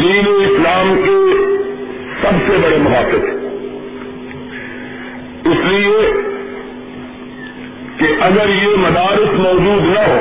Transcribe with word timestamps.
دین 0.00 0.26
اسلام 0.28 1.00
کے 1.04 1.16
سب 2.22 2.36
سے 2.46 2.58
بڑے 2.62 2.76
محافظ 2.76 3.24
اس 5.46 5.56
لیے 5.64 6.12
کہ 7.98 8.04
اگر 8.20 8.48
یہ 8.48 8.76
مدارس 8.76 9.38
موجود 9.38 9.84
نہ 9.84 9.98
ہو 9.98 10.20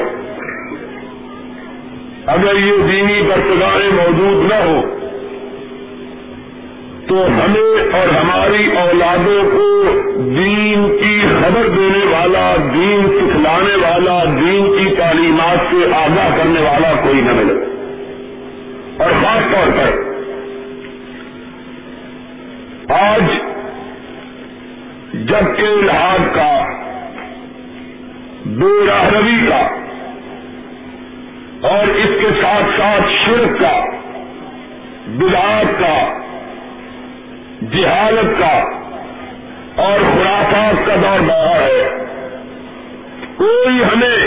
اگر 2.26 2.56
یہ 2.56 2.74
دینی 2.92 3.22
برتگاہیں 3.22 3.92
موجود 3.92 4.52
نہ 4.52 4.64
ہو 4.66 4.82
تو 7.08 7.16
ہمیں 7.28 7.94
اور 7.94 8.08
ہماری 8.08 8.78
اولادوں 8.78 9.44
کو 9.44 9.84
دین 10.18 10.98
کی 10.98 11.22
خبر 11.22 11.68
دینے 11.68 12.06
والا، 12.06 12.56
دین 12.74 13.08
سکھلانے 13.08 13.76
والا، 13.76 14.24
دین 14.24 14.78
کی 14.78 14.96
تعلیمات 14.96 15.58
سے 15.72 15.94
آگاہ 15.94 16.38
کرنے 16.38 16.62
والا 16.62 16.94
کوئی 17.04 17.22
نہ 17.22 17.34
ملے۔ 17.34 17.77
اور 18.98 19.12
خاص 19.24 19.42
طور 19.54 19.72
پر 19.78 19.92
آج 22.94 23.22
جب 25.14 25.58
کے 25.58 25.70
کا 26.34 26.64
بے 28.46 28.88
روی 29.12 29.48
کا 29.50 29.68
اور 31.62 31.88
اس 31.88 32.10
کے 32.22 32.28
ساتھ 32.42 32.80
ساتھ 32.80 33.04
شرک 33.26 33.60
کا، 33.60 33.80
بدعات 35.08 35.80
کا، 35.80 35.98
جہالت 37.72 38.40
کا 38.40 38.54
اور 39.84 40.00
خرافات 40.00 40.86
کا 40.86 40.96
دور 40.96 41.20
بڑھا 41.20 41.56
ہے، 41.56 41.90
کوئی 43.36 43.84
ہمیں 43.84 44.18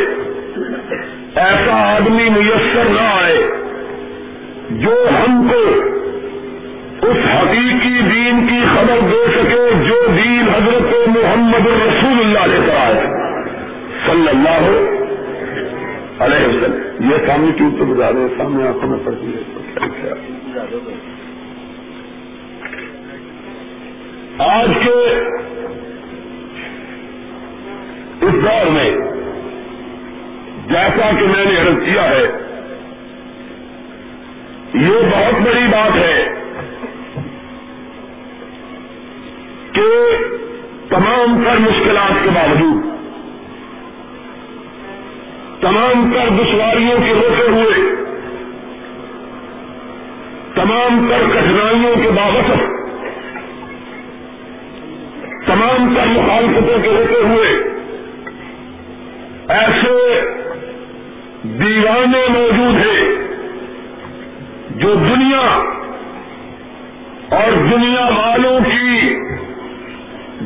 ایسا 1.35 1.97
آدمی 1.97 2.29
میسر 2.29 2.85
نہ 2.85 3.09
آئے 3.23 3.43
جو 4.71 5.09
ہم 5.11 5.49
کو 5.51 5.91
اس 7.07 7.17
حقیقی 7.17 8.01
دین 8.03 8.47
کی 8.47 8.61
خبر 8.75 8.99
دے 9.11 9.25
سکے، 9.33 9.85
جو 9.89 9.95
دین 10.07 10.49
حضرت 10.49 11.09
محمد 11.09 11.67
رسول 11.67 12.19
اللہ 12.21 12.47
لے 12.47 12.67
کر 12.67 12.75
آئے 12.77 13.07
صلی 14.07 14.29
اللہ 14.29 14.65
علیہ 16.19 16.47
وسلم۔ 16.47 17.11
یہ 17.11 17.17
سامنے 17.27 17.53
کی 17.53 17.65
تو 17.79 17.85
بتا 17.85 18.13
رہے 18.13 18.21
ہیں 18.21 18.29
سامنے 18.39 18.67
آنکھوں 18.67 18.89
میں 18.89 18.99
پڑتی 19.05 19.33
ہے۔ 19.35 19.43
آج 24.39 24.69
کے 24.85 25.25
اس 28.21 28.33
دور 28.33 28.71
میں 28.71 28.91
جیسا 30.69 31.11
کہ 31.21 31.27
میں 31.27 31.45
نے 31.45 31.61
عرض 31.61 31.85
کیا 31.85 32.11
ہے 32.11 32.50
یہ 34.75 35.09
بہت 35.11 35.41
بڑی 35.41 35.67
بات 35.71 35.97
ہے 35.97 36.19
کہ 39.73 39.89
تمام 40.89 41.43
تر 41.45 41.59
مشکلات 41.59 42.23
کے 42.25 42.31
باوجود، 42.31 42.85
تمام 45.61 46.13
تر 46.13 46.29
دشواریوں 46.37 46.99
کے 46.99 47.13
ہوتے 47.13 47.51
ہوئے، 47.51 47.81
تمام 50.55 51.09
تر 51.11 51.27
کٹھنائیوں 51.31 51.95
کے 52.03 52.11
باوجود 52.11 52.69
تمام 55.47 55.95
تر 55.95 56.07
مخالفتوں 56.07 56.83
کے 56.83 56.89
ہوتے 56.89 57.23
ہوئے، 57.29 57.53
ایسے 59.55 59.95
دیوانے 61.61 62.27
موجود 62.29 62.77
ہیں 62.77 63.10
جو 64.91 64.95
دنیا 64.95 65.63
اور 67.37 67.53
دنیا 67.53 68.05
والوں 68.05 68.61
کی 68.61 69.15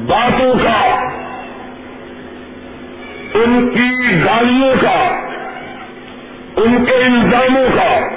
باتوں 0.06 0.54
کا، 0.64 0.98
ان 3.34 3.70
کی 3.74 4.20
گالیوں 4.24 4.74
کا، 4.80 5.08
ان 6.56 6.84
کے 6.84 6.94
الزاموں 6.94 7.66
کا، 7.74 8.08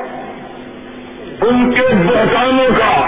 ان 1.48 1.72
کے 1.72 1.94
بہتانوں 1.94 2.70
کا، 2.78 3.08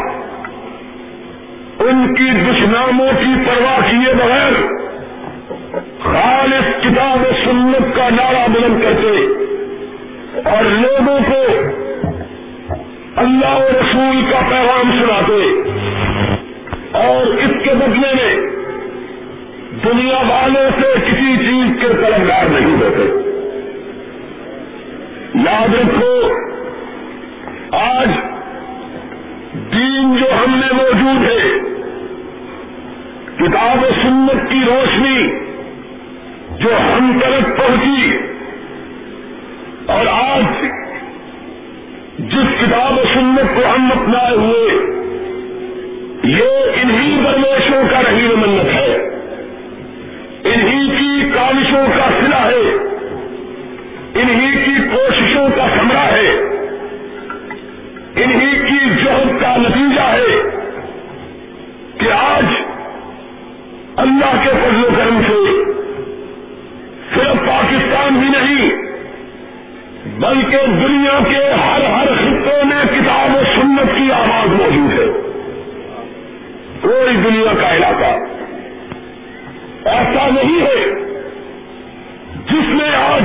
ان 1.80 2.16
کی 2.16 2.30
دشناموں 2.32 3.12
کی 3.20 3.34
پرواہ 3.46 3.92
کیے 3.92 4.14
بغیر 4.14 4.54
خالص 6.00 6.84
کتاب 6.84 7.22
و 7.22 7.34
سنت 7.46 7.96
کا 7.96 8.10
نعرہ 8.10 8.48
بلند 8.48 8.82
کرتے 8.84 9.28
اور 10.50 10.64
لوگوں 10.64 11.20
کو 11.28 11.44
اللہ 13.20 13.56
و 13.56 13.68
رسول 13.70 14.22
کا 14.32 14.40
پیغام 14.50 14.92
سناتے 14.92 15.72
اور 16.92 17.26
اس 17.26 17.64
کے 17.64 17.74
بدلے 17.74 18.14
میں 18.14 18.36
دنیا 19.86 20.18
والوں 20.18 20.82
سے 20.82 21.12
کسی 21.12 21.38
چیز 21.38 21.82
کے 21.82 21.88
طلبگار 21.88 22.46
نہیں 22.46 22.76
ہوتے۔ 22.76 23.04
یاد 25.36 25.74
رکھو، 25.74 26.34
آج 27.72 28.10
دین 29.54 30.16
جو 30.16 30.26
ہم 30.34 30.60
میں 30.60 30.74
موجود 30.74 31.26
ہے، 31.26 31.60
کتاب 33.36 33.84
و 33.84 33.88
سنت 34.02 34.50
کی 34.50 34.60
روشنی 34.66 35.40
جو 36.60 36.70
ہم 36.78 37.20
تک 37.20 37.58
پہنچی 37.58 38.18
اور 39.86 40.06
آج 40.08 40.66
جس 42.30 42.62
کتاب 42.62 42.98
و 42.98 43.04
سنت 43.14 43.56
کو 43.56 43.62
ہم 43.76 43.92
اپنائے 43.92 44.36
ہوئے، 44.36 44.74
یہ 46.24 46.44
انہی 46.82 47.22
درویشوں 47.24 47.84
کا 47.92 48.02
رہی 48.10 48.36
منت 48.36 48.74
ہے۔ 48.74 48.96
انہی 50.44 50.90
کی 50.90 51.30
کاوشوں 51.30 51.88
کا 51.98 52.10
سلا 52.20 52.48
ہے۔ 52.48 52.78
انہی 54.16 54.66
کی 54.66 54.96
کوششوں 54.96 55.48
کا 55.56 55.68
سمرا 55.78 56.04
ہے۔ 56.04 56.30
انہی 58.16 58.70
کی 58.70 59.04
جہد 59.04 59.42
کا 59.42 59.56
نتیجہ 59.58 60.02
ہے 60.02 60.50
کہ 61.98 62.12
آج 62.12 62.46
اللہ 63.96 64.44
کے 64.44 64.50
فضل 64.50 64.86
و 64.86 64.90
کرم 64.98 65.22
سے 65.28 65.64
صرف 67.16 67.48
پاکستان 67.48 68.24
ہی 68.24 68.30
نہیں 68.30 68.89
بلکہ 70.20 70.58
دنیا 70.66 71.20
کے 71.30 71.54
ہر 71.54 71.84
ہر 71.84 72.08
خطے 72.08 72.64
میں 72.64 72.86
کتاب 72.86 73.36
و 73.36 73.40
سنت 73.56 73.98
کی 73.98 74.12
آواز 74.12 74.48
موجود 74.48 75.00
ہے۔ 75.00 75.06
کوئی 76.82 77.16
دنیا 77.16 77.54
کا 77.62 77.76
علاقہ 77.76 78.12
ایسا 79.90 80.30
نہیں 80.30 80.62
ہے 80.62 80.86
جس 82.46 82.70
میں 82.70 82.96
آج 82.96 83.24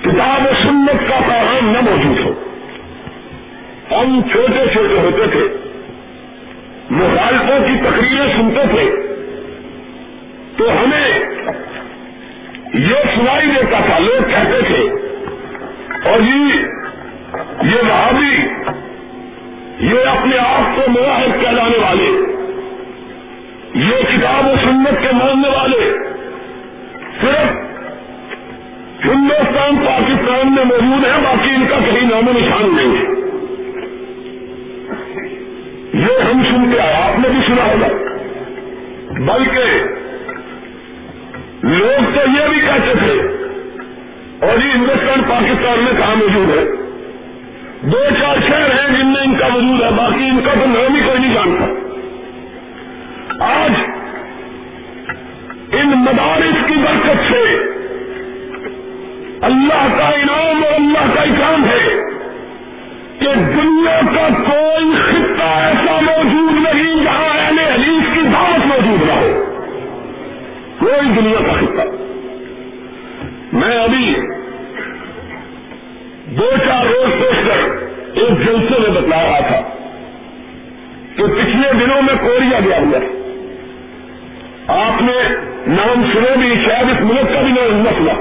کتاب 0.00 0.46
و 0.46 0.54
سنت 0.62 1.08
کا 1.08 1.18
پیغام 1.28 1.70
نہ 1.70 1.80
موجود 1.80 2.18
ہو۔ 2.18 2.32
ہم 3.90 4.20
چھوٹے 4.32 4.64
چھوٹے 4.72 4.98
ہوتے 4.98 5.26
تھے 5.32 5.48
مخالفوں 6.90 7.58
کی 7.66 7.74
تقریریں 7.84 8.32
سنتے 8.36 8.66
تھے، 8.70 8.90
تو 10.56 10.70
ہمیں 10.70 11.18
یہ 12.74 12.94
سنائی 13.14 13.46
دیتا 13.46 13.78
تھا، 13.86 13.98
لوگ 13.98 14.30
کہتے 14.30 14.62
تھے 14.66 14.97
اور 16.08 16.20
یہ 16.20 16.54
یہ 17.62 17.90
وہابی، 17.90 18.46
یہ 19.80 20.08
اپنے 20.08 20.38
آپ 20.38 20.76
کو 20.76 20.90
مواحد 20.90 21.44
کہلانے 21.44 21.78
والے، 21.78 22.10
یہ 23.74 24.16
کتاب 24.16 24.46
و 24.46 24.54
سنت 24.64 25.02
کے 25.02 25.12
ماننے 25.12 25.48
والے، 25.48 25.98
صرف 27.20 27.68
ہندوستان، 29.04 29.76
پاکستان 29.76 30.54
میں 30.54 30.64
موجود 30.64 31.04
ہیں، 31.04 31.22
باقی 31.24 31.50
ان 31.54 31.66
کا 31.66 31.76
کہیں 31.84 32.10
نام 32.10 32.28
و 32.28 32.32
نشان 32.32 32.76
نہیں 32.76 32.96
ہے۔ 32.96 33.28
یہ 35.94 36.22
ہم 36.22 36.42
سنتے 36.44 36.80
آئے، 36.80 36.94
آپ 36.94 37.18
نے 37.18 37.28
بھی 37.28 37.38
سنا 37.46 37.64
ہوگا۔ 37.64 37.86
بلکہ 39.10 39.82
لوگ 41.62 42.04
تو 42.14 42.20
یہ 42.20 42.48
بھی 42.48 42.60
کہتے 42.60 42.92
تھے 42.98 43.37
اور 44.40 44.66
یہ 44.66 44.72
ہندوستان 44.74 45.22
پاکستان 45.28 45.84
میں 45.84 45.92
کہاں 45.92 46.16
موجود 46.16 46.58
ہے؟ 46.58 46.64
دو 47.82 48.14
چار 48.20 48.36
شہر 48.48 48.70
ہیں 48.70 48.98
جن 48.98 49.06
میں 49.06 49.22
ان 49.22 49.38
کا 49.38 49.46
وجود 49.46 49.82
ہے، 49.82 49.90
باقی 49.96 50.24
ان 50.24 50.40
کا 50.44 50.54
تو 50.54 50.66
نام 50.66 50.94
ہی 50.94 51.00
کوئی 51.00 51.18
نہیں 51.18 51.34
جانتا۔ 51.34 51.64
آج 53.44 53.72
ان 55.72 55.86
مدارس 55.86 56.68
کی 56.68 56.74
برکت 56.74 57.32
سے 57.32 57.68
اللہ 59.42 59.86
کا 59.98 60.08
انعام 60.08 60.64
اور 60.64 60.74
اللہ 60.74 61.14
کا 61.14 61.22
اکرام 61.22 61.64
ہے 61.64 62.00
کہ 63.18 63.34
دنیا 63.34 64.00
کا 64.14 64.28
کوئی 64.50 64.96
خطہ 65.08 65.42
ایسا 65.42 66.00
موجود 66.00 66.52
نہیں 66.52 67.04
جہاں 67.04 67.38
اہل 67.38 67.58
حدیث 67.58 68.14
کی 68.14 68.20
دعوت 68.20 68.66
موجود 68.66 69.06
نہ 69.06 69.12
ہو۔ 69.12 69.44
کوئی 70.78 71.20
دنیا 71.20 71.46
کا 71.46 71.52
خطہ۔ 71.52 72.07
میں 73.52 73.76
ابھی 73.76 74.14
دو 76.26 76.50
چار 76.66 76.86
روز 76.86 77.22
سوچ 77.22 77.46
کر 77.46 77.86
ایک 78.14 78.46
جلسے 78.46 78.80
میں 78.80 79.00
بتلا 79.00 79.22
رہا 79.22 79.40
تھا 79.40 79.60
کہ 81.16 81.24
پچھلے 81.26 81.72
دنوں 81.72 82.02
میں 82.02 82.14
کوریا 82.20 82.60
گیا 82.60 82.78
ہوا 82.78 82.98
آپ 84.86 85.02
نے 85.02 85.36
نام 85.66 86.02
سنے 86.12 86.36
بھی، 86.36 86.54
شاید 86.64 86.88
اس 86.90 87.00
ملک 87.00 87.34
کا 87.34 87.40
بھی 87.40 87.52
نام 87.52 87.80
نہ 87.80 87.88
سنا۔ 87.88 88.12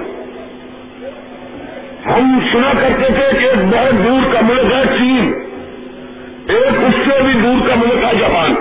ہم 2.15 2.39
سنا 2.51 2.71
کرتے 2.81 3.13
تھے 3.13 3.39
کہ 3.39 3.45
ایک 3.45 3.57
بہت 3.57 4.06
دور 4.06 4.33
کا 4.33 4.39
ملک 4.41 4.74
ہے 4.74 4.97
چین۔ 4.97 5.33
ایک 6.47 6.77
اس 6.88 7.07
سے 7.07 7.24
بھی 7.24 7.33
دور 7.33 7.68
کا 7.68 7.75
ملک 7.75 8.03
ہے 8.03 8.19
جاپان۔ 8.19 8.56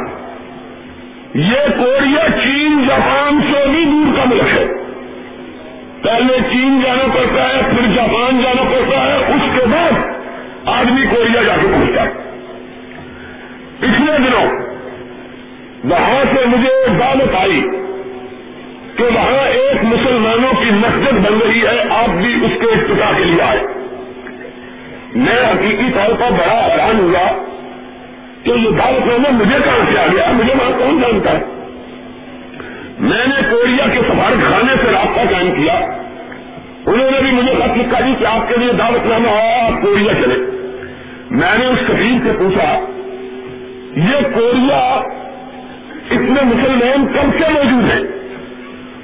یہ 1.34 1.78
کوریا 1.78 2.26
چین، 2.44 2.86
جاپان 2.88 3.40
سے 3.52 3.68
بھی 3.68 3.84
دور 3.84 4.16
کا 4.16 4.24
ملک 4.24 4.48
ہے۔ 4.54 4.85
پہلے 6.06 6.38
چین 6.52 6.80
جانا 6.84 7.04
پڑتا 7.14 7.48
ہے، 7.48 7.60
پھر 7.70 7.94
جاپان 7.94 8.42
جانا 8.42 8.62
پڑتا 8.62 9.04
ہے، 9.04 9.16
اس 9.16 9.60
کے 9.60 9.66
بعد 9.66 9.92
آدمی 10.64 11.06
کوریا 11.06 11.42
جا 11.42 11.56
کے 11.62 11.66
پہنچتا 11.72 12.02
ہے۔ 12.02 12.08
پچھلے 13.78 14.12
دنوں 14.18 14.46
وہاں 15.84 16.24
سے 16.34 16.46
مجھے 16.46 16.98
دعوت 16.98 17.34
آئی 17.34 17.60
کہ 18.96 19.04
وہاں 19.04 19.48
ایک 19.48 19.84
مسلمانوں 19.84 20.64
کی 20.64 20.70
مسجد 20.70 21.12
بن 21.12 21.38
رہی 21.46 21.62
ہے، 21.62 21.82
آپ 21.90 22.08
بھی 22.08 22.34
اس 22.44 22.52
کے 22.60 22.66
افتتاح 22.66 23.18
کے 23.18 23.24
لیے 23.24 23.42
آئے۔ 23.42 23.60
میں 25.14 25.50
حقیقی 25.50 25.90
طور 25.94 26.14
پر 26.14 26.30
بڑا 26.30 26.66
حیران 26.66 27.00
ہوا 27.00 27.46
کہ 28.42 28.50
یہ 28.50 28.70
دعوت 28.70 29.06
نامہ 29.06 29.44
مجھے 29.44 29.58
کہاں 29.64 29.92
سے 29.92 29.98
آ 29.98 30.06
گیا؟ 30.06 30.32
مجھے 30.32 30.52
وہاں 30.58 30.78
کون 30.78 31.00
جانتا 31.00 31.30
ہے؟ 31.30 31.55
میں 32.98 33.26
نے 33.26 33.42
کوریا 33.50 33.86
کے 33.92 33.98
سفارت 33.98 34.50
خانے 34.50 34.74
سے 34.84 34.92
رابطہ 34.92 35.34
قائم 35.34 35.50
کیا۔ 35.50 35.74
انہوں 36.86 37.10
نے 37.10 37.20
بھی 37.20 37.30
مجھے 37.30 37.52
خط 37.54 37.76
لکھا 37.76 38.00
دی 38.06 38.14
کہ 38.18 38.26
آپ 38.26 38.48
کے 38.48 38.54
لیے 38.56 38.72
دعوت 38.72 39.06
نامہ 39.06 39.28
آپ 39.62 39.82
کوریا 39.82 40.14
چلے۔ 40.14 40.34
میں 41.30 41.58
نے 41.58 41.66
اس 41.66 41.78
کفیل 41.88 42.18
سے 42.24 42.32
پوچھا، 42.38 42.78
یہ 43.96 44.34
کوریا 44.34 45.00
اتنے 46.10 46.42
مسلمان 46.42 47.06
کب 47.06 47.38
سے 47.38 47.52
موجود 47.52 47.90
ہیں؟ 47.90 48.02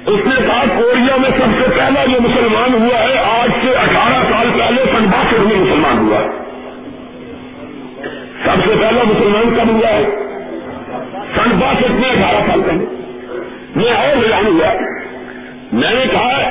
اس 0.05 0.19
نے 0.25 0.47
کہا، 0.47 0.63
کوریا 0.77 1.15
میں 1.17 1.29
سب 1.29 1.63
سے 1.63 1.69
پہلا 1.77 2.05
جو 2.05 2.21
مسلمان 2.21 2.73
ہوا 2.73 2.99
ہے، 2.99 3.17
آج 3.17 3.49
سے 3.63 3.75
اٹھارہ 3.75 4.23
سال 4.31 4.59
پہلے 4.59 4.83
سن 4.91 5.05
باسٹھ 5.05 5.39
میں 5.39 5.57
مسلمان 5.57 6.07
ہوا 6.07 6.19
ہے۔ 6.19 6.27
سب 8.43 8.69
سے 8.69 8.75
پہلا 8.79 9.03
مسلمان 9.03 9.55
کب 9.55 9.69
ہوا 9.69 9.89
ہے؟ 9.89 10.03
سن 11.35 11.49
باسٹھ 11.59 11.91
میں 11.91 12.09
اٹھارہ 12.09 12.51
سال 12.51 12.61
پہلے۔ 12.61 13.02
میں 13.75 13.91
اور 13.91 14.25
حیران 14.25 14.45
ہوا 14.45 14.73
میں 15.71 15.91
نے 15.91 16.05
کہا، 16.11 16.49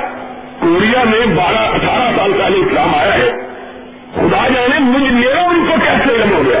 کوریا 0.59 1.03
میں 1.03 1.35
بارہ 1.35 1.57
اٹھارہ 1.57 2.17
سال 2.17 2.31
پہلے 2.33 2.57
اسلام 2.57 2.95
آیا 2.95 3.13
ہے۔ 3.13 3.31
خدا 4.15 4.47
جانے 4.47 4.79
مجھ 4.79 5.13
میرا 5.13 5.41
ان 5.41 5.65
کو 5.69 5.75
کیسے 5.85 6.15
علم 6.15 6.33
ہو 6.33 6.43
گیا۔ 6.47 6.59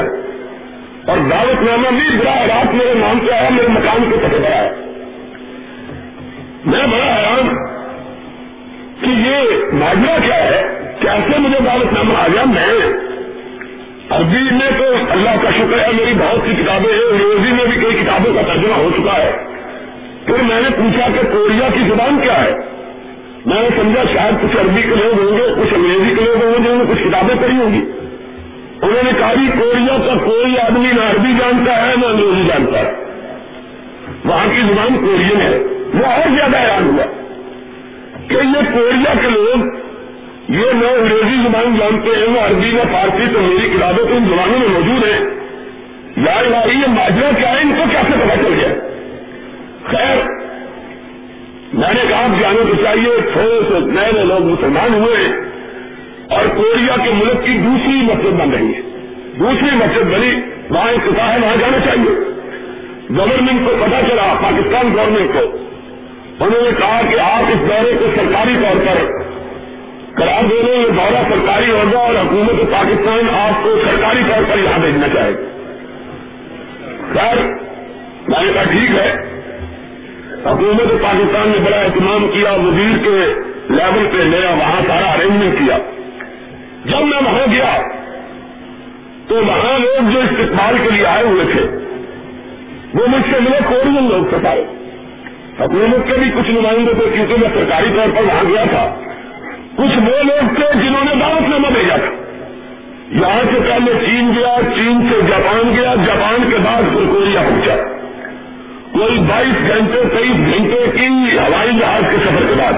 اور 1.07 1.17
دعوت 1.17 1.61
نامہ 1.61 1.87
بھی 1.87 2.17
براہ 2.17 2.41
رات 2.41 2.73
میرے 2.73 2.93
نام 2.93 3.27
سے 3.27 3.33
آیا، 3.33 3.49
میرے 3.49 3.67
مکان 3.67 4.11
کے 4.11 4.17
پتہ 4.17 4.53
آیا۔ 4.53 4.69
میں 6.65 6.87
بڑا 6.87 7.15
حیران 7.15 7.55
کہ 9.01 9.09
یہ 9.09 9.41
ماجرا 9.73 10.17
کیا 10.25 10.35
ہے؟ 10.35 10.91
کیسے 10.99 11.37
مجھے 11.39 11.59
دعوت 11.65 11.93
نامہ 11.93 12.13
آ 12.13 12.27
گیا؟ 12.33 12.43
میں 12.43 12.67
عربی 14.09 14.51
میں 14.51 14.71
تو 14.77 14.83
اللہ 15.09 15.29
کا 15.41 15.49
شکر 15.51 15.79
ہے، 15.79 15.91
میری 15.93 16.13
بہت 16.13 16.39
سی 16.47 16.63
کتابیں 16.63 16.93
ہیں، 16.93 17.01
انگریزی 17.11 17.51
میں 17.51 17.65
بھی 17.65 17.81
کئی 17.81 18.03
کتابوں 18.03 18.33
کا 18.33 18.41
ترجمہ 18.41 18.73
ہو 18.73 18.89
چکا 18.97 19.17
ہے۔ 19.17 19.52
پھر 20.25 20.43
میں 20.43 20.61
نے 20.61 20.69
پوچھا 20.69 21.07
کہ 21.07 21.27
کوریا 21.31 21.69
کی 21.73 21.79
زبان 21.79 22.19
کیا 22.23 22.43
ہے؟ 22.43 22.51
میں 23.45 23.61
نے 23.61 23.69
سمجھا 23.81 24.03
شاید 24.13 24.35
کچھ 24.43 24.57
عربی 24.57 24.81
کے 24.81 24.89
لوگ 24.89 25.19
ہوں 25.19 25.37
گے، 25.37 25.61
کچھ 25.61 25.73
انگریزی 25.73 26.15
کے 26.15 26.25
لوگ 26.25 26.43
ہوں 26.43 26.53
گے 26.53 26.57
جنہوں 26.57 26.75
نے 26.75 26.93
کچھ 26.93 27.03
کتابیں 27.03 27.35
پڑھی 27.41 27.57
ہوں 27.57 27.73
گی۔ 27.73 27.91
انہوں 28.81 29.03
نے 29.03 29.11
کہا 29.19 29.33
کوریا 29.59 29.97
کا 30.07 30.13
کوئی 30.25 30.59
آدمی 30.59 30.87
نہ 30.87 31.01
عربی 31.01 31.29
جانتا 31.39 31.87
ہے، 31.87 31.93
نہ 32.01 32.05
انگریزی 32.05 32.47
جانتا 32.47 32.79
ہے۔ 32.79 32.93
وہاں 34.25 34.47
کی 34.55 34.61
زبان 34.61 35.05
کورین 35.05 35.41
ہے۔ 35.41 35.59
وہ 35.93 36.05
اور 36.05 36.35
زیادہ 36.35 36.61
حیران 36.61 36.83
ہوا 36.83 37.05
کہ 38.27 38.33
یہ 38.33 38.73
کوریا 38.73 39.13
کے 39.21 39.29
لوگ 39.29 39.65
یہ 40.49 40.71
نہ 40.73 40.85
انگریزی 40.85 41.35
زبان 41.43 41.77
جانتے 41.79 42.09
ہیں، 42.09 42.27
نہ 42.27 42.39
عربی، 42.39 42.71
نہ 42.71 42.91
فارسی، 42.91 43.23
تو 43.33 43.39
میری 43.39 43.69
کتابیں 43.77 44.05
تو 44.05 44.15
ان 44.15 44.25
زبانوں 44.25 44.59
میں 44.59 44.67
موجود 44.67 45.03
ہیں۔ 45.03 45.19
یار 46.17 46.43
بھائی 46.43 46.71
یہ 46.71 46.87
ماجرا 46.87 47.29
کیا 47.37 47.51
ہے؟ 47.51 47.57
ان 47.61 47.73
کو 47.77 47.83
کیسے 47.91 48.25
پتا 48.25 48.35
چل 48.35 48.53
گیا؟ 48.59 48.92
خیر۔ 49.85 50.17
میں 51.73 51.93
نے 51.93 52.01
کہا 52.09 52.27
جانے 52.41 52.63
کو 52.69 52.83
چاہیے 52.83 53.21
تھوڑے 53.33 53.59
سے 53.67 53.79
نئے 53.79 54.11
نئے 54.11 54.23
لوگ 54.23 54.39
مسلمان 54.39 54.93
ہوئے 54.93 55.27
اور 56.29 56.45
کوریا 56.55 56.95
کے 57.03 57.11
ملک 57.13 57.45
کی 57.45 57.57
دوسری 57.57 58.01
مسجد 58.01 58.39
بن 58.39 58.51
رہی 58.51 58.73
ہے۔ 58.73 58.81
دوسری 59.39 59.75
مسجد 59.75 60.13
بنی، 60.13 60.31
وہاں 60.69 60.89
ایک 60.89 61.07
ہے، 61.07 61.37
وہاں 61.41 61.55
جانا 61.59 61.79
چاہیے۔ 61.85 62.11
گورنمنٹ 63.17 63.67
کو 63.67 63.85
پتا 63.85 63.99
چلا، 64.09 64.33
پاکستان 64.41 64.93
گورنمنٹ 64.93 65.29
کو۔ 65.33 65.57
انہوں 66.45 66.61
نے 66.61 66.69
کہا 66.77 67.01
کہ 67.09 67.19
آپ 67.19 67.43
اس 67.47 67.69
دورے 67.69 67.93
کو 67.99 68.05
سرکاری 68.15 68.53
طور 68.61 68.85
پر 68.85 69.23
قرار 70.15 70.43
دے 70.43 70.61
لیں 70.63 70.81
یہ 70.81 70.87
دورہ 70.87 71.23
سرکاری 71.29 71.71
ہوگا 71.71 71.99
اور 71.99 72.15
حکومت 72.15 72.71
پاکستان 72.71 73.35
آپ 73.39 73.63
کو 73.63 73.79
سرکاری 73.85 74.21
طور 74.27 74.43
پر 74.51 74.57
یہاں 74.57 74.79
بھیجنا 74.79 75.07
چاہے 75.13 75.33
خیر، 77.13 77.37
میں 78.27 78.45
نے 78.45 78.53
کہا 78.53 78.63
ٹھیک 78.63 78.89
ہے۔ 78.89 79.32
حکومت 80.45 81.01
پاکستان 81.01 81.49
نے 81.49 81.57
بڑا 81.65 81.77
اہتمام 81.77 82.27
کیا، 82.33 82.51
وزیر 82.51 82.97
کے 83.03 83.33
لیول 83.69 84.07
پہ 84.11 84.17
لیا 84.17 84.49
وہاں 84.49 84.81
سارا 84.87 85.11
ارینجمنٹ 85.11 85.59
کیا۔ 85.59 85.77
جب 86.85 87.05
میں 87.05 87.21
وہاں 87.25 87.51
گیا، 87.51 87.81
تو 89.27 89.35
وہاں 89.35 89.79
لوگ 89.79 90.11
جو 90.11 90.19
استقبال 90.19 90.77
کے 90.83 90.89
لیے 90.89 91.05
آئے 91.05 91.23
ہوئے 91.23 91.45
تھے، 91.51 91.61
وہ 92.93 93.07
مجھ 93.07 93.33
سے 93.33 93.39
ملے 93.39 93.57
کورین 93.69 94.09
لوگ 94.09 94.25
ستائے۔ 94.31 94.65
حکومت 95.59 96.07
کے 96.07 96.13
بھی 96.13 96.31
کچھ 96.35 96.51
نمائندے 96.51 96.93
تھے، 96.93 97.09
کیونکہ 97.13 97.35
میں 97.37 97.49
سرکاری 97.53 97.87
طور 97.95 98.07
پر 98.15 98.23
وہاں 98.23 98.43
گیا 98.43 98.63
تھا۔ 98.69 98.95
کچھ 99.75 99.97
وہ 99.97 100.23
لوگ 100.23 100.55
تھے 100.55 100.65
جنہوں 100.73 101.05
نے 101.05 101.15
دعوت 101.15 101.49
نامہ 101.49 101.67
بھیجا 101.67 101.95
تھا۔ 101.95 102.23
یہاں 103.09 103.43
سے 103.53 103.59
پہلے 103.69 103.91
چین 104.05 104.31
گیا، 104.35 104.55
چین 104.75 105.09
سے 105.09 105.21
جاپان 105.27 105.75
گیا، 105.75 105.95
جاپان 106.05 106.49
کے 106.49 106.57
بعد 106.57 106.81
پھر 106.93 107.05
کوریا 107.09 107.41
پہنچا۔ 107.41 108.02
کوئی 108.93 109.19
بائیس 109.19 109.67
گھنٹے 109.67 110.03
تیئیس 110.17 110.35
گھنٹے 110.35 110.97
کی 110.97 111.37
ہوائی 111.37 111.71
جہاز 111.79 112.03
کے 112.11 112.17
سفر 112.23 112.45
کے 112.47 112.53
بعد۔ 112.57 112.73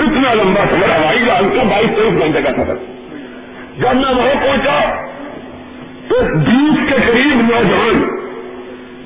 اتنا 0.00 0.34
لمبا 0.34 0.64
سفر، 0.66 0.88
ہوائی 0.88 1.18
جہاز 1.26 1.44
کا 1.56 1.62
بائیس 1.62 1.90
تیئیس 1.96 2.18
گھنٹے 2.18 2.42
کا 2.42 2.52
سفر۔ 2.52 2.74
جب 3.78 3.94
میں 3.94 4.14
وہاں 4.14 4.42
پہنچا 4.42 4.94
تو 6.08 6.14
بیس 6.34 6.78
کے 6.88 7.12
قریب 7.12 7.40
نوجوان، 7.40 8.16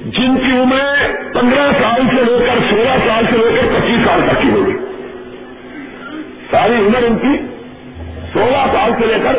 جن 0.04 0.36
کی 0.36 0.52
عمر 0.52 1.06
پندرہ 1.34 1.72
سال 1.82 2.02
سے 2.10 2.24
لے 2.24 2.46
کر 2.46 2.58
سولہ 2.70 3.08
سال 3.08 3.24
سے 3.30 3.36
لے 3.36 3.60
کر 3.60 3.80
پچیس 3.80 4.06
سال 4.06 4.20
تک 4.26 4.42
کی 4.42 4.50
ہوگی۔ 4.50 4.72
ساری 6.50 6.74
عمر 6.74 7.02
ان 7.02 7.18
کی 7.18 7.46
سولہ 8.32 8.66
سال 8.72 8.90
سے 8.98 9.06
لے 9.06 9.18
کر 9.22 9.34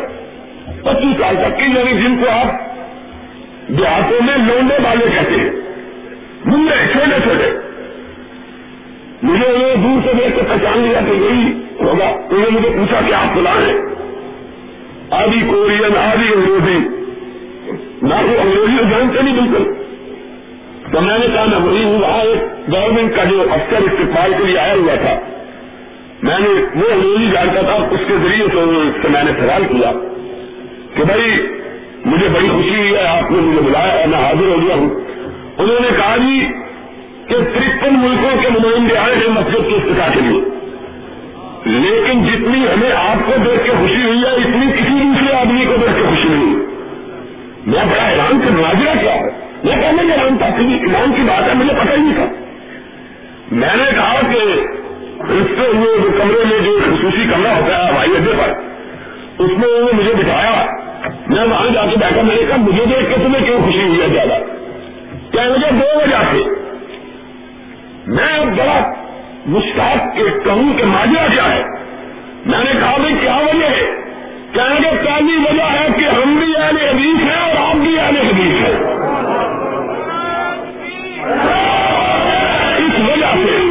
پچیس 0.82 1.20
سال 1.20 1.36
تک 1.36 1.58
کی 1.58 1.64
یعنی 1.64 2.02
جن 2.02 2.16
کو 2.16 2.30
آپ 2.30 2.46
دیہاتوں 3.68 4.24
میں 4.24 4.36
لونے 4.36 4.74
والے 4.82 5.06
کہتے 5.14 5.34
ہیں۔ 5.34 5.67
منڈے 6.44 6.92
چھوٹے 6.92 7.20
چھوٹے 7.22 7.58
مجھے 9.22 9.46
انہوں 9.46 9.76
دور 9.76 10.08
سے 10.08 10.24
دیکھ 10.24 10.36
کے 10.36 10.42
پہچان 10.48 10.78
لیا 10.78 11.00
کہ 11.00 11.10
یہی 11.10 11.52
ہوگا۔ 11.80 12.04
انہوں 12.04 12.50
نے 12.50 12.50
مجھے 12.50 12.68
پوچھا 12.68 13.00
کہ 13.08 13.14
آپ 13.14 13.36
بلا 13.36 13.54
رہے 13.60 13.72
آدھی 15.10 15.40
کورین، 15.50 15.96
آدھی 15.96 16.34
انگریزی۔ 16.34 16.88
نہ 18.02 18.14
وہ 18.14 18.40
انگریزی 18.40 18.90
جانتے 18.90 19.22
نہیں 19.22 19.40
بالکل۔ 19.40 19.72
تو 20.92 21.00
میں 21.00 21.18
نے 21.18 21.26
کہا، 21.34 21.44
میں 21.44 21.58
وہی 21.58 21.84
ہوں، 21.84 21.98
وہاں 21.98 22.20
ایک 22.20 22.72
گورنمنٹ 22.72 23.16
کا 23.16 23.24
جو 23.24 23.46
افسر 23.50 23.76
استقبال 23.76 24.32
کے 24.38 24.44
لیے 24.44 24.58
آیا 24.58 24.74
ہوا 24.74 24.94
تھا۔ 24.94 25.20
میں 26.22 26.38
نے 26.38 26.48
وہ 26.48 26.92
انگریزی 26.92 27.30
جانتا 27.32 27.60
تھا، 27.60 27.74
اس 27.90 28.00
کے 28.08 28.14
ذریعے 28.22 28.46
سے 29.02 29.08
میں 29.08 29.24
نے 29.24 29.30
سوال 29.40 29.62
کیا 29.64 29.92
کہ 30.94 31.04
بھائی، 31.04 31.46
مجھے 32.04 32.28
بڑی 32.28 32.48
خوشی 32.48 32.76
ہوئی 32.76 32.94
ہے، 32.94 33.06
آپ 33.06 33.30
نے 33.30 33.40
مجھے 33.40 33.60
بلایا 33.60 33.92
اور 33.92 34.08
میں 34.08 34.18
حاضر 34.18 34.46
ہو 34.46 34.56
گیا 34.66 34.74
ہوں۔ 34.74 35.07
انہوں 35.58 35.80
نے 35.80 35.88
کہا 35.96 36.16
جی 36.16 36.46
کہ 37.28 37.34
ترپن 37.34 37.94
ملکوں 37.98 38.42
کے 38.42 38.48
نمائندے 38.50 38.96
آئے 38.96 39.16
ہیں 39.16 39.28
مسجد 39.28 39.68
کے 39.68 39.76
افتتاح 39.76 40.08
کے 40.14 40.20
لیے۔ 40.20 40.40
لیکن 41.64 42.24
جتنی 42.24 42.66
ہمیں 42.74 42.92
آپ 42.92 43.26
کو 43.26 43.32
دیکھ 43.44 43.64
کے 43.64 43.70
خوشی 43.70 44.04
ہوئی 44.06 44.22
ہے، 44.22 44.28
اتنی 44.28 44.72
کسی 44.72 44.90
دوسرے 44.90 45.36
آدمی 45.36 45.64
کو 45.64 45.76
دیکھ 45.76 45.96
کے 45.96 46.02
خوشی 46.02 46.28
نہیں 46.28 46.54
ہوئی۔ 46.54 46.66
میں 47.66 47.84
بڑا 47.84 48.08
حیران 48.08 48.40
کہ 48.40 48.50
ناجرہ 48.50 49.02
کیا 49.02 49.14
ہے؟ 49.14 49.24
میں 49.64 49.76
پہلے 49.76 50.06
جانتا 50.08 50.50
کہ 50.50 50.60
ایمان 50.60 51.12
کی 51.16 51.22
بات 51.22 51.48
ہے، 51.48 51.54
مجھے 51.54 51.72
پتہ 51.72 51.90
ہی 51.90 52.02
نہیں 52.02 52.14
تھا۔ 52.14 52.26
میں 53.50 53.76
نے 53.76 53.84
کہا 53.94 54.20
کہ 54.32 54.60
اس 55.32 55.46
سے 55.58 55.68
وہ 55.78 56.18
کمرے 56.18 56.44
میں 56.44 56.58
جو 56.64 56.78
خصوصی 56.84 57.24
کمرہ 57.34 57.52
ہوتا 57.52 57.86
ہے 57.86 57.92
ہوائی 57.92 58.10
اڈے 58.10 58.32
پر 58.38 58.48
اس 59.38 59.50
میں 59.58 59.68
انہوں 59.68 59.92
نے 59.92 60.02
مجھے 60.02 60.14
بٹھایا۔ 60.14 60.66
میں 61.28 61.44
وہاں 61.44 61.74
جا 61.74 61.86
کے 61.90 61.96
بیٹھا، 61.96 62.22
میں 62.22 62.36
نے 62.36 62.42
کہا 62.48 62.56
مجھے 62.56 62.84
دیکھ 62.86 63.08
کے 63.10 63.16
تمہیں 63.24 63.44
کیوں 63.44 63.60
خوشی 63.64 63.82
ہوئی 63.82 64.00
ہے 64.00 64.06
زیادہ؟ 64.08 64.57
کیا 65.38 65.48
مجھے 65.48 65.70
دو 65.70 65.98
وجہ 65.98 66.22
سے 66.32 66.42
میں 68.06 68.44
بڑا 68.56 68.92
مشتاق 69.46 70.16
کے 70.16 70.22
کہوں 70.44 70.78
کہ 70.78 70.84
ماجرا 70.84 71.26
کیا 71.34 71.54
ہے؟ 71.54 71.62
میں 72.46 72.58
نے 72.58 72.80
کہا 72.80 72.96
بھائی 72.96 73.14
کیا 73.20 73.36
وجہ 73.36 73.66
ہے؟ 73.66 73.90
کہنے 74.52 74.90
گے 74.90 74.96
پہلی 75.04 75.36
وجہ 75.36 75.62
ہے 75.62 75.86
کہ 75.98 76.04
ہم 76.04 76.34
بھی 76.34 76.56
اہل 76.56 76.76
حدیث 76.76 77.30
ہیں 77.30 77.40
اور 77.42 77.68
آپ 77.68 77.76
بھی 77.76 77.98
اہل 77.98 78.16
حدیث 78.16 78.66
ہیں۔ 78.66 78.98
اس 82.78 83.00
وجہ 83.08 83.34
سے 83.44 83.68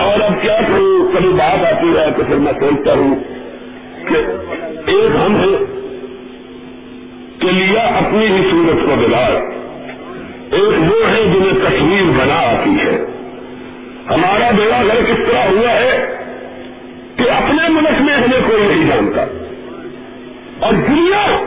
اور 0.00 0.20
اب 0.20 0.42
کیا 0.42 0.60
کروں 0.68 1.03
کبھی 1.14 1.28
بات 1.28 1.64
آتی 1.64 1.98
ہے 1.98 2.10
تو 2.16 2.22
پھر 2.26 2.36
میں 2.36 2.52
سوچتا 2.60 2.92
ہوں 2.92 3.14
کہ 4.08 4.16
ایک 4.90 5.16
ہم 5.26 5.36
ہیں 5.36 5.64
کہ 7.38 7.46
لیا 7.46 7.82
اپنی 7.82 8.26
ہی 8.26 8.48
صورت 8.50 8.88
کو 8.88 8.96
بگاڑ۔ 8.96 9.30
ایک 10.52 10.92
وہ 10.92 11.10
ہے 11.10 11.24
جنہیں 11.24 11.52
تصویر 11.52 12.02
بنا 12.18 12.34
آتی 12.34 12.70
ہے۔ 12.70 13.06
ہمارا 14.10 14.50
بیڑا 14.50 14.82
گھر 14.86 15.04
کس 15.04 15.30
طرح 15.30 15.46
ہوا 15.46 15.70
ہے 15.70 16.16
کہ 17.16 17.30
اپنے 17.30 17.68
ملک 17.68 18.00
میں 18.00 18.14
ہمیں 18.14 18.40
کوئی 18.48 18.62
نہیں 18.62 18.90
جانتا۔ 18.90 19.22
اور 20.66 20.72
دنیا 20.72 21.42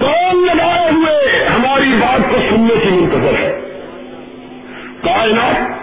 کون 0.00 0.46
لگائے 0.46 0.90
ہوئے 0.90 1.46
ہماری 1.46 1.90
بات 2.00 2.30
کو 2.30 2.36
سننے 2.50 2.74
کی 2.82 2.90
منتظر 2.90 3.34
ہے۔ 3.38 3.60
کائنات 5.02 5.73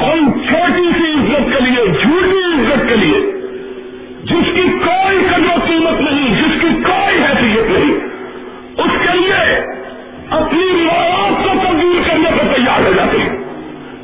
ہم 0.00 0.32
چھوٹی 0.48 0.88
سی 0.98 1.12
عزت 1.12 1.56
کے 1.56 1.64
لیے، 1.64 1.86
جھوٹی 2.02 2.38
عزت 2.38 2.88
کے 2.88 2.96
لیے، 2.96 3.20
جس 4.22 4.54
کی 4.54 4.62
کوئی 4.84 5.18
قدر 5.18 5.56
و 5.56 5.60
قیمت 5.66 6.00
نہیں، 6.00 6.34
جس 6.34 6.60
کی 6.60 6.68
کوئی 6.82 7.22
حیثیت 7.22 7.70
نہیں، 7.70 7.94
اس 8.78 8.90
کے 9.02 9.18
لیے 9.18 9.56
اپنی 10.30 10.60
روایات 10.60 11.44
کو 11.44 11.50
تبدیل 11.64 12.02
کرنے 12.10 12.30
پر 12.30 12.54
تیار 12.56 12.86
ہو 12.86 12.92
جاتے 12.92 13.18
ہیں۔ 13.18 13.28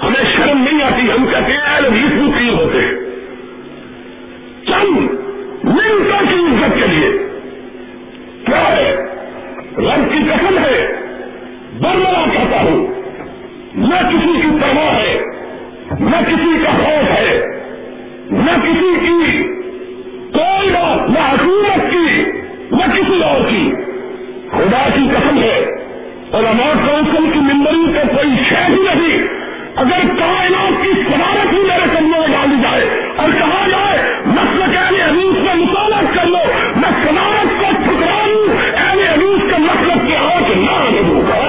ہمیں 0.03 0.37
شرم 0.37 0.59
نہیں 0.59 0.83
آتی، 0.83 1.03
ہم 1.03 1.27
کہتے 1.27 1.53
ہیں 1.53 1.61
اہل 1.61 1.89
مقیم 2.15 2.59
ہوتے 2.59 2.79
ہیں؟ 2.79 2.95
چند 4.67 4.97
منٹوں 5.65 6.27
کی 6.29 6.35
عزت 6.35 6.75
کے 6.81 6.87
لیے 6.87 7.29
کیا 8.47 8.77
ہے؟ 8.77 8.97
رب 9.77 10.13
کی 10.13 10.19
قسم 10.19 10.59
ہے، 10.59 10.93
برملا 11.81 12.25
کہتا 12.33 12.61
ہوں۔ 12.61 12.87
نہ 13.75 14.09
کسی 14.09 14.41
کی 14.43 14.49
پرواہ 14.63 14.95
ہے۔ 14.95 15.34
نہ 16.01 16.17
کسی 16.27 16.59
کا 16.65 16.71
خوف 16.71 17.11
ہے، 17.11 17.41
نہ 18.31 18.51
کسی 18.63 18.95
کی 19.01 19.43
کوئی 20.33 20.71
بات 20.71 21.11
نہ 21.11 21.19
حکومت 21.19 21.91
کی، 21.91 22.25
نہ 22.71 22.87
کسی 22.95 23.23
اور 23.23 23.41
کی۔ 23.51 23.73
خدا 24.51 24.89
کی 24.95 25.01
قسم 25.15 25.39
ہے 25.43 25.59
اور 26.31 26.45
اماؤٹ 26.45 26.77
کونسل 26.87 27.31
کی 27.33 27.39
ممبری 27.39 27.93
کا 27.95 28.03
کوئی 28.17 28.45
شہ 28.49 28.69
ہی 28.69 28.83
نہیں۔ 28.83 29.27
اگر 29.77 30.01
کائنات 30.19 30.83
کی 30.83 30.91
صدارت 31.09 31.53
ہی 31.53 31.59
میرے 31.59 31.87
کمروں 31.95 32.21
میں 32.21 32.29
ڈالی 32.29 32.63
جائے، 32.63 32.89
اور 33.17 33.29
کہا 33.39 33.67
جائے، 33.71 34.03
نسل 34.27 34.73
کے 34.73 34.79
اہل 34.79 35.01
حدیث 35.01 35.43
میں 35.45 35.55
مطالعہ 35.55 36.15
کر 36.15 36.27
لو، 36.27 36.45
میں 36.77 36.91
صدارت 37.05 37.61
کو 37.61 37.73
ٹھکرا 37.85 38.27
لوں 38.27 38.57
اہل 38.77 38.99
حدیث 38.99 39.51
کا 39.51 39.59
مطلب 39.59 40.07
کیا 40.07 40.21
ہو 40.21 40.45
کہ 40.49 40.55
نہ 40.55 40.71
آنے 40.71 41.03
دوں 41.09 41.23
گا 41.23 41.43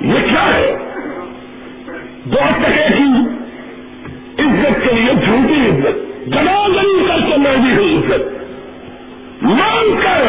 یہ 0.00 0.28
کیا 0.28 0.46
ہے 0.54 0.76
دو 2.32 2.38
ٹکے 2.38 2.86
کی 2.98 3.20
عزت 4.38 4.88
کے 4.88 4.94
لیے 4.94 5.14
جھوٹی 5.24 5.68
عزت 5.68 6.26
جنا 6.26 6.68
گری 6.68 7.06
کر 7.08 7.30
کے 7.30 7.36
موجی 7.36 7.76
ہوئی 7.76 7.96
عزت۔ 7.96 8.42
مان 9.42 10.00
کر۔ 10.02 10.22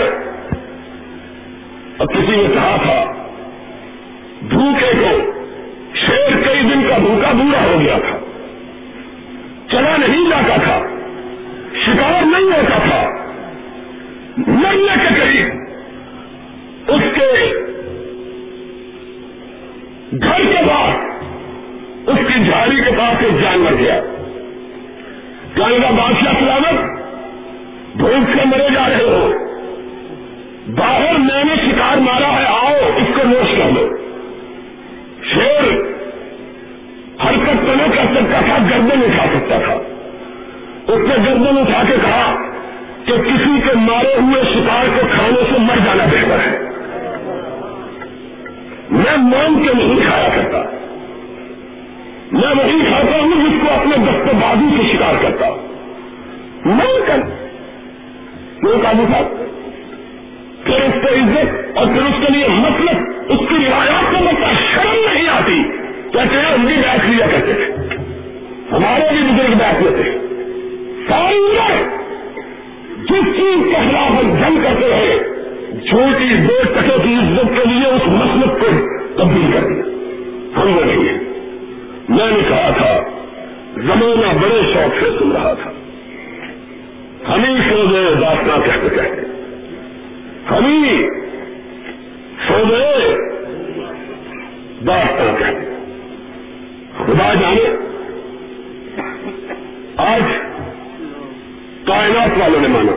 اور 1.97 2.07
کسی 2.07 2.35
نے 2.35 2.43
کہا 2.53 2.77
تھا، 2.83 3.05
بھوکے 4.41 4.91
کو 5.01 5.31
شیر 5.93 6.41
کئی 6.47 6.61
دن 6.61 6.87
کا 6.89 6.97
بھوکا 6.97 7.31
بورا 7.31 7.63
ہو 7.63 7.79
گیا 7.79 7.97
تھا، 7.97 8.17
چلا 9.67 9.97
نہیں 9.97 10.29
جاتا 10.29 10.55
تھا، 10.63 10.79
شکار 11.85 12.25
نہیں 12.25 12.51
ہوتا 12.51 12.77
تھا۔ 12.89 13.09
مرنے 14.37 14.95
کے 15.01 15.21
قریب 15.21 15.47
اس 16.87 17.01
کے 17.15 17.53
گھر 20.11 20.39
کے 20.39 20.63
بعد 20.65 21.02
کی 22.33 22.49
جھاڑی 22.49 22.75
کے 22.75 22.91
پاس 22.97 23.23
ایک 23.23 23.41
جانور 23.41 23.79
گیا۔ 23.79 24.01
کہنے 25.55 25.79
کا 25.79 25.89
بادشاہ 25.89 26.33
سلامت، 26.39 27.01
بھوک 27.95 28.37
سے 28.37 28.45
مرے 28.45 28.67
جا 28.73 28.89
رہے 28.89 29.03
ہو۔ 29.03 29.33
باہر 30.67 31.17
میں 31.17 31.43
نے 31.43 31.55
شکار 31.55 31.97
مارا 31.97 32.39
ہے، 32.39 32.45
آؤ، 32.45 32.75
اس 32.95 33.15
کو 33.15 33.27
نوش 33.27 33.55
کر 33.57 33.71
لو۔ 33.73 33.97
شیر 35.23 35.63
حرکت 37.25 37.65
تو 37.65 37.75
نہیں 37.75 37.91
کر 37.91 38.15
سکتا 38.15 38.39
تھا، 38.45 38.57
گردن 38.69 38.99
اٹھا 39.03 39.25
سکتا 39.25 39.59
تھا۔ 39.65 39.73
اس 40.93 40.99
نے 40.99 41.15
گردن 41.15 41.57
اٹھا 41.57 41.81
کے 41.87 41.95
کہا 42.03 42.35
کہ 43.05 43.17
کسی 43.17 43.59
کے 43.67 43.73
مارے 43.75 44.15
ہوئے 44.15 44.43
شکار 44.43 44.85
کو 44.85 45.07
کھانے 45.11 45.41
سے 45.53 45.59
مر 45.59 45.75
جانا 45.85 46.05
بہتر 46.05 46.39
ہے۔ 46.39 46.57
میں 48.89 49.17
مان 49.17 49.63
کے 49.63 49.73
نہیں 49.73 49.99
کھایا 50.07 50.29
کرتا۔ 50.35 50.82
میں 52.33 52.63
وہی 52.63 52.85
کھاتا 52.87 53.19
ہوں 53.21 53.31
جس 53.31 53.61
کو 53.61 53.73
اپنے 53.73 53.97
دست 53.97 54.35
بازو 54.35 54.81
سے 54.81 54.97
شکار 54.97 55.13
کرتا 55.21 55.47
ہوں۔ 55.47 55.57
مان 56.65 57.03
کر۔ 57.07 57.19
کیوں 58.59 58.93
جی 58.93 59.05
صاحب؟ 59.11 59.25
پھر 60.65 60.75
اس 60.75 60.93
کو 60.93 61.13
عزت 61.13 61.77
اور 61.77 61.85
پھر 61.87 62.01
اس 62.01 62.27
کے 62.27 62.33
لیے 62.33 62.47
مطلب 62.47 62.95
اس 63.29 63.39
کی 63.49 63.55
روایات 63.55 64.11
کو 64.11 64.25
بتا 64.25 64.47
شرم 64.73 65.13
نہیں 65.13 65.27
آتی۔ 65.27 65.63
کہتے 66.11 66.35
ہیں، 66.35 66.53
ہم 66.53 66.65
بھی 66.65 66.75
بیٹھ 66.75 67.05
لیا 67.05 67.25
کرتے 67.31 67.53
تھے۔ 67.53 67.73
ہمارے 68.71 69.03
بھی 69.11 69.21
بزرگ 69.21 69.57
بیٹھ 69.57 69.83
لیتے 69.83 70.17
ساری 71.07 71.37
عمر 71.37 71.83
جس 72.97 73.35
چیز 73.35 73.65
کے 73.65 73.89
خلاف 73.89 74.11
ہم 74.11 74.35
جنگ 74.35 74.63
کرتے 74.63 74.89
رہے 74.89 75.17
چھوٹی 75.89 76.35
دو 76.35 76.63
ٹکے 76.63 76.97
کی 77.03 77.15
عزت 77.15 77.47
کے 77.47 77.69
لیے 77.69 77.87
اس 77.87 78.07
مسلک 78.07 78.59
کو 78.59 78.67
تبدیل 79.17 79.51
کر 79.53 79.67
دیا۔ 79.67 79.83
ہم 80.61 80.77
وہ 80.77 80.83
نہیں 80.85 81.09
ہیں۔ 81.09 81.22
میں 82.09 82.31
نے 82.31 82.39
کہا 82.49 82.69
تھا، 82.77 82.99
زمانہ 83.75 84.39
بڑے 84.41 84.61
شوق 84.73 85.03
سے 85.03 85.09
سن 85.19 85.31
رہا 85.31 85.53
تھا۔ 85.53 85.71
ہمیں 87.29 87.61
سو 87.69 87.91
گئے 87.91 88.15
داستان 88.15 88.61
کہتے 88.61 88.95
کہتے 88.95 89.21
ہمیں 90.51 91.09
سو 92.47 92.63
گئے 92.69 93.15
داستان 94.87 95.35
کہتے 95.39 95.71
خدا 96.97 97.33
جانے، 97.33 97.69
آج 99.97 100.21
کائنات 101.87 102.37
والوں 102.37 102.61
نے 102.61 102.67
مانا 102.67 102.91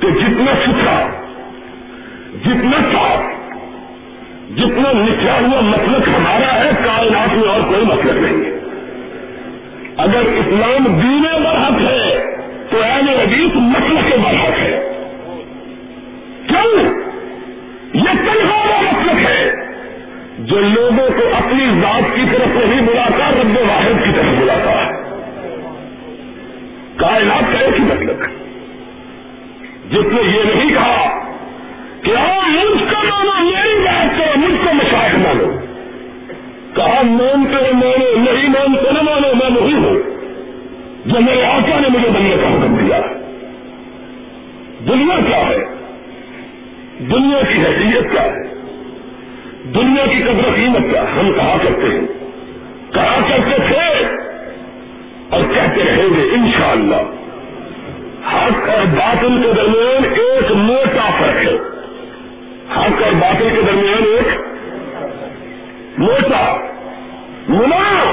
کہ 0.00 0.10
جتنا 0.10 0.52
ستھرا 0.64 1.08
جتنا 2.44 2.76
صاف 2.92 3.41
جتنا 4.56 4.92
نکلا 4.92 5.32
ہوا 5.32 5.60
مطلب 5.60 6.16
ہمارا 6.16 6.64
ہے، 6.64 6.70
کائنات 6.84 7.34
میں 7.34 7.48
اور 7.48 7.60
کوئی 7.60 7.84
مطلب 7.84 8.14
نہیں 8.14 8.44
ہے۔ 8.44 8.58
اگر 9.96 10.20
اسلام 10.20 11.00
دین 11.00 11.42
برحق 11.44 11.80
ہے، 11.80 12.36
تو 12.70 12.82
اہل 12.82 13.08
حدیث 13.08 13.50
مسلک 13.54 14.12
کے 14.12 14.16
برحق 14.16 14.58
ہے 14.58 14.88
کیوں؟ 16.48 16.84
یہ 17.94 18.32
تنہا 18.32 18.64
وہ 18.68 18.82
مطلب 18.82 19.16
ہے۔ 19.28 19.52
جو 20.38 20.60
لوگوں 20.60 21.08
کو 21.08 21.36
اپنی 21.36 21.64
ذات 21.80 22.16
کی 22.16 22.22
طرف 22.32 22.46
نہیں 22.46 22.80
بلاتا، 22.80 23.30
رب 23.30 23.58
واحد 23.68 24.04
کی 24.04 24.12
طرف 24.16 24.40
بلاتا 24.40 24.70
ہے۔ 24.70 24.90
کائنات 26.96 27.52
کا 27.52 27.58
ایک 27.58 27.80
ہی 27.80 27.84
مطلب 27.84 28.22
ہے۔ 28.22 28.42
جس 29.90 30.12
نے 30.12 30.20
یہ 30.22 30.54
نہیں 30.54 30.70
کہا 30.70 31.21
کہ 32.02 32.16
آپ 32.16 32.48
مجھ 32.48 32.82
کو 32.82 33.06
مانو 33.06 33.50
میری 33.50 33.80
بات 33.84 34.18
کرو، 34.18 34.38
مجھ 34.38 34.66
کو 34.66 34.74
مشاہد 34.74 35.14
مانو 35.14 35.58
کہا 36.74 37.02
مانتے 37.02 37.54
ہو 37.54 37.74
مانو 37.74 38.32
نہیں 38.32 38.48
مانتے 38.48 38.90
نہ 38.92 39.02
مانو 39.02 39.28
میں 39.34 39.60
وہی 39.60 39.74
ہوں۔ 39.74 40.12
جو 41.06 41.20
میرے 41.20 41.44
آقا 41.44 41.80
نے 41.80 41.88
مجھے 41.88 42.08
بننے 42.08 42.36
کا 42.42 42.48
حکم 42.48 42.76
دیا۔ 42.76 43.00
دنیا 44.88 45.20
کیا 45.26 45.48
ہے؟ 45.48 45.58
دنیا 46.98 47.42
کی 47.42 47.58
حیثیت 47.58 48.12
کیا 48.12 48.22
ہے؟ 48.22 48.54
دنیا 49.64 50.06
کی 50.06 50.22
قدر 50.22 50.54
قیمت 50.54 50.90
کیا 50.90 51.04
ہم 51.16 51.32
کہا 51.32 51.56
کرتے 51.62 51.86
ہیں۔ 51.86 52.06
کہا 52.92 53.18
کرتے 53.28 53.56
تھے 53.68 54.04
اور 55.30 55.40
کہتے 55.54 55.84
رہیں 55.84 56.16
گے، 56.16 56.34
انشاءاللہ۔ 56.34 56.96
حق 58.34 58.68
اور 58.68 58.86
باطل 58.86 59.42
کے 59.42 59.52
درمیان 59.56 60.04
ایک 60.04 60.52
موٹا 60.52 61.10
فرق 61.18 61.46
ہے۔ 61.46 61.71
حق 62.76 63.02
اور 63.02 63.12
باطل 63.12 63.48
کے 63.54 63.62
درمیان 63.66 64.02
ایک 64.02 64.40
موٹا 65.98 66.56
منا 67.48 68.12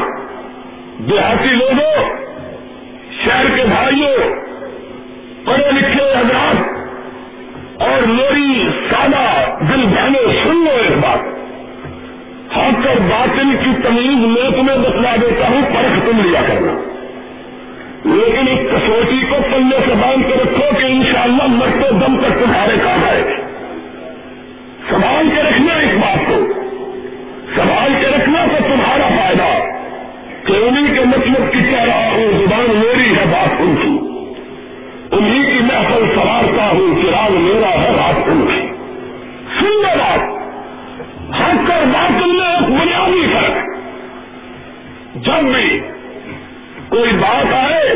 دیہاتی 0.98 1.50
لوگوں، 1.50 2.04
شہر 3.25 3.46
کے 3.56 3.63
بھائیوں، 3.63 4.30
پڑھے 5.46 5.72
لکھے 5.72 6.04
حضرات 6.04 6.80
اور 7.82 8.01
میری 8.01 8.70
سادہ 8.89 9.50
دل 9.60 9.86
بہنوں 9.86 10.32
سن 10.44 10.56
لو 10.56 10.72
ایک 10.72 10.98
بات۔ 10.98 11.20
حق 12.58 12.88
اور 12.88 12.96
باطل 12.96 13.56
کی 13.63 13.70
تمیز 13.84 14.25
میں 14.25 14.50
تمہیں 14.50 14.78
بتلا 14.78 15.16
دیتا 15.22 15.48
ہوں، 15.48 15.62
پرکھ 15.62 16.06
تم 16.06 16.22
لیا 16.24 16.42
کرنا۔ 16.48 16.74
لیکن 18.06 18.48
اس 18.48 18.72
کسوٹی 18.72 19.22
کو 19.30 19.36
پلے 19.42 19.78
سے 19.86 19.94
باندھ 20.01 20.28
کے 20.28 20.34
رکھو 20.34 20.80
کہ 20.80 20.86
انشاءاللہ 20.86 21.44
مرتے 21.48 21.92
دم 21.92 22.22
تک 22.22 22.46
تمہارے 22.46 22.75
کام 22.84 23.04
آئے۔ 23.10 23.49
سنبھال 24.89 25.29
کے 25.36 25.43
رکھنا 25.43 25.74
اس 25.74 25.98
بات 26.01 26.17
کو۔ 26.27 26.53
سنبھال 27.55 27.93
کے 28.01 28.08
رکھنا 28.08 28.46
تو 28.46 28.63
تمہارا 28.63 29.08
فائدہ۔ 29.08 29.79
کہ 30.48 30.53
انہیں 30.53 30.93
کے 30.93 31.05
مطلب 31.05 31.53
کی 31.53 31.60
کہہ 31.69 31.84
رہا 31.84 32.12
ہوں 32.12 32.31
زبان 32.31 32.65
میری 32.69 33.15
ہے 33.15 33.25
بات 33.25 33.50
ان 33.60 33.75
کی۔ 33.75 34.00
انہیں 35.12 35.43
کی 35.46 35.60
محفل 35.60 36.05
سوارتا 36.15 36.69
ہوں، 36.72 37.01
چراغ 37.01 37.31
میرا 37.31 37.69
ہے 37.69 37.91
بات 37.91 38.15
ان 38.27 38.46
کی۔ 38.48 38.67
سن 39.60 39.65
لو 39.65 39.98
بات۔ 40.00 40.19
ہر 41.39 41.55
کر 41.67 41.86
بات 41.86 42.27
میں 42.27 42.48
ایک 42.48 42.81
بنیادی 42.81 43.34
فرق۔ 43.34 43.58
جب 45.15 45.43
بھی 45.43 45.79
کوئی 46.89 47.12
بات 47.13 47.53
آئے، 47.53 47.96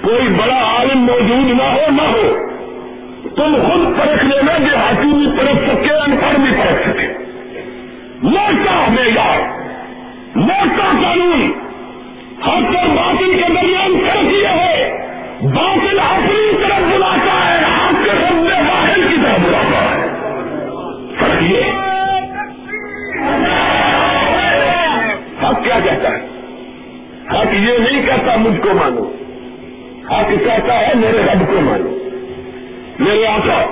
کوئی 0.00 0.28
بڑا 0.28 0.62
عالم 0.62 0.98
موجود 0.98 1.50
نہ 1.50 1.62
ہو 1.62 1.90
نہ 1.90 2.02
ہو۔ 2.02 2.36
تم 3.36 3.54
خود 3.54 3.98
پرکھ 3.98 4.24
لینا 4.24 4.52
کہ 4.58 4.76
ہاتھی 4.76 5.14
بھی 5.14 5.38
پرکھ 5.38 5.70
سکے 5.70 5.94
ان 5.94 6.16
پڑھ 6.16 6.40
بھی 6.40 6.50
پرکھ 6.50 6.88
سکے۔ 6.88 7.06
موٹا 8.22 8.86
معیار 8.88 9.38
موٹا 10.34 10.92
قانون۔ 11.02 11.52
حق 12.46 12.76
اور 12.76 12.88
باطل 12.88 13.34
کے 13.34 13.48
درمیان 13.48 14.00
فرق 14.06 14.32
یہ 14.32 14.46
ہے، 14.46 15.06
باطل 15.42 16.00
اپنی 16.00 16.52
طرف 16.62 16.80
بلاتا 16.80 17.48
ہے 17.48 17.64
حق 17.64 18.04
کے 18.04 18.10
رب 18.10 18.68
واحد 18.68 18.94
کی 18.94 19.16
طرف 19.24 19.40
بلاتا 19.40 19.84
ہے۔ 19.90 20.08
فرق 21.18 21.42
یہ 21.42 21.62
حق 25.46 25.64
کیا 25.64 25.80
کہتا 25.84 26.08
ہے؟ 26.08 26.26
حق 27.30 27.54
یہ 27.54 27.78
نہیں 27.78 28.06
کہتا 28.06 28.36
مجھ 28.36 28.60
کو 28.60 28.74
مانو۔ 28.74 29.12
حق 30.14 30.28
کہتا 30.28 30.80
ہے 30.80 30.92
میرے 30.94 31.18
رب 31.18 31.46
کو 31.48 31.60
مانو۔ 31.60 31.89
میرے 33.00 33.26
آقا، 33.26 33.64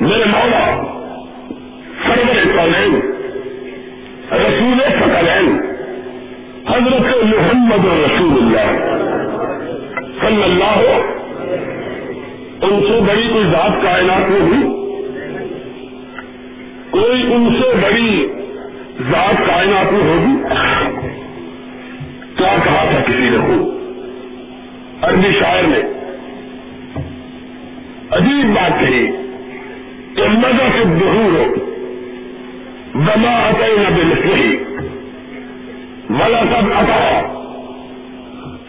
میرے 0.00 0.24
مولا، 0.24 0.82
سرور 2.04 2.56
کالین 2.56 3.00
رسول 4.32 4.80
فکلین 4.80 5.58
حضرت 6.68 7.24
محمد 7.24 7.84
رسول 7.84 8.42
اللہ 8.42 8.70
صلی 10.20 10.42
اللہ 10.42 10.64
ہو 10.64 11.00
ان 12.62 12.80
سے 12.88 13.00
بڑی 13.00 13.28
کوئی 13.32 13.44
ذات 13.44 13.82
کائنات 13.82 14.30
میں 14.30 14.40
ہوئی؟ 14.40 14.62
کوئی 16.90 17.34
ان 17.34 17.56
سے 17.60 17.76
بڑی 17.82 18.26
ذات 19.10 19.46
کائنات 19.46 19.92
میں 19.92 20.00
ہوگی؟ 20.00 20.36
کیا 22.36 22.56
کہا 22.64 22.84
تھا 22.90 23.00
کسی 23.06 23.28
نے 23.30 23.36
ہو 23.36 23.70
عربی 25.02 25.32
شاعر 25.40 25.62
نے 25.62 26.01
عجیب 28.12 28.54
بات 28.54 28.80
کہی 28.80 29.06
کہ 30.16 30.22
مزہ 30.28 30.66
سے 30.78 30.84
بہور 30.84 31.38
ہو۔ 31.38 31.54
بما 32.94 33.50
عطے 33.50 33.76
نہ 33.76 33.96
بلفی 33.96 34.56
سب 36.50 36.72
عطا 36.74 37.22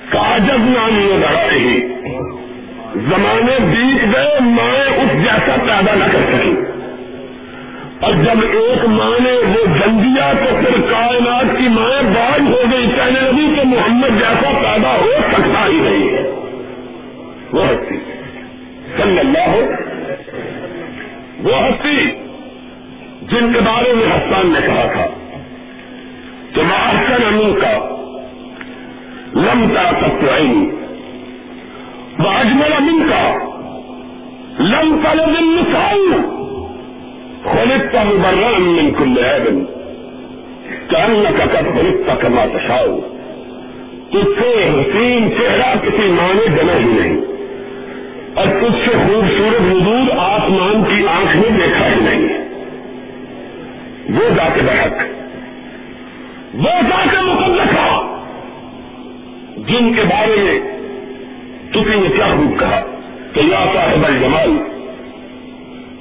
کاجب 0.09 0.59
نامی 0.59 1.11
ہی 1.51 1.79
زمانے 2.95 3.57
بیت 3.59 4.15
گئے، 4.15 4.39
مائیں 4.39 4.97
اس 4.97 5.23
جیسا 5.23 5.55
پیدا 5.67 5.95
نہ 5.95 6.03
کر 6.11 6.19
سکی 6.33 6.55
اور 7.99 8.13
جب 8.13 8.41
ایک 8.53 8.85
ماں 8.85 9.19
نے 9.19 9.31
وہ 9.31 9.65
جن 9.65 10.03
دیا 10.03 10.31
تو 10.33 10.55
پھر 10.59 10.81
کائنات 10.81 11.57
کی 11.57 11.67
مائیں 11.67 12.01
باز 12.01 12.41
ہو 12.41 12.71
گئی 12.71 12.87
کہنے 12.95 13.19
لگی 13.19 13.55
کہ 13.55 13.67
محمد 13.67 14.19
جیسا 14.19 14.51
پیدا 14.63 14.95
ہو 14.95 15.11
سکتا 15.31 15.67
ہی 15.67 15.77
نہیں۔ 15.77 16.09
ہے 16.09 16.31
وہ 17.53 17.65
ہستی 17.65 18.12
صلی 18.97 19.19
اللہ 19.19 19.47
ہو 19.47 19.61
وہ 21.43 21.67
ہستی 21.67 22.05
جن 23.21 23.53
کے 23.53 23.59
بارے 23.59 23.93
میں 23.93 24.07
حسان 24.07 24.53
نے 24.53 24.59
کہا 24.67 24.85
تھا۔ 24.93 25.07
کہ 26.53 26.61
محسن 26.61 27.23
امین 27.25 27.59
کا 27.59 27.77
لمتا 29.35 29.91
سب 29.91 30.25
وہ 32.19 32.29
اجمل 32.29 32.73
امین 32.73 33.07
کا 33.09 33.33
لم 34.59 34.99
طلب 35.03 35.35
النساء۔ 35.37 35.93
خلقت 37.43 37.95
مبررا 37.95 38.57
من 38.57 38.93
كل 38.93 39.25
عيب 39.25 39.63
كأنك 40.89 41.41
قد 41.41 41.77
خلقت 41.77 42.21
كما 42.21 42.45
تشاء۔ 42.45 42.85
تجھ 44.09 44.41
سے 44.41 44.69
حسین 44.69 45.29
چہرہ 45.31 45.75
کسی 45.81 46.07
ماں 46.07 46.33
نے 46.33 46.47
جنا 46.47 46.73
ہی 46.73 46.85
نہیں۔ 46.85 47.32
اور 48.33 48.45
تجھ 48.45 48.89
سے 48.89 48.91
خوبصورت 48.91 49.61
وجود 49.61 50.09
آسمان 50.17 50.83
کی 50.83 51.07
آنکھ 51.07 51.37
میں 51.37 51.59
دیکھا 51.59 51.87
ہی 51.87 51.95
نہیں۔ 51.95 52.43
وہ 54.09 54.29
ذات 54.35 54.63
بحق۔ 54.63 54.93
وہ 56.53 56.81
جا 56.89 57.03
کے 57.11 57.15
ذات 57.15 57.23
مقدسہ 57.23 58.17
جن 59.57 59.93
کے 59.93 60.01
بارے 60.01 60.35
میں 60.37 60.59
کسی 61.71 61.99
نے 62.01 62.07
کیا 62.15 62.25
خوب 62.25 62.59
کہا 62.59 62.81
کہ 63.33 63.39
یا 63.39 63.65
صاحب 63.73 64.05
الجمال، 64.05 64.57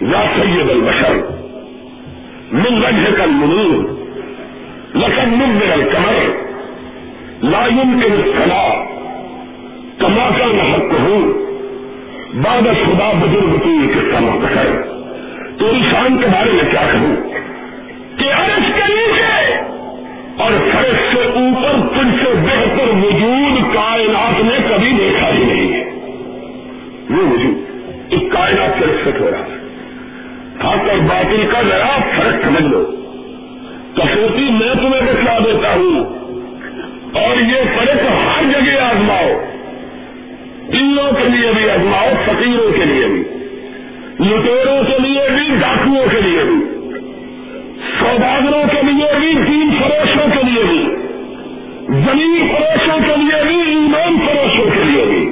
یا 0.01 0.25
سید 0.37 0.71
البشر، 0.71 1.15
من 2.53 2.67
وجہ 2.67 2.87
وجهك 2.87 3.21
المنور 3.21 3.85
لقد 4.95 5.33
نبر 5.33 5.73
القمر 5.73 6.33
لا 7.43 7.67
يمكن 7.67 8.13
الصلاة 8.13 8.85
كما 9.99 10.29
كان 10.39 10.61
حقه 10.61 11.23
بعد 12.35 12.63
خدا 12.63 13.13
بزرگ 13.13 13.59
کی 13.59 13.93
قصہ 13.95 14.17
مختصر 14.21 14.83
تو 15.59 15.71
انسان 15.71 16.19
کے 16.19 16.27
بارے 16.27 16.51
میں 16.53 16.71
کیا 16.71 16.83
کہوں؟ 16.93 17.17
کہ 18.19 18.33
عرش 18.33 18.73
کے 18.75 18.95
نیچے 18.95 19.55
اور 20.37 20.51
فرش 20.73 21.15
سے 21.15 21.25
اوپر 21.25 21.87
تجھ 21.95 22.25
سے 22.25 22.35
بہتر 22.35 22.89
وجود 22.89 23.75
کائنات 23.75 24.45
نے 24.45 24.57
کبھی 24.71 24.93
دیکھا 24.99 25.29
ہی 25.29 25.45
نہیں 25.45 25.73
ہے۔ 25.73 25.91
وہ 27.11 27.33
وجود 27.33 27.55
اس 28.11 28.21
کائنات 28.33 28.71
سے 28.79 28.85
رخصت 28.85 29.21
ہو 29.21 29.31
رہا 29.31 29.39
ہے۔ 29.39 29.59
حق 30.59 30.91
اور 30.91 30.99
باطل 30.99 31.47
کا 31.53 31.63
ذرا 31.63 31.97
فرق 32.17 32.45
سمجھ 32.45 32.65
لو۔ 32.65 32.85
کسوٹی 33.95 34.51
میں 34.51 34.75
تمہیں 34.75 35.01
بتلا 35.01 35.39
دیتا 35.39 35.75
ہوں 35.75 36.05
اور 37.13 37.37
یہ 37.37 37.63
فرق 37.77 37.97
ہر 38.11 38.43
جگہ 38.43 38.81
آزماؤ۔ 38.81 39.62
دلوں 40.71 41.13
کے 41.13 41.29
لیے 41.29 41.53
بھی 41.53 41.71
آزماؤ 41.71 42.11
فقیروں 42.27 42.73
کے 42.73 42.85
لیے 42.85 43.07
بھی 43.07 43.23
لٹوروں 44.21 44.83
کے 44.85 44.99
لیے 45.03 45.29
بھی 45.31 45.57
ڈاکوؤں 45.61 46.09
کے 46.11 46.21
لیے 46.21 46.45
بھی 46.45 46.61
سوداگروں 47.99 48.63
کے 48.71 48.83
لیے 48.83 49.09
بھی 49.19 49.33
دین 49.43 49.73
فروشوں 49.81 50.29
کے 50.33 50.43
لیے 50.43 50.65
بھی 50.65 50.83
زمین 52.07 52.49
فروشوں 52.49 52.99
کے 52.99 53.17
لیے 53.17 53.43
بھی 53.45 53.57
ایمان 53.73 54.19
فروشوں 54.27 54.71
کے 54.71 54.85
لیے 54.85 55.05
بھی 55.05 55.25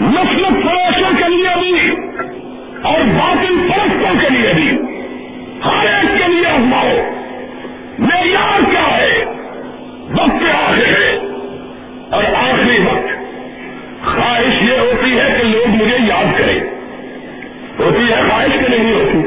مسلک 0.00 0.60
فروشوں 0.66 1.12
کے 1.18 1.28
لیے 1.28 1.54
بھی 1.60 1.90
اور 2.82 3.00
باطل 3.14 3.58
پرستوں 3.68 4.14
کے 4.20 4.28
لیے 4.28 4.52
بھی 4.52 4.68
ہر 5.64 5.86
ایک 5.86 6.12
کے 6.18 6.28
لیے 6.32 6.46
آزماؤ 6.46 6.94
معیار 7.98 8.70
کیا 8.70 8.86
ہے 8.96 9.24
وقت 10.12 10.46
آخر 10.52 10.94
ہے 11.00 11.16
اور 12.10 12.24
آخری 12.34 12.78
وقت 12.86 13.21
خواہش 14.04 14.62
یہ 14.62 14.78
ہوتی 14.78 15.20
ہے 15.20 15.38
کہ 15.38 15.44
لوگ 15.44 15.68
مجھے 15.68 15.96
یاد 16.08 16.38
کریں۔ 16.38 16.60
ہوتی 17.78 18.12
ہے، 18.12 18.16
خواہش 18.28 18.50
کہ 18.52 18.78
نہیں 18.78 18.92
ہوتی۔ 18.92 19.18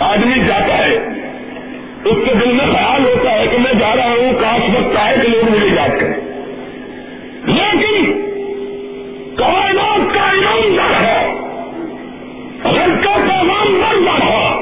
آدمی 0.00 0.44
جاتا 0.46 0.78
ہے، 0.78 0.96
اس 2.04 2.16
کے 2.28 2.34
دل 2.34 2.52
میں 2.52 2.66
خیال 2.72 3.04
ہوتا 3.04 3.32
ہے 3.32 3.46
کہ 3.46 3.58
میں 3.58 3.72
جا 3.72 3.96
رہا 3.96 4.08
ہوں، 4.08 4.32
کاش 4.40 4.70
وقت 4.74 4.96
آئے 4.96 5.16
کہ 5.22 5.28
لوگ 5.28 5.50
مجھے 5.50 5.66
یاد 5.66 5.88
کریں۔ 5.88 6.14
لیکن 7.46 8.04
کائنات 9.36 10.14
کا 10.14 10.20
انعام 10.20 10.76
جا 10.76 11.22
رب 12.64 13.04
کا 13.04 13.16
پیغام 13.16 13.80
بڑھ 13.80 14.02
رہا 14.04 14.54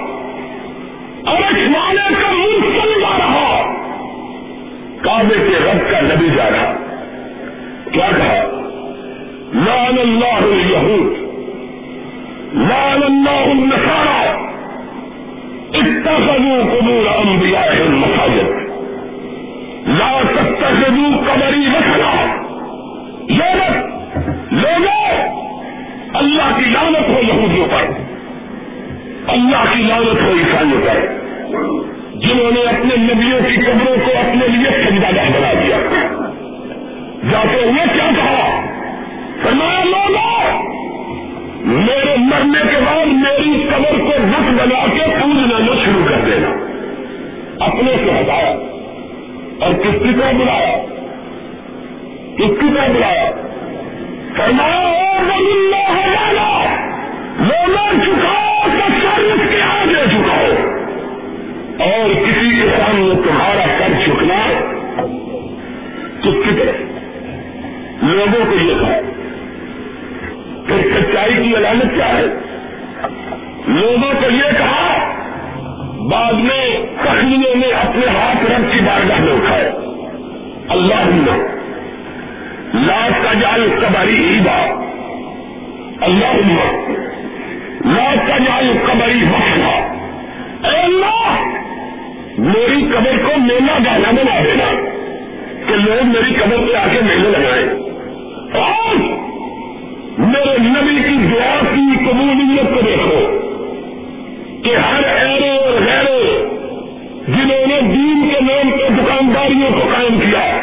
اور 1.27 1.43
والے 1.53 2.15
کا 2.15 2.31
منہ 2.31 2.81
چل 2.81 3.01
رہا 3.01 3.73
کعبے 5.03 5.35
کے 5.35 5.59
رب 5.59 5.91
کا 5.91 6.01
نبی 6.01 6.29
جا 6.37 6.51
رہا 6.51 6.73
کیا 7.93 8.09
کہا 8.17 8.43
لال 9.97 10.23
اللہ 10.23 10.77
الہود 10.77 11.13
لال 12.55 13.03
اللہ 13.03 13.47
النسارا 13.51 14.47
اتخذوا 15.75 16.65
قبور 16.65 17.07
انبیائهم 17.19 18.01
مساجد 18.01 18.49
لا 19.87 20.23
تتخذوا 20.23 21.11
قبری 21.27 21.67
مسلا 21.67 22.15
یہ 23.29 23.55
لوگوں، 24.51 25.07
اللہ 26.15 26.59
کی 26.59 26.71
لانت 26.71 27.09
ہو 27.09 27.21
یہودیوں 27.29 27.67
پر. 27.69 27.85
اللہ 29.29 29.65
کی 29.73 29.83
لانت 29.83 30.23
ہو 30.23 30.31
عیسائیوں 30.31 30.81
پر. 30.87 31.01
جنہوں 32.15 32.51
نے 32.51 32.61
اپنے 32.61 32.97
نبیوں 32.97 33.41
کی 33.49 33.57
قبروں 33.57 33.97
کو 34.07 34.19
اپنے 34.19 34.49
لیے 34.49 34.71
سجدہ 34.71 35.17
گاہ 35.17 35.31
بنا 35.31 35.53
دیا. 35.53 35.79
جاتے 37.31 37.65
ہوئے 37.65 37.85
کیا 37.95 38.11
کہا؟ 38.17 38.65
فرمایا 39.42 39.85
لوگوں 39.85 40.62
میرے 41.64 42.16
مرنے 42.18 42.59
کے 42.59 42.77
بعد 42.87 43.07
میری 43.07 43.68
قبر 43.68 43.99
کو 43.99 44.12
بت 44.22 44.51
بنا 44.51 44.87
کے 44.94 45.22
پوجنا 45.22 45.59
نہ 45.59 45.85
شروع 45.85 46.09
کر 46.09 46.20
دینا۔ 46.27 46.49
اپنے 47.64 47.96
سے 48.05 48.11
ہٹایا 48.11 48.51
اور 49.61 49.75
کس 49.75 50.03
کی 50.03 50.20
طرح 50.20 50.33
بلایا؟ 50.33 50.79
کس 52.37 52.61
کی 52.61 52.66
طرح 52.75 52.88
بلایا؟ 52.88 53.31
فرمایا 54.37 54.92
لوگوں 57.38 58.05
چکاؤ 58.05 58.64
تو 58.64 58.92
سر 59.03 59.20
اس 59.20 59.40
کے 59.51 59.62
آگے 59.62 60.05
چکاؤ 60.11 60.46
اور 61.79 62.09
کسی 62.14 62.57
کے 62.57 62.68
سامنے 62.77 63.14
تمہارا 63.14 63.64
کر 63.79 63.88
چکنا 64.07 64.53
کس 66.20 66.44
کی 66.44 66.51
طرح 66.59 66.83
لوگوں 68.03 68.44
کو 68.51 68.55
یہ 68.64 68.75
کہا۔ 68.81 69.15
سچائی 71.16 71.48
کی 71.48 71.57
علامت 71.57 71.94
کیا 71.94 72.09
ہے؟ 72.09 72.24
لوگوں 73.66 74.12
کو 74.20 74.31
یہ 74.31 74.59
کہا، 74.59 75.14
بعد 76.11 76.33
میں 76.33 76.87
کشمیوں 77.05 77.55
نے 77.55 77.66
اپنے 77.66 78.07
ہاتھ 78.07 78.50
رب 78.50 78.72
کی 78.72 78.81
بارگاہ 78.81 79.20
میں 79.20 79.33
اٹھائے۔ 79.33 79.70
اللہ 80.68 81.31
لا 82.74 83.09
تجال 83.22 83.70
قبری 83.81 84.24
عیدا 84.24 84.85
اللہ 86.00 86.37
لا 87.87 88.14
تجال 88.26 88.76
قبری 88.87 89.24
بخلا 89.24 89.96
اے 90.68 90.81
اللہ، 90.81 91.44
میری 92.38 92.87
قبر 92.92 93.26
کو 93.26 93.40
میلا 93.40 93.79
گانا 93.87 94.11
بنا 94.11 94.40
دینا 94.44 94.72
کہ 95.66 95.74
لوگ 95.74 96.07
میری 96.07 96.35
قبر 96.35 96.57
پہ 96.57 96.76
آ 96.76 96.87
کے 96.92 97.00
میلے 97.02 97.31
لگائیں۔ 97.31 97.68
اور 98.62 99.15
میرے 100.18 100.59
نبی 100.59 101.02
کی 101.02 101.35
دعا 101.35 101.61
کی 101.74 102.11
قبولیت 102.11 102.74
کو 102.74 102.81
دیکھو 102.81 103.38
کہ 104.64 104.76
ہر 104.76 105.05
ایرے 105.05 105.59
اور 105.59 105.72
غیرے 105.72 106.48
جنہوں 107.29 107.66
نے 107.66 107.81
دین 107.81 108.29
کے 108.31 108.40
نام 108.40 108.70
پہ 108.70 109.02
دکانداریوں 109.02 109.70
کو 109.70 109.88
قائم 109.94 110.20
کیا، 110.20 110.57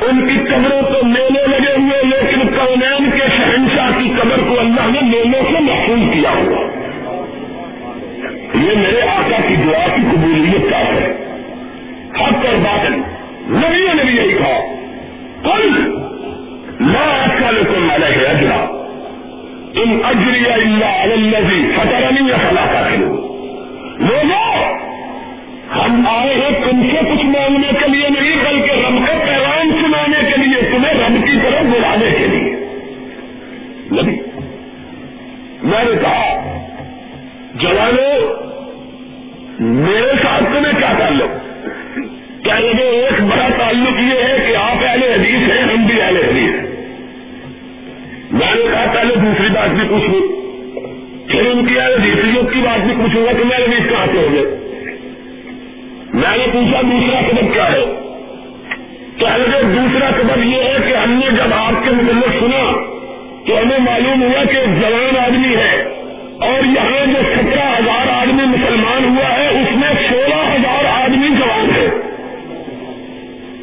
ان 0.00 0.28
کی 0.28 0.38
قبروں 0.38 0.82
کو 0.82 1.06
میلے 1.06 1.46
لگے 1.46 1.72
ہوئے، 1.76 2.02
لیکن 2.02 2.38
کونین 2.38 3.10
کے 3.10 3.26
شہنشاہ 3.36 3.98
کی 3.98 4.10
قبر 4.22 4.40
کو 4.48 4.60
اللہ 4.60 4.90
نے 4.90 5.00
میلوں 5.02 5.42
سے 5.52 5.60
محفوظ 5.60 6.14
کیا 6.14 6.30
ہوا۔ 6.30 6.60
یہ 8.54 8.78
میرے 8.78 9.02
آقا 9.02 9.40
کی 9.48 9.54
دعا 9.56 9.96
کی 9.96 10.02
قبولیت 10.12 10.70
کا 10.70 10.78
ہے۔ 10.78 11.16
حق 12.10 12.46
اور 12.46 12.54
باطن 12.54 12.92
نبیوں 13.48 13.94
نے 13.94 14.04
بھی 14.04 14.16
یہی 14.16 14.32
کہا 14.32 14.60
کل 15.44 15.94
لا 16.80 17.24
اسالکم 17.24 17.90
علیہ 17.90 18.28
اجرا 18.28 18.73
ان 19.74 20.00
اجری 20.04 20.46
اللہ 20.46 21.02
الذی 21.02 21.72
فطرنی 21.76 22.32
فلا 22.32 22.64
تاخلوا 22.72 23.16
لوگوں 23.98 24.54
ہم 25.76 26.06
آئے 26.08 26.34
ہیں 26.34 26.50
تم 26.50 26.82
سے 26.82 26.98
کچھ 27.10 27.24
مانگنے 27.24 27.68
کے 27.80 27.88
لیے 27.88 28.08
نہیں، 28.08 28.36
بلکہ 28.44 28.72
رب 28.72 29.06
کا 29.06 29.14
پیغام 29.24 29.70
سنانے 29.70 30.30
کے 30.30 30.40
لیے، 30.40 30.62
تمہیں 30.70 30.94
رب 30.94 31.26
کی 31.26 31.38
طرف 31.42 31.62
بلانے 31.62 32.10
کے 32.18 32.26
لیے۔ 32.26 32.50
نبی، 33.92 34.16
میں 35.62 35.84
نے 35.84 35.96
کہا 36.00 36.52
جوانوں 37.54 38.44
میرے 39.60 40.12
ساتھ 40.22 40.44
تمہیں 40.44 40.72
کیا 40.78 40.92
تعلق؟ 40.98 41.30
کیا 42.44 42.58
لگے 42.58 42.82
ایک 42.82 43.20
بڑا 43.20 43.48
تعلق 43.58 44.00
یہ 44.00 44.22
ہے 44.22 44.44
کہ 44.46 44.56
آپ 44.56 44.84
اہل 44.84 45.02
حدیث 45.02 45.50
ہیں 45.52 45.62
ہم 45.62 45.86
بھی 45.86 46.00
اہل 46.00 46.16
حدیث 46.16 46.54
ہیں 46.54 46.72
میں 48.34 48.54
نے 48.54 48.62
کہا 48.70 48.84
پہلے 48.94 49.14
دوسری 49.14 49.48
بات 49.52 49.68
بھی 49.68 49.88
پوچھ 49.88 50.10
لوں 50.10 50.20
پھر 51.28 51.46
ان 51.46 51.66
کی 51.66 51.78
اہل 51.80 51.94
کی 52.52 52.60
بات 52.60 52.86
بھی 52.86 52.94
پوچھوں 52.96 53.26
گا 53.26 53.32
کہ 53.32 53.44
میں 53.44 53.56
حدیث 53.56 53.90
کہاں 53.90 54.06
سے 54.12 54.18
ہو 54.18 54.32
گئے 54.32 54.42
میں 56.12 56.36
نے 56.36 56.46
پوچھا 56.52 56.80
دوسرا 56.80 57.20
سبب 57.30 57.54
کیا 57.54 57.72
ہے؟ 57.72 57.84
کہہ 59.18 59.36
لگے 59.36 59.62
دوسرا 59.62 60.10
سبب 60.20 60.44
یہ 60.44 60.62
ہے 60.62 60.76
کہ 60.88 60.96
ہم 60.96 61.10
نے 61.10 61.30
جب 61.30 61.54
آپ 61.54 61.84
کے 61.84 61.90
متعلق 61.90 62.40
سنا 62.40 62.72
تو 63.46 63.58
ہمیں 63.58 63.78
معلوم 63.78 64.22
ہوا 64.22 64.44
کہ 64.44 64.56
ایک 64.56 64.80
جوان 64.80 65.16
آدمی 65.24 65.56
ہے 65.56 65.84
اور 66.40 66.64
یہاں 66.64 67.06
جو 67.06 67.22
سترہ 67.34 67.68
ہزار 67.78 68.08
آدمی 68.08 68.46
مسلمان 68.46 69.04
ہوا 69.04 69.38
ہے، 69.38 69.48
اس 69.48 69.76
میں 69.76 70.10
سولہ 70.10 70.44
ہزار 70.44 70.84
آدمی 70.84 71.28
جوان 71.28 71.70
ہے 71.76 71.88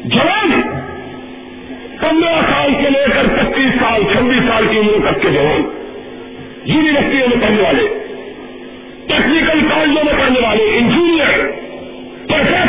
جوان؟ 0.04 0.61
پندرہ 2.02 2.40
سال 2.52 2.70
سے 2.84 2.90
لے 2.90 3.04
کر 3.14 3.24
پچیس 3.28 3.80
سال، 3.80 4.02
چھبیس 4.12 4.42
سال 4.48 4.64
کی 4.70 4.78
عمر 4.78 5.12
تک 5.12 5.22
کے 5.22 5.28
جوان 5.30 5.62
یونیورسٹیوں 6.64 7.28
میں 7.28 7.46
پڑھنے 7.46 7.62
والے۔ 7.62 7.88
ٹیکنیکل 9.06 9.60
کالجوں 9.70 10.04
میں 10.04 10.12
پڑھنے 10.20 10.40
والے 10.40 10.78
انجینئر 10.78 11.38
پروفیسر 12.28 12.61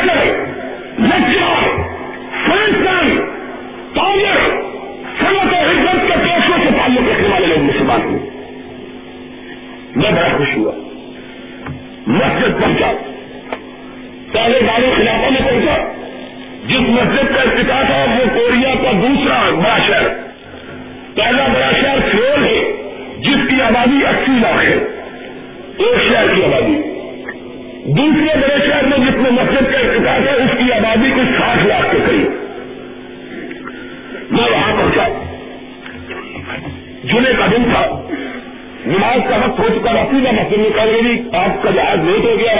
لیٹ 42.06 42.26
ہو 42.26 42.38
گیا 42.40 42.53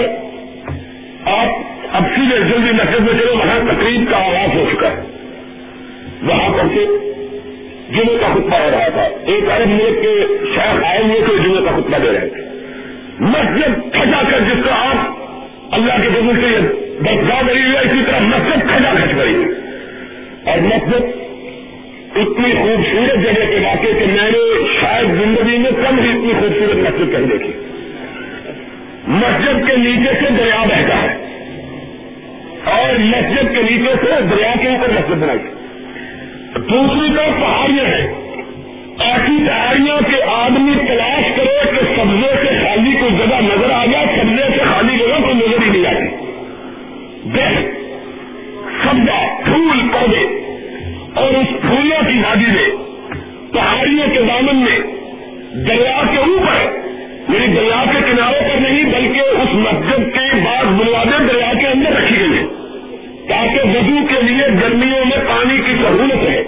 وضو 63.74 64.08
کے 64.08 64.22
لیے 64.22 64.48
گرمیوں 64.62 65.06
میں 65.06 65.18
پانی 65.18 65.58
کی 65.58 65.74
سہولت 65.82 66.30
ہے۔ 66.30 66.44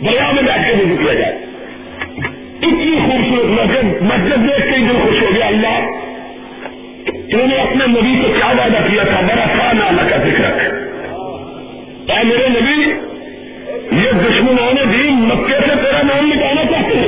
دریا 0.00 0.32
میں 0.32 0.42
بیٹھ 0.42 0.68
کے 0.68 0.84
وضو 0.84 1.04
کیا 1.04 1.14
جائے۔ 1.14 1.32
اتنی 2.62 2.96
خوبصورت 3.04 3.44
مسجد 3.44 4.02
مسجد 4.02 4.48
دیکھ 4.48 4.64
کے 4.64 4.80
دل 4.80 4.96
خوش 5.02 5.22
ہو 5.22 5.28
گیا۔ 5.36 5.46
اللہ، 5.46 5.78
انہوں 7.32 7.46
نے 7.46 7.56
اپنے 7.56 7.86
نبی 7.86 8.22
کو 8.22 8.32
کیا 8.32 8.46
وعدہ 8.46 8.90
کیا 8.90 9.02
تھا؟ 9.02 9.20
بڑا 9.20 9.46
خا 9.58 9.72
نام 9.72 9.96
کا 10.10 10.16
ذکر۔ 10.16 10.74
اے 12.08 12.24
میرے 12.24 12.48
نبی، 12.48 12.80
یہ 13.96 14.12
دشمنوں 14.12 14.72
نے 14.74 14.84
بھی 14.84 15.10
مکے 15.10 15.54
سے 15.54 15.74
تیرا 15.84 16.02
نام 16.02 16.28
مٹانا 16.28 16.64
چاہتے 16.64 16.96
ہیں۔ 16.96 17.06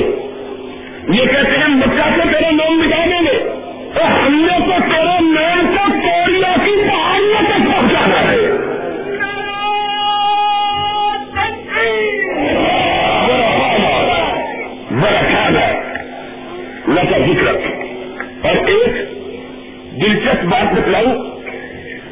یہ 1.09 1.26
کہتے 1.26 1.59
ہیں 1.59 1.76
بچہ 1.76 2.09
سے 2.16 2.20
تیرا 2.22 2.50
نام 2.50 2.78
بتا 2.78 3.04
دیں 3.06 3.20
گے۔ 3.20 3.48
تو 3.94 4.06
ہم 4.06 4.46
نے 4.50 4.59
تو 4.59 4.94
تیرے 4.94 5.20
نام 5.20 5.66
کو 5.66 5.92
کوریا 5.92 6.54
کی 6.64 6.88
پہاڑیوں 6.88 7.42
تک 7.44 7.72
پہنچانا 7.72 8.33
ہے۔ 8.33 8.49
ذکر۔ 17.26 17.54
اور 18.48 18.56
ایک 18.56 18.94
دلچسپ 20.02 20.44
بات 20.44 20.74
بتلاؤں، 20.74 21.40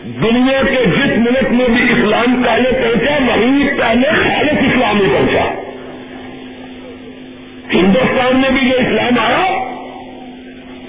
دنیا 0.05 0.63
کے 0.63 0.87
جس 0.87 1.19
ملک 1.19 1.51
میں 1.51 1.69
بھی 1.69 1.93
اسلام 1.93 2.43
پہلے 2.43 2.73
پہنچا، 2.73 3.35
وہیں 3.35 3.79
پہلے 3.79 4.09
خالص 4.09 4.59
اسلام 4.59 5.01
ہی 5.01 5.07
پہنچا۔ 5.07 5.55
ہندوستان 7.75 8.37
میں 8.37 8.51
بھی 8.51 8.69
یہ 8.69 8.75
اسلام 8.75 9.19
آیا، 9.19 9.65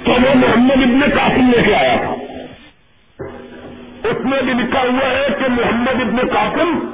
تو 0.03 0.11
وہ 0.11 0.35
محمد 0.35 0.83
ابن 0.83 0.99
قاسم 1.19 1.51
لے 1.55 1.61
کے 1.65 1.75
آیا 1.75 1.95
تھا۔ 1.95 2.15
اس 4.09 4.25
میں 4.25 4.41
بھی 4.41 4.53
لکھا 4.53 4.81
ہوا 4.81 5.09
ہے 5.09 5.27
کہ 5.39 5.49
محمد 5.49 6.01
ابن 6.01 6.17
قاسم 6.17 6.91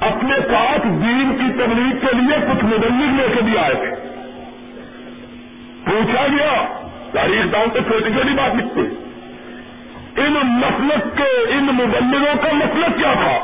اپنے 0.00 0.36
ساتھ 0.50 0.86
دین 0.86 1.36
کی 1.38 1.52
تبلیغ 1.52 2.06
کے 2.06 2.16
لیے 2.16 2.36
کچھ 2.52 2.64
مبلغ 2.64 3.16
لے 3.16 3.26
کے 3.36 3.42
بھی 3.42 3.58
آئے 3.58 3.74
تھے۔ 3.74 4.03
پوچھا 5.86 6.26
گیا، 6.26 6.64
تاریخ 7.12 7.52
داؤں 7.52 7.66
تو 7.66 7.78
چھوٹی 7.78 8.12
چھوٹی 8.12 8.34
بات 8.34 8.54
لکھتے 8.54 8.80
ان 10.22 10.32
مسلک 10.42 11.16
کے، 11.16 11.54
ان 11.54 11.64
مبلغوں 11.64 12.34
کا 12.42 12.52
مسلک 12.52 12.98
کیا 12.98 13.12
تھا؟ 13.12 13.38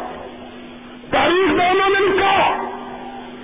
تاریخ 1.10 1.58
دانوں 1.58 1.88
نے 1.88 2.06
لکھا 2.06 2.64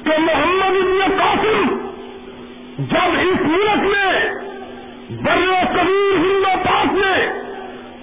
کہ 0.04 0.18
محمد 0.18 0.76
ابن 0.76 1.18
قاسم 1.18 1.76
جب 2.78 3.18
اس 3.20 3.46
ملک 3.46 3.82
میں 3.82 4.30
بر 5.10 5.64
کبیر 5.74 6.16
ہندو 6.16 6.54
پاک 6.64 6.92
میں 6.92 7.26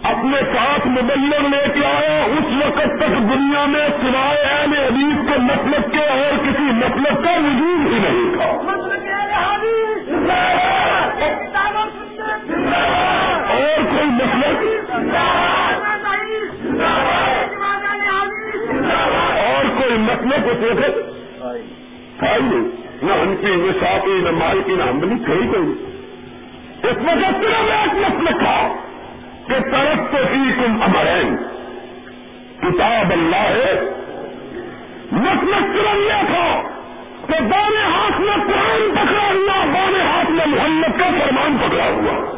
اپنے 0.04 0.38
ساتھ 0.54 0.88
مبلغ 0.88 1.48
لے 1.48 1.80
کے 1.80 1.86
آیا، 1.86 2.24
اس 2.24 2.66
وقت 2.66 3.00
تک 3.00 3.14
دنیا 3.34 3.66
میں 3.66 3.88
سوائے 4.02 4.42
اہل 4.42 4.74
حدیث 4.74 5.32
کے 5.32 5.40
مطلب 5.40 5.92
کے 5.92 6.06
اور 6.06 6.38
کسی 6.38 6.64
مطلب 6.64 7.24
کا 7.24 7.32
وجود 7.32 7.94
ہی 7.94 8.00
نہیں 8.00 8.38
تھا۔ 8.38 8.74
اور 13.50 13.84
کوئی 13.84 14.06
مطلب؟ 14.06 14.66
اور 19.38 19.66
کوئی 19.82 19.98
مطلب 19.98 20.48
اس 20.48 20.58
وقت؟ 20.64 21.14
تھا 22.20 22.74
نہ 23.04 23.14
ان 23.14 23.36
کی 23.42 23.48
نہ 23.48 23.72
شاپی 23.80 24.22
نہ 24.24 24.32
مال 24.32 24.62
کی، 24.66 24.74
نہ 24.74 24.84
ہمدنی 24.84 25.24
کہیں 25.26 25.54
کوئی۔ 25.54 25.86
اس 26.84 26.98
وقت 26.98 27.42
صرف 27.42 27.72
ایک 27.72 27.94
مطلب 27.94 28.40
تھا 28.40 28.76
کہ 29.48 29.60
طرف 29.60 30.12
تو 30.12 30.18
ہی 30.18 30.52
تم 30.52 30.82
امرین۔ 30.82 31.36
کتاب 32.62 33.12
اللہ 33.12 33.36
ہے۔ 33.36 33.90
مطلب 35.12 35.76
صرف 35.76 35.96
یہ 35.96 36.28
تھا 36.28 36.73
کہ 37.34 37.44
بانے 37.44 37.84
ہاتھ 37.84 38.22
میں 38.22 38.36
قرآن 38.36 38.96
پکڑا 38.96 39.28
ہوا 39.34 39.66
بانے 39.66 40.02
ہاتھ 40.02 40.32
میں 40.32 40.46
محمد 40.46 41.00
کا 41.00 41.10
فرمان 41.10 41.58
پکڑا 41.58 41.86
ہوا۔ 41.86 42.34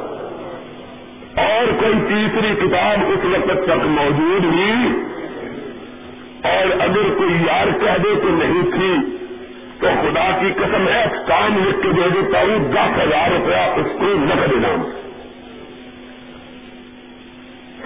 اور 1.42 1.80
کوئی 1.80 1.94
تیسری 2.08 2.56
کتاب 2.56 3.04
اس 3.08 3.26
وقت 3.26 3.64
تک 3.64 3.86
موجود 3.86 4.46
ہوئی 4.46 5.04
اور 6.44 6.82
اگر 6.82 7.18
کوئی 7.18 7.34
یار 7.48 7.80
کہہ 7.80 7.98
دے 8.04 8.16
تو 8.22 8.30
نہیں 8.30 8.72
تھی، 8.72 9.18
تو 9.80 9.88
خدا 10.02 10.38
کی 10.40 10.52
قسم 10.56 10.88
ہے 10.88 11.06
کام 11.28 11.68
لکھ 11.68 11.78
کے 11.84 11.90
دے 11.90 12.10
دیتا 12.10 12.42
ہوں 12.42 12.72
دس 12.74 13.02
ہزار 13.02 13.32
روپیہ 13.32 13.80
اس 13.82 13.88
کو 14.00 14.06
نقد 14.06 14.54
انعام۔ 14.54 14.82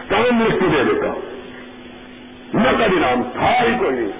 کام 0.08 0.44
لکھ 0.46 0.56
کے 0.56 0.66
دے 0.78 0.84
دیتا۔ 0.84 1.08
ہوں 1.08 1.22
نقد 2.54 2.82
انعام، 2.82 3.24
تھا 3.24 3.64
ہی 3.64 3.74
کوئی 3.80 3.92
نہیں۔ 3.92 4.12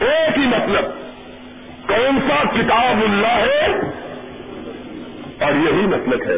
ایک 0.00 0.38
ہی 0.38 0.46
مطلب۔ 0.46 1.01
کون 1.88 2.18
سا 2.28 2.42
کتاب 2.44 3.02
اللہ 3.02 3.26
ہے؟ 3.26 3.66
اور 5.44 5.52
یہی 5.52 5.86
مطلب 5.86 6.22
ہے۔ 6.30 6.36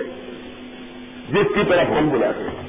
جس 1.28 1.54
کی 1.54 1.60
طرف 1.68 1.90
ہم 1.98 2.08
بلاتے 2.08 2.42
ہیں۔ 2.42 2.64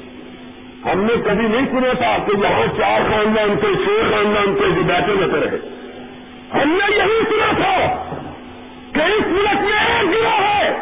ہم 0.91 1.03
نے 1.03 1.13
کبھی 1.25 1.47
نہیں 1.47 1.65
سنا 1.71 1.93
تھا 1.93 2.17
کہ 2.25 2.37
یہاں 2.37 2.77
چار 2.77 3.01
خاندان 3.11 3.55
کے، 3.61 3.67
چھ 3.85 4.11
خاندان 4.11 4.55
کے 4.55 4.71
جو 4.75 4.83
بیٹھے 4.83 5.13
رہتے 5.21 5.39
رہے 5.39 5.69
ہم 6.53 6.69
نے 6.69 6.95
یہی 6.95 7.21
سنا 7.29 7.51
تھا 7.51 8.05
کہ 8.93 9.01
اس 9.01 9.27
ملک 9.27 9.61
میں 9.61 9.95
ایک 9.95 10.13
گروہ 10.13 10.47
ہے 10.47 10.73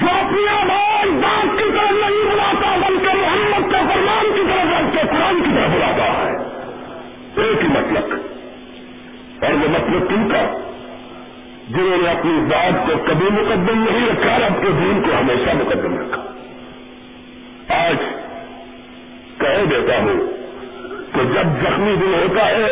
جو 0.00 0.06
اپنی 0.06 0.48
آواز 0.48 1.08
بات 1.08 1.58
کی 1.58 1.70
طرف 1.70 1.92
نہیں 1.92 2.32
بلاتا، 2.32 2.76
بلکہ 2.76 3.14
محمد 3.14 3.70
کے 3.70 3.94
فرمان 3.94 4.32
کی 4.34 4.42
طرف 4.48 4.74
اس 4.78 4.92
کے 4.92 5.08
قرآن 5.10 5.42
کی 5.42 5.50
طرف 5.56 5.70
بلاتا 5.70 6.04
ہے۔ 6.04 6.36
ایک 7.42 7.62
ہی 7.62 7.68
مطلب 7.68 8.16
اور 9.44 9.52
وہ 9.52 9.68
مطلب 9.68 10.10
کن 10.10 10.28
کا؟ 10.28 10.69
جنہوں 11.70 12.02
نے 12.02 12.08
اپنی 12.08 12.32
ذات 12.50 12.86
کو 12.86 12.92
کبھی 13.06 13.26
مقدم 13.30 13.84
نہیں 13.90 14.08
رکھا 14.08 14.32
اور 14.32 14.40
اپنے 14.40 14.70
دین 14.70 15.02
کو 15.02 15.10
ہمیشہ 15.20 15.50
مقدم 15.56 15.98
رکھا۔ 15.98 16.22
آج 17.86 17.96
کہہ 19.40 19.64
دیتا 19.70 19.98
ہوں 19.98 20.26
کہ 21.12 21.24
جب 21.24 21.62
زخمی 21.62 21.96
دل 21.96 22.14
ہوتا 22.14 22.48
ہے 22.48 22.66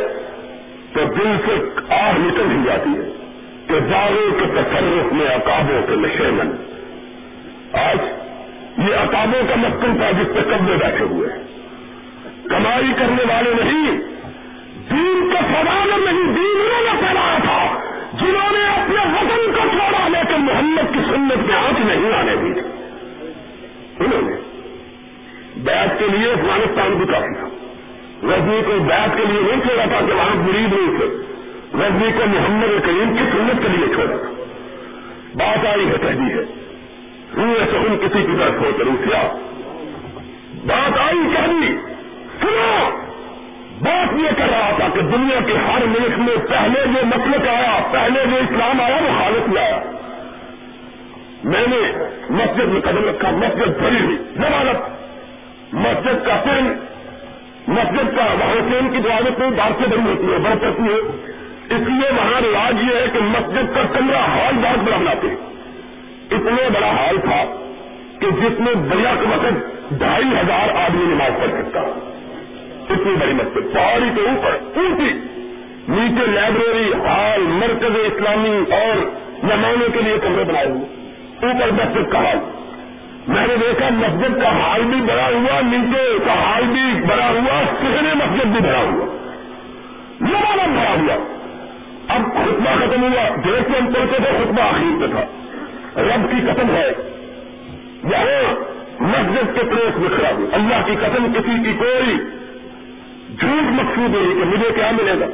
تو 0.93 1.05
دل 1.05 1.37
سے 1.47 1.81
آہ 1.95 2.13
نکل 2.19 2.51
ہی 2.51 2.57
جاتی 2.67 2.91
ہے 2.91 3.11
کہ 3.67 3.81
داروں 3.81 4.31
کے 4.31 4.47
تصرف 4.47 5.13
میں 5.13 5.27
اقابوں 5.27 5.87
کے 5.87 5.97
نشے 5.97 6.31
من 6.31 6.57
آج 7.73 7.99
یہ 8.89 8.95
اقابوں 8.95 9.43
کا 9.49 9.55
مسکن 9.55 9.99
تھا 9.99 10.11
جس 10.11 10.35
پہ 10.35 10.41
قبضے 10.41 10.77
بیٹھے 10.77 11.05
ہوئے۔ 11.05 11.29
کمائی 12.49 12.93
کرنے 12.99 13.23
والے 13.29 13.55
نہیں 13.63 13.99
دین 14.91 15.31
کا 15.33 15.41
سوال 15.41 16.01
نہیں 16.05 16.33
دین 16.35 16.61
انہوں 16.61 16.83
نے 16.83 17.07
پھیلایا 17.07 17.39
تھا 17.43 17.79
جنہوں 18.13 18.53
نے 18.53 18.67
اپنے 18.67 19.01
وطن 19.15 19.53
کو 19.53 19.79
چھوڑا 19.79 20.09
لیکن 20.09 20.45
محمد 20.45 20.95
کی 20.95 21.01
سنت 21.09 21.47
میں 21.47 21.57
آنکھ 21.57 21.81
نہیں 21.81 22.13
آنے 22.19 22.37
دی 22.37 22.61
انہوں 24.01 24.31
نے 24.31 24.37
بیت 25.57 25.99
کے 25.99 26.05
لیے 26.17 26.31
افغانستان 26.31 26.93
بھی 26.93 27.07
کافی 27.07 27.35
تھا 27.35 27.49
رجنی 28.49 28.63
کو 28.63 28.85
بیت 28.85 29.17
کے 29.17 29.25
لیے 29.33 29.41
نہیں 29.41 29.61
چھوڑا 29.61 29.85
تھا 29.85 30.07
کہ 30.07 30.13
وہاں 30.13 30.37
غریب 30.49 30.75
نہیں 30.75 30.99
تھے۔ 30.99 31.07
رجنی 31.75 32.13
کو 32.13 32.27
محمد 32.27 32.87
کریم 32.87 33.17
کی 33.17 33.23
سنت 33.33 33.63
کے 33.63 33.69
لیے 33.69 33.95
چھوڑا۔ 33.95 34.17
تھا 34.17 34.31
بات 35.35 35.67
آئی 35.67 35.89
ہے 35.89 35.95
کہہ 36.01 36.09
دی 36.09 36.33
ہے۔ 36.33 36.45
روئے 37.37 37.65
سکون 37.69 37.99
کسی 37.99 38.23
کی 38.23 38.39
طرف 38.39 38.55
ہو 38.61 38.71
ضرور 38.79 39.07
کیا 39.07 39.29
بات 40.67 40.99
آئی 40.99 41.35
کہہ 41.37 41.53
دی 41.53 41.77
سنو۔ 42.41 42.91
بات 43.81 44.19
یہ 44.19 44.29
کر 44.39 44.49
رہا 44.51 44.71
تھا 44.77 44.89
کہ 44.95 45.01
دنیا 45.01 45.41
کے 45.47 45.53
ہر 45.53 45.87
ملک 45.87 46.19
میں 46.19 46.37
پہلے 46.49 46.87
جو 46.87 47.07
مسلک 47.07 47.49
آیا، 47.49 47.79
پہلے 47.93 48.27
جو 48.31 48.37
اسلام 48.37 48.81
آیا، 48.81 48.97
وہ 48.97 49.23
حالت 49.23 49.49
میں 49.49 49.63
آیا۔ 49.63 49.81
میں 51.45 51.67
نے 51.67 51.93
مسجد 52.31 52.65
میں 52.65 52.81
قدم 52.81 53.09
رکھا 53.09 53.31
مسجد 53.31 53.79
بھری 53.79 54.05
ہوئی۔ 54.05 54.17
ضمانت 54.17 54.99
مسجد 55.75 56.27
کا 56.27 56.43
پن 56.45 56.88
مسجد 57.69 58.17
کا 58.17 58.25
وہاں 58.25 58.91
کی 58.93 58.99
دعوت 58.99 59.39
میں 59.39 59.51
بات 59.51 59.83
سے 59.83 59.89
بڑی 59.89 60.11
ہوتی 60.11 60.33
ہے، 60.33 60.39
بڑھ 60.39 60.57
سکتی 60.57 60.83
ہے۔ 60.83 61.35
اس 61.71 61.81
لیے 61.81 62.11
وہاں 62.11 62.41
رواج 62.41 62.75
یہ 62.81 63.01
ہے 63.01 63.07
کہ 63.13 63.19
مسجد 63.23 63.75
کا 63.75 63.83
کمرہ 63.93 64.17
ہال 64.17 64.55
بہت 64.55 64.79
بڑا 64.79 64.97
بناتے 64.97 65.27
اتنے 66.31 66.69
بڑا 66.75 66.91
ہال 66.91 67.21
تھا 67.21 67.45
کہ 68.21 68.31
جس 68.31 68.61
میں 68.61 68.75
بڑیا 68.75 69.15
کے 69.21 69.27
وقت 69.29 69.53
ڈھائی 69.91 70.25
ہزار 70.25 70.69
آدمی 70.85 71.05
نماز 71.05 71.33
پڑھ 71.41 71.51
سکتا 71.51 71.81
اتنی 72.91 73.15
بڑی 73.21 73.33
مسجد، 73.33 73.75
پہاڑی 73.75 74.11
کے 74.15 74.21
اوپر، 74.21 74.79
اونچی۔ 74.79 75.13
نیچے 75.89 76.31
لائبریری، 76.31 76.93
ہال، 76.93 77.41
مرکز 77.41 77.97
اسلامی 78.05 78.75
اور 78.75 78.97
مہمانوں 79.43 79.89
کے 79.93 80.01
لیے 80.03 80.19
کمرے 80.19 80.45
بنائے 80.45 80.67
ہوئے۔ 80.67 81.13
اوپر 81.47 81.71
مسجد 81.71 82.13
کا 82.13 82.19
ہال۔ 82.19 82.39
میں 83.29 83.47
نے 83.47 83.57
دیکھا 83.57 83.89
مسجد 83.93 84.43
کا 84.43 84.49
حال 84.49 84.83
بھی 84.83 85.01
بڑا 85.01 85.29
ہوا، 85.29 85.61
نیچے 85.61 86.19
کا 86.27 86.33
حال 86.33 86.65
بھی 86.65 87.07
بڑا 87.07 87.29
ہوا 87.29 87.63
سہنے 87.81 88.15
مسجد 88.15 88.47
بھی 88.47 88.61
بڑا 88.61 88.79
ہوا۔ 88.79 89.05
لمبا 90.21 90.67
بڑا 90.67 90.91
ہوا۔ 90.91 91.35
اب 92.09 92.23
خطبہ 92.35 92.87
ختم 92.87 93.03
ہوا 93.03 93.29
دیکھ 93.45 93.73
کے 93.73 93.79
ہم 93.79 93.87
پڑھتے 93.87 94.17
تھے، 94.17 94.39
خطبہ 94.39 94.63
آخر 94.63 95.01
پہ 95.01 95.07
تھا۔ 95.07 95.25
رب 96.03 96.31
کی 96.31 96.37
قسم 96.47 96.77
ہے۔ 96.77 96.93
یہاں 98.05 98.55
مسجد 99.01 99.55
کے 99.55 99.65
پریس 99.65 99.99
بکھرا 99.99 100.29
ہوا 100.29 100.55
اللہ 100.55 100.87
کی 100.87 100.97
قسم، 101.01 101.33
کسی 101.33 101.63
کی 101.65 101.73
کوئی 101.79 102.17
جھوٹ 103.41 103.73
مقصود 103.73 104.11
نہیں 104.11 104.35
کہ 104.35 104.45
مجھے 104.45 104.69
کیا 104.75 104.91
ملے 104.91 105.21
گا۔ 105.21 105.27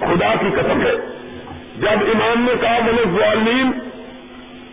خدا 0.00 0.34
کی 0.40 0.46
قسم 0.56 0.80
ہے۔ 0.80 0.92
جب 1.76 1.98
امام 2.14 2.42
نے 2.42 2.52
کہا 2.60 2.78
بولے 2.78 3.18
ظالم 3.18 3.70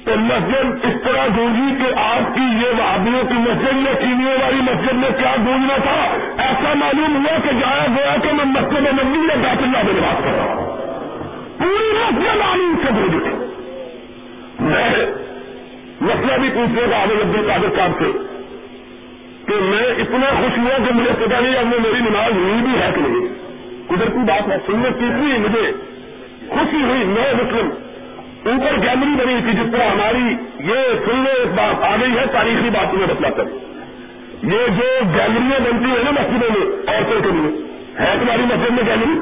تو 0.08 0.15
مسجد 0.15 0.86
اس 0.86 1.02
طرح 1.04 1.28
گونجی 1.38 1.84
کہ 1.84 2.00
آپ 2.00 2.36
کی 2.36 2.41
یہ 2.41 2.82
وادیوں 2.82 3.24
کی 3.28 3.34
مسجد 3.34 3.88
یا 3.88 3.93
چینیوں 4.02 4.38
والی 4.41 4.62
مسجد 4.62 4.93
میں 4.93 5.10
کیا 5.10 5.36
گونجنا 5.46 5.78
تھا؟ 5.84 6.17
ایسا 6.38 6.74
معلوم 6.74 7.15
ہوا 7.15 7.38
کہ 7.38 7.52
جایا 7.52 7.86
گیا 7.96 8.15
کہ 8.24 8.32
میں 8.32 8.46
مسجد 8.46 8.78
نبی 8.78 9.20
یا 9.20 9.50
اللہ 9.52 9.84
میں 9.84 10.02
بات 10.02 10.24
کر 10.24 10.32
رہا 10.32 10.43
ہوں۔ 10.43 10.78
پوری 11.58 11.93
مسجد 11.93 12.41
عالم 12.41 12.76
سے 12.84 12.89
گونج 12.96 13.12
تھی 13.12 13.34
میں 14.60 14.89
مسئلہ 16.02 16.38
بھی 16.38 16.50
پوچھنے 16.50 16.82
کا 16.89 17.04
عبد 17.04 17.36
القادر 17.36 17.78
صاحب 17.78 17.91
سے 18.00 18.12
کہ 19.48 19.54
میں 19.62 19.86
اتنا 19.86 20.30
خوش 20.39 20.58
ہوا 20.58 20.86
کہ 20.88 20.93
مجھے 20.93 21.26
پتا 21.26 21.39
نہیں 21.39 21.56
اب 21.56 21.65
میں 21.65 21.80
میری 21.80 22.00
نماز 22.00 22.32
ہوئی 22.32 22.62
بھی 22.62 22.82
ہے 22.82 22.89
کہ 22.96 23.02
نہیں۔ 23.02 23.28
قدرتی 23.88 24.17
بات 24.17 24.50
ہے، 24.50 24.58
سنت 24.67 25.00
کی 25.00 25.06
مجھے 25.38 25.72
خوشی 26.50 26.84
ہوئی، 26.84 27.04
میں 27.04 27.34
مسلم 27.34 27.70
اوپر 28.48 28.82
گیلری 28.82 29.26
بنی 29.26 29.40
تھی 29.44 29.52
جس 29.52 29.72
طرح 29.72 29.84
ہماری 29.84 30.34
یہ 30.60 31.06
سننے 31.06 31.30
ایک 31.30 31.48
بات 31.48 31.84
آ 31.84 31.96
گئی 31.96 32.18
ہے، 32.18 32.26
تاریخی 32.32 32.70
بات 32.70 32.94
میں 32.94 33.08
بتلا 33.08 33.30
کر۔ 33.30 33.44
یہ 34.44 34.68
جو 34.68 35.00
گیلریاں 35.02 35.60
بنتی 35.60 35.86
ہیں 35.86 36.04
نا 36.04 36.12
مسجدوں 36.12 36.50
میں، 36.60 36.96
عورتوں 36.96 37.22
کے 37.22 37.30
لیے، 37.32 37.68
ہے 38.00 38.16
تمہاری 38.20 38.42
مسجد 38.42 38.72
میں 38.72 38.84
گیلری؟ 38.86 39.20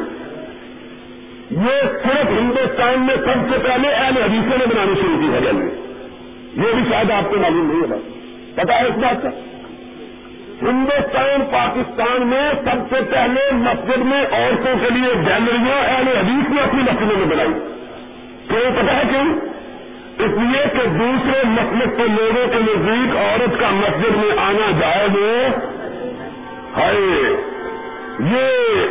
یہ 1.52 1.82
صرف 2.04 2.30
ہندوستان 2.30 3.00
میں 3.00 3.16
سب 3.16 3.54
سے 3.54 3.68
پہلے 3.68 3.88
اہل 3.88 4.24
حدیثوں 4.24 4.58
نے 4.58 4.66
بنانی 4.66 4.96
شروع 5.02 5.22
کی 5.22 5.34
ہے 5.34 5.40
گیلری۔ 5.40 5.68
یہ 6.56 6.74
بھی 6.74 6.84
شاید 6.92 7.12
آپ 7.12 7.30
کو 7.30 7.38
معلوم 7.40 7.72
نہیں 7.72 7.82
ہے 7.82 7.88
بات 7.88 8.66
پتا 8.66 8.80
ہے 8.80 8.86
اس 8.86 8.98
بات 8.98 9.24
کا۔ 9.24 9.30
ہندوستان، 10.62 11.46
پاکستان 11.52 12.28
میں 12.28 12.52
سب 12.66 12.96
سے 12.96 13.02
پہلے 13.12 13.52
مسجد 13.52 13.98
میں 13.98 14.26
عورتوں 14.32 14.76
کے 14.84 14.90
لیے 14.90 15.14
گیلریاں 15.14 15.78
اہل 15.78 16.08
حدیث 16.08 16.50
نے 16.50 16.62
اپنی 16.62 16.84
مسجدوں 16.84 17.18
میں 17.18 17.26
بنائی۔ 17.26 17.75
کیوں 18.50 18.84
پتا 18.84 18.98
ہے 18.98 19.02
کیوں؟ 19.10 19.36
اس 20.20 20.32
لیے 20.32 20.64
کہ 20.74 20.88
دوسرے 20.88 21.42
مسلک 21.46 21.98
کے 21.98 22.04
لوگوں 22.04 22.48
کے 22.48 22.60
نزدیک 22.60 23.18
عورت 23.18 23.60
کا 23.60 23.70
مسجد 23.70 24.16
میں 24.16 24.38
آنا 24.38 24.72
جائز 24.80 25.12
ہے۔ 25.16 25.50
یہ 28.20 28.86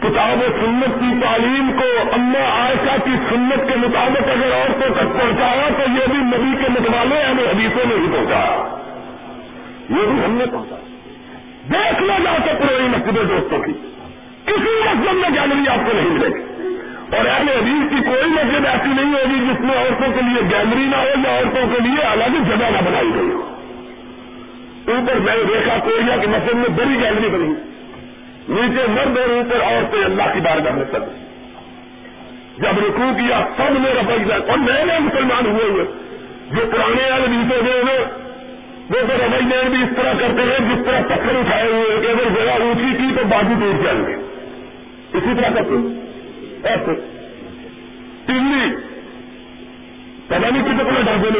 کتاب 0.00 0.38
و 0.38 0.46
سنت 0.60 1.00
کی 1.00 1.20
تعلیم 1.22 1.70
کو 1.78 2.10
اما 2.12 2.62
عائشہ 2.62 3.04
کی 3.04 3.10
سنت 3.28 3.72
کے 3.72 3.76
مطابق 3.76 4.28
اگر 4.28 4.52
عورتوں 4.54 4.94
تک 4.94 5.20
پہنچایا 5.20 5.68
تو 5.76 5.82
یہ 5.82 6.06
بھی 6.06 6.18
نبی 6.18 6.64
کے 6.64 6.68
متبادلے 6.68 7.22
ہمیں 7.22 7.44
حدیثوں 7.44 7.88
میں 7.88 7.96
ہی 7.96 8.06
پہنچایا 8.12 8.76
یہ 9.90 10.06
بھی 10.06 10.24
ہم 10.24 10.30
نے 10.30 10.46
پہنچا۔ 10.46 10.76
دیکھ 11.72 12.02
لو 12.02 12.12
جا 12.24 12.36
کے 12.44 12.50
پرانی 12.58 12.88
مسجدیں 12.88 13.24
دوستوں 13.24 13.58
کی۔ 13.58 13.72
کسی 14.44 14.82
مسجد 14.84 15.12
میں 15.12 15.30
گیلری 15.34 15.68
آپ 15.68 15.86
کو 15.86 15.92
نہیں 15.92 16.10
ملے 16.10 16.28
گی 16.28 16.55
اور 17.12 17.24
اہل 17.24 17.48
حدیث 17.48 17.90
کی 17.90 17.96
کوئی 18.04 18.24
مسجد 18.24 18.66
ایسی 18.66 18.88
نہیں 18.88 19.14
ہوگی 19.14 19.52
جس 19.52 19.60
میں 19.60 19.78
عورتوں 19.78 20.12
کے 20.14 20.20
لیے 20.20 20.40
گیلری 20.40 20.86
نہ 20.86 20.96
ہو 20.96 21.28
یا 21.28 21.38
عورتوں 21.38 21.66
کے 21.72 21.82
لیے 21.82 22.02
الگ 22.02 22.36
جگہ 22.48 22.70
نہ 22.70 22.88
بنائی 22.88 23.08
گئی 23.14 23.30
ہو۔ 23.30 23.42
اوپر 24.86 25.14
میں 25.14 25.34
دیکھا 25.48 25.78
کوئیا 25.78 26.16
کی 26.16 26.26
مسجد 26.26 26.54
میں 26.54 26.68
بڑی 26.68 26.94
گیلری 27.02 27.28
بنی۔ 27.28 27.54
نیچے 28.48 28.86
مرد 28.88 29.18
اور 29.18 29.28
اوپر 29.28 29.62
عورتیں 29.62 30.04
اللہ 30.04 30.22
کی 30.34 30.40
بارگاہ 30.40 30.72
میں 30.72 30.84
سب۔ 30.92 31.00
جب 32.58 32.78
رکو 32.78 33.10
کیا، 33.16 33.46
سب 33.56 33.78
نے 33.78 33.90
رفائی 34.00 34.24
جائے 34.28 34.50
اور 34.50 34.58
نئے 34.58 34.84
نئے 34.84 34.98
مسلمان 34.98 35.46
ہوئے 35.46 35.70
ہوئے۔ 35.70 35.84
جو 36.50 36.62
پرانے 36.72 37.02
اہل 37.02 37.22
حدیث 37.22 37.62
ہوئے 37.62 37.80
ہوئے، 37.80 37.98
وہ 38.90 39.06
تو 39.08 39.26
ربئی 39.26 39.44
جین 39.44 39.70
بھی 39.70 39.82
اس 39.82 39.96
طرح 39.96 40.12
کرتے 40.12 40.42
ہیں، 40.42 40.74
جس 40.74 40.86
طرح 40.86 41.00
پتھر 41.00 41.38
اٹھائے 41.38 41.66
ہوئے 41.66 42.00
کہ 42.00 42.06
اگر 42.06 42.28
جگہ 42.28 42.50
اونچی 42.50 42.96
کی 42.96 43.14
تو 43.16 43.24
بازو 43.24 43.54
ٹوٹ 43.60 43.84
جائیں 43.84 44.06
گے۔ 44.06 44.14
اسی 45.12 45.34
طرح 45.36 45.54
کرتے 45.54 45.70
ہیں۔ 45.70 46.05
ایسے۔ 46.66 46.94
ٹلی 48.26 48.76
پتا 50.26 50.50
نہیں 50.50 50.62
کتنے 50.62 50.84
کو 50.84 50.90
ڈر 50.90 51.16
دے 51.22 51.38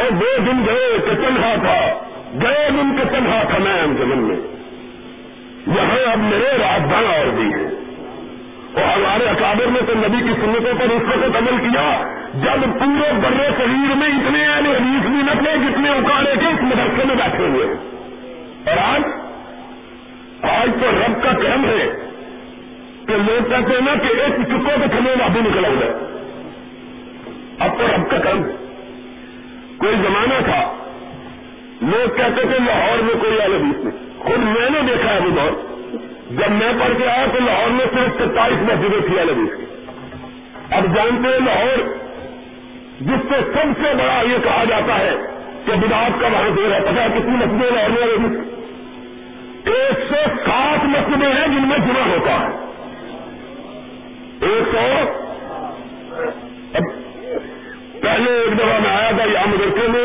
اور 0.00 0.10
دو 0.10 0.38
دن 0.38 0.66
گئے 0.66 0.98
کہ 0.98 1.14
تنہا 1.14 1.54
تھا۔ 1.54 2.04
گئے 2.42 2.70
دن 2.70 2.96
کے 2.96 3.04
تنہا 3.04 3.42
تھا 3.42 3.58
میں 3.58 3.86
زمن 3.98 4.18
میں۔ 4.18 4.36
یہاں 5.66 6.12
اب 6.12 6.18
میرے 6.18 6.48
راجدھان 6.58 7.04
اور 7.06 7.26
بھی 7.26 7.44
ہیں 7.44 7.70
اور 8.74 8.98
ہمارے 8.98 9.28
اکابر 9.28 9.66
میں 9.66 9.80
تو 9.86 9.92
نبی 9.94 10.18
کی 10.18 10.40
سنتوں 10.40 10.72
پر 10.78 10.84
اس 10.84 11.02
وقت 11.02 11.36
عمل 11.36 11.70
کیا۔ 11.70 12.02
جب 12.34 12.78
پورے 12.78 13.12
برے 13.12 13.48
شریر 13.56 13.94
میں 13.94 14.08
اتنے 14.08 14.38
یعنی 14.38 14.70
حدیث 14.70 15.06
بھی 15.06 15.22
نہ 15.22 15.30
تھے 15.30 15.56
جتنے 15.56 15.90
اکاڑے 15.90 16.30
کے 16.40 16.46
اس 16.46 16.62
مدرسے 16.62 17.04
میں 17.04 17.14
بیٹھے 17.14 17.46
ہوئے۔ 17.46 17.66
اور 18.66 18.76
آج 18.76 19.02
آج 20.42 20.70
تو 20.80 20.90
رب 20.90 21.22
کا 21.22 21.32
کرم 21.32 21.64
ہے۔ 21.64 22.09
کہ 23.10 23.16
لوگ 23.16 23.50
کہتے 23.50 23.72
ہیں 23.72 23.80
نا 23.80 23.94
کہ 24.02 24.20
ایک 24.20 24.34
چکو 24.48 24.70
تو 24.82 24.88
کھلے 24.90 25.12
ابھی 25.24 25.40
نکلا 25.40 25.68
ہوا 25.68 25.86
اب 27.58 27.78
تو 27.78 27.84
اب 27.94 28.10
کا 28.10 28.18
کم 28.18 28.42
کوئی 29.78 29.94
زمانہ 30.02 30.44
تھا، 30.44 30.60
لوگ 31.82 32.16
کہتے 32.16 32.42
تھے 32.42 32.58
لاہور 32.66 33.02
میں 33.02 33.14
کوئی 33.20 33.40
الگ 33.42 33.56
نہیں 33.56 33.90
خود 34.18 34.38
میں 34.38 34.70
نے 34.70 34.80
دیکھا 34.86 35.14
ہے 35.14 35.20
وہ 35.20 35.30
دور 35.30 35.50
جب 36.30 36.50
میں 36.50 36.72
پڑھ 36.80 36.98
کے 36.98 37.08
آیا 37.08 37.26
تو 37.26 37.44
لاہور 37.44 37.70
میں 37.70 37.86
صرف 37.94 38.22
ستائیس 38.22 38.62
مسجدیں 38.62 39.08
تھی 39.08 39.18
الگ 39.18 39.40
اب 40.70 40.84
جانتے 40.94 41.28
ہیں 41.28 41.40
لاہور، 41.40 41.78
جس 43.00 43.28
سے 43.28 43.40
سب 43.52 43.82
سے 43.82 43.94
بڑا 43.94 44.22
یہ 44.30 44.38
کہا 44.44 44.64
جاتا 44.68 44.98
ہے 44.98 45.16
کہ 45.66 45.72
بداعت 45.72 46.20
کا 46.20 46.26
وہاں 46.26 46.50
دور 46.56 46.72
ہے۔ 46.72 46.80
پتا 46.80 47.06
کتنی 47.18 47.36
مسجدیں 47.36 47.70
لاہور 47.70 48.18
میں 48.18 48.40
ایک 49.64 49.98
سو 50.08 50.34
سات 50.46 50.84
مسجدیں 50.84 51.32
ہیں 51.32 51.46
جن 51.46 51.68
میں 51.68 51.78
جمع 51.78 52.08
ہوتا 52.08 52.32
ہے۔ 52.32 52.59
ایک 54.40 54.74
سو؟ 54.74 54.86
پہلے 58.00 58.30
ایک 58.30 58.58
دفعہ 58.58 58.78
میں 58.80 58.90
آیا 58.90 59.10
تھا 59.10 59.24
یہاں 59.24 59.46
مدرسے 59.46 59.88
میں، 59.88 60.04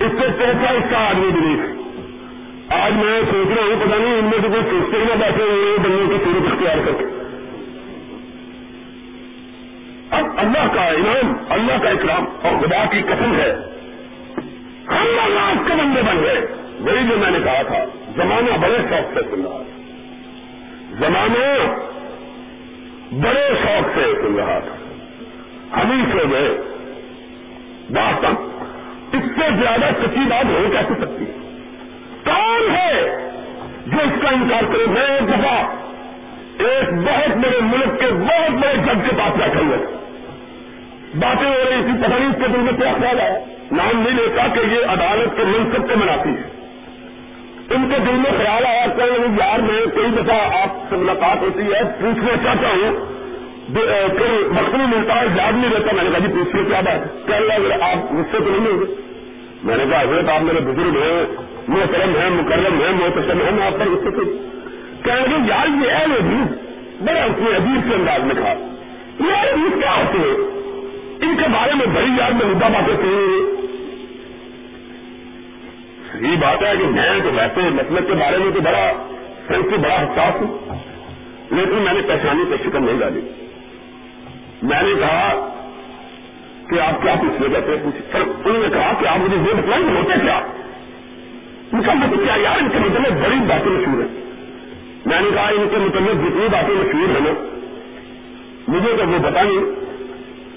اس 0.00 0.12
سے 0.20 0.26
چوتھا 0.38 0.70
اس 0.70 0.84
کا 0.90 1.08
آدمی 1.08 1.30
بھی 1.30 1.80
آج 2.68 2.92
میں 2.92 3.20
سوچ 3.30 3.58
رہا 3.58 3.66
ہوں 3.66 3.86
پتا 3.86 3.96
نہیں 3.96 4.18
ان 4.18 4.24
میں 4.24 4.38
سے 4.42 4.48
کوئی 4.48 4.62
سوچتے 4.70 4.98
نہ 4.98 5.20
بیٹھے 5.20 5.42
ہوئے 5.42 5.78
بننے 5.78 6.18
کی 6.18 6.24
صورت 6.24 6.52
اختیار 6.52 6.76
کر 6.86 6.92
کے 6.92 7.04
اب 10.10 10.24
اللہ 10.36 10.74
کا 10.74 10.86
انعام 10.86 11.34
اللہ 11.48 11.82
کا 11.82 11.88
اکرام 11.88 12.24
اور 12.42 12.66
خدا 12.66 12.84
کی 12.90 13.02
قسم 13.02 13.34
ہے۔ 13.34 13.50
ہم 14.88 15.06
اللہ 15.24 15.68
کے 15.68 15.72
بندے 15.74 16.02
بن 16.02 16.22
گئے۔ 16.22 16.46
وہی 16.80 17.08
جو 17.08 17.16
میں 17.16 17.30
نے 17.30 17.38
کہا 17.44 17.62
تھا، 17.62 17.84
زمانہ 18.16 18.56
بڑے 18.60 18.76
شوق 18.90 19.14
سے 19.14 19.20
سن 19.30 19.42
رہا 19.42 19.62
زمانہ 20.98 21.74
بڑے 23.12 23.54
شوق 23.62 23.88
سے 23.94 24.14
سن 24.22 24.34
رہا 24.34 24.58
تھا۔ 24.58 24.74
ہم 25.80 25.90
ہی 25.90 26.32
گئے 26.32 26.58
بات 27.90 28.24
اس 29.12 29.22
سے 29.22 29.50
زیادہ 29.60 29.84
سچی 30.00 30.20
بات 30.30 30.44
ہو 30.44 30.64
کیسے 30.72 30.94
سکتی؟ 31.00 31.24
کون 32.24 32.70
ہے 32.76 33.02
جو 33.86 33.98
اس 33.98 34.22
کا 34.22 34.28
انکار 34.28 34.62
کرے؟ 34.62 34.86
میں 34.86 35.02
ایک 35.02 35.28
دفعہ 35.28 35.64
ایک 36.58 36.92
بہت 36.92 37.36
بڑے 37.36 37.60
ملک 37.60 38.00
کے 38.00 38.06
بہت 38.06 38.50
بڑے 38.50 38.76
جج 38.76 39.10
کے 39.10 39.16
پاس 39.16 39.36
بیٹھے 39.36 39.60
ہوئے 39.60 39.78
باتیں 41.14 41.46
ہو 41.46 41.70
رہی 41.70 41.82
تھی 41.82 42.02
پتہ 42.02 42.14
نہیں 42.18 42.28
اس 42.28 42.36
کے 42.42 42.48
دل 42.52 42.58
میں 42.58 42.72
کیا 42.72 42.92
خیال 43.00 43.20
ہے۔ 43.20 43.44
نام 43.72 44.00
نہیں 44.00 44.14
لیتا 44.14 44.46
کہ 44.46 44.60
یہ 44.74 44.86
عدالت 44.86 45.36
کے 45.36 45.44
منصب 45.44 45.88
پہ 45.88 45.94
مناتی 45.94 46.30
ہے۔ 46.30 46.49
ان 47.70 47.88
کے 47.88 47.98
دل 47.98 48.12
میں 48.12 48.30
خیال 48.38 48.66
آیا 48.66 48.86
کہ 48.86 49.02
یار 49.40 49.58
میں 49.58 49.86
کئی 49.94 50.22
دفعہ 50.22 50.36
آپ 50.62 50.90
سے 50.90 50.96
ملاقات 50.96 51.42
ہوتی 51.42 51.60
ہے، 51.60 51.84
پوچھنا 51.84 52.36
چاہتا 52.44 52.68
ہوں۔ 52.68 53.20
پھر 53.74 54.46
وقت 54.46 54.74
نہیں 54.74 54.98
ملتا 54.98 55.20
ہے، 55.20 55.26
یاد 55.36 55.52
نہیں 55.52 55.70
رہتا۔ 55.74 55.92
میں 55.92 56.04
نے 56.04 56.10
کہا 56.10 56.18
جی 56.18 56.32
پوچھیے 56.32 56.62
کیا 56.68 56.80
بات 56.80 57.26
کیا 57.26 57.36
اللہ 57.36 57.84
آپ 57.84 58.12
مجھ 58.12 58.26
سے 58.32 58.38
تو 58.38 58.50
نہیں 58.50 58.72
ہوں 58.72 58.80
گے 58.80 58.94
میں 59.64 59.76
نے 59.76 59.84
کہا، 59.90 60.00
حضرت، 60.00 60.28
آپ 60.28 60.42
میرے 60.42 60.60
بزرگ 60.60 61.02
ہیں، 61.02 61.26
محترم 61.68 62.16
ہیں، 62.16 62.30
مکرم 62.30 62.80
ہیں 62.80 62.92
محتسم 62.92 63.40
ہیں، 63.40 63.52
میں 63.52 63.66
آپ 63.66 63.72
پر 63.72 63.86
اس 63.86 64.00
سے 64.02 64.10
کہنے 65.04 65.20
لگے 65.20 65.48
یار 65.48 65.66
یہ 65.84 65.90
ہے 65.90 66.04
عزیز۔ 66.04 66.70
بڑا 67.00 67.22
اس 67.22 67.38
نے 67.38 67.56
عجیب 67.56 67.88
کے 67.88 67.94
انداز 67.94 68.20
میں 68.20 68.34
کہا۔ 68.34 68.52
یہ 69.20 69.52
عزیز 69.52 69.82
کیا 69.82 69.94
ہوتے 69.96 70.18
ہیں؟ 70.18 70.60
ان 71.20 71.36
کے 71.36 71.48
بارے 71.48 71.74
میں 71.74 71.86
بڑی 71.86 72.12
یاد 72.18 72.30
میں 72.30 72.54
مدعا 72.54 72.68
باتیں 72.68 72.96
سنی 72.96 73.59
یہ 76.20 76.36
بات 76.40 76.62
ہے 76.62 76.72
کہ 76.78 76.86
میں 76.86 77.20
تو 77.24 77.30
ویسے 77.32 77.60
مطلب 77.70 78.06
کے 78.08 78.14
بارے 78.14 78.38
میں 78.38 78.50
تو 78.54 78.60
بڑا 78.60 78.84
سینسی 79.48 79.76
بڑا 79.76 79.94
حساس 79.94 80.40
ہوں، 80.40 80.50
لیکن 81.50 81.82
میں 81.84 81.92
نے 81.92 82.00
پہچانی 82.00 82.44
پہ 82.50 82.56
شکر 82.64 82.80
نہیں 82.80 82.98
ڈالی۔ 83.00 83.20
میں 84.62 84.82
نے 84.82 84.94
کہا 85.00 85.50
کہ 86.70 86.80
آپ 86.80 87.02
کیا 87.02 87.14
پوچھنے 87.20 87.48
کہتے 87.48 87.76
ہیں 87.76 87.90
سر، 88.12 88.20
انہوں 88.20 88.62
نے 88.62 88.68
کہا 88.72 88.92
کہ 89.00 89.06
آپ 89.06 89.18
مجھے 89.18 89.36
یہ 89.36 89.54
بتائیں 89.54 89.96
ہوتے 89.96 90.18
کیا؟ 90.22 90.38
ان 91.72 91.82
کا 91.82 91.92
مطلب 91.94 92.24
کیا 92.24 92.36
یار، 92.36 92.58
ان 92.58 92.68
کے 92.68 92.78
متعلق 92.78 93.12
بڑی 93.24 93.40
باتیں 93.48 93.72
مشہور 93.72 94.00
ہیں۔ 94.00 94.12
میں 95.06 95.20
نے 95.20 95.28
کہا 95.34 95.48
ان 95.48 95.68
کے 95.70 95.76
متعلق 95.76 96.22
جتنی 96.24 96.48
باتیں 96.52 96.74
مشہور 96.74 97.14
ہیں 97.14 97.20
نا، 97.20 97.34
مجھے 98.68 98.96
تو 98.96 99.08
وہ 99.08 99.18
بتا 99.18 99.42
نہیں 99.42 99.64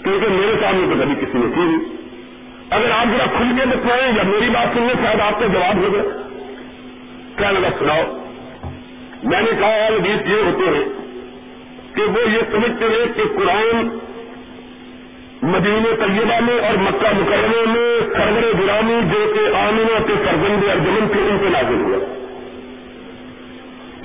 کیونکہ 0.04 0.28
میرے 0.30 0.56
سامنے 0.62 0.88
تو 0.90 1.02
کبھی 1.02 1.16
کسی 1.16 1.38
نے 1.38 1.52
کی 1.56 1.62
نہیں۔ 1.62 2.03
اگر 2.70 2.92
آپ 2.92 3.06
ذرا 3.06 3.26
کھل 3.38 3.60
کے 3.60 3.66
بتائیں 3.66 4.18
یا 4.18 4.24
میری 4.24 4.50
بات 4.50 4.68
سننے 4.74 4.94
شاید 5.04 5.20
آپ 5.20 5.40
کو 5.40 5.46
جواب 5.54 5.78
ہو 5.78 5.94
گیا 5.94 6.04
کیا 7.38 7.52
لگا، 7.52 7.70
سناؤ۔ 7.80 8.18
میں 9.24 9.42
نے 9.42 9.52
کہا 9.60 9.68
اور 9.68 10.04
گیت 10.04 10.28
یہ 10.28 10.36
ہوتے 10.36 10.78
ہیں 10.78 10.84
کہ 11.96 12.02
وہ 12.02 12.30
یہ 12.30 12.40
سمجھتے 12.52 12.86
ہیں 12.86 13.14
کہ 13.14 13.24
قرآن 13.36 13.98
مدینہ 15.42 15.96
طیبہ 15.96 16.40
میں 16.40 16.60
اور 16.60 16.74
مکہ 16.78 17.08
مکرمے 17.18 17.66
میں 17.66 18.00
سرور 18.14 18.64
گرامی 18.64 19.02
جو 19.14 19.34
کہ 19.36 19.56
آمینہ 19.56 20.08
کے 20.08 20.14
سرگند 20.26 20.70
ارجمن 20.70 21.08
کے 21.14 21.20
ان 21.20 21.38
سے 21.42 21.50
نازل 21.50 21.82
ہوا۔ 21.82 22.14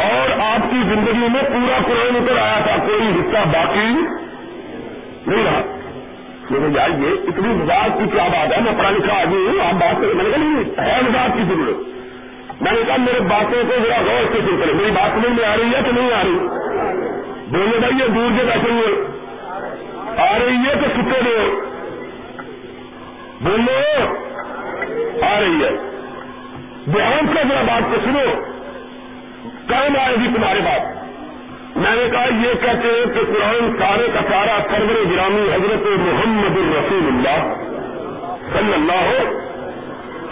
اور 0.04 0.40
آپ 0.40 0.70
کی 0.70 0.76
زندگی 0.82 1.28
میں 1.32 1.42
پورا 1.42 1.78
قرآن 1.86 2.16
اتر 2.16 2.38
آیا 2.38 2.58
تھا، 2.66 2.86
کوئی 2.86 3.02
حصہ 3.02 3.38
باقی 3.46 3.92
نہیں 5.26 5.44
رہا۔ 5.44 5.77
میرے 6.50 6.78
یار 6.78 6.88
یہ 6.90 7.06
اتنی 7.28 7.48
مزاق 7.48 7.98
کی 7.98 8.04
کیا 8.12 8.28
بات 8.28 8.56
ہے؟ 8.56 8.60
میں 8.60 8.72
پڑھا 8.78 8.90
لکھا 8.90 9.20
آدمی 9.20 9.46
ہوں، 9.46 9.66
آپ 9.66 9.74
بات 9.74 9.96
کریں۔ 10.00 10.14
میں 10.14 10.24
نے 10.24 10.30
کہا 10.30 10.38
نہیں، 10.38 10.94
ہے 10.94 11.02
مزاق 11.02 11.36
کی 11.36 11.42
ضرورت۔ 11.48 11.88
میں 12.62 12.72
نے 12.72 12.80
کہا 12.86 12.96
میرے 12.96 13.20
باتوں 13.20 13.64
کو 13.68 13.88
ذرا 13.88 13.98
غور 13.98 14.32
سے 14.32 14.38
سن 14.40 14.60
کریں 14.60 14.74
میری 14.74 14.90
بات 14.90 15.10
سمجھ 15.14 15.40
میں 15.40 15.44
آ 15.44 15.56
رہی 15.56 15.74
ہے 15.74 15.80
کہ 15.84 15.92
نہیں 15.92 16.12
آ 16.12 16.22
رہی؟ 16.24 16.38
بولے 17.48 17.78
بھائی، 17.78 18.02
یہ 18.02 18.08
دور 18.08 18.30
سے 18.38 18.44
بیٹھے 18.44 18.70
ہوئے 18.70 19.06
آ 20.16 20.38
رہی 20.38 20.68
ہے 20.68 20.74
تو 20.74 20.86
سکے 20.96 21.20
دو۔ 21.24 21.60
بولو۔ 23.40 24.04
آ 25.22 25.40
رہی 25.40 25.64
ہے۔ 25.64 25.70
دھیان 26.92 27.26
سے 27.26 27.42
ذرا 27.48 27.62
بات 27.62 27.82
کو 27.90 27.96
سنو۔ 28.04 28.42
کام 29.66 29.96
آئے 29.98 30.16
گی 30.22 30.28
تمہارے 30.34 30.60
بات 30.60 30.97
میں 31.78 31.96
نے 31.96 32.08
کہا، 32.12 32.24
یہ 32.24 32.54
کہتے 32.54 32.88
ہیں 32.88 33.06
کہ 33.14 33.20
قرآن 33.32 33.76
سارے 33.78 34.06
کا 34.14 34.20
سارا 34.30 34.58
سرور 34.70 35.12
گرامی 35.12 35.42
حضرت 35.52 35.86
محمد 35.86 36.56
الرسول 36.56 37.06
اللہ 37.08 37.52
صلی 38.52 38.74
اللہ 38.74 39.10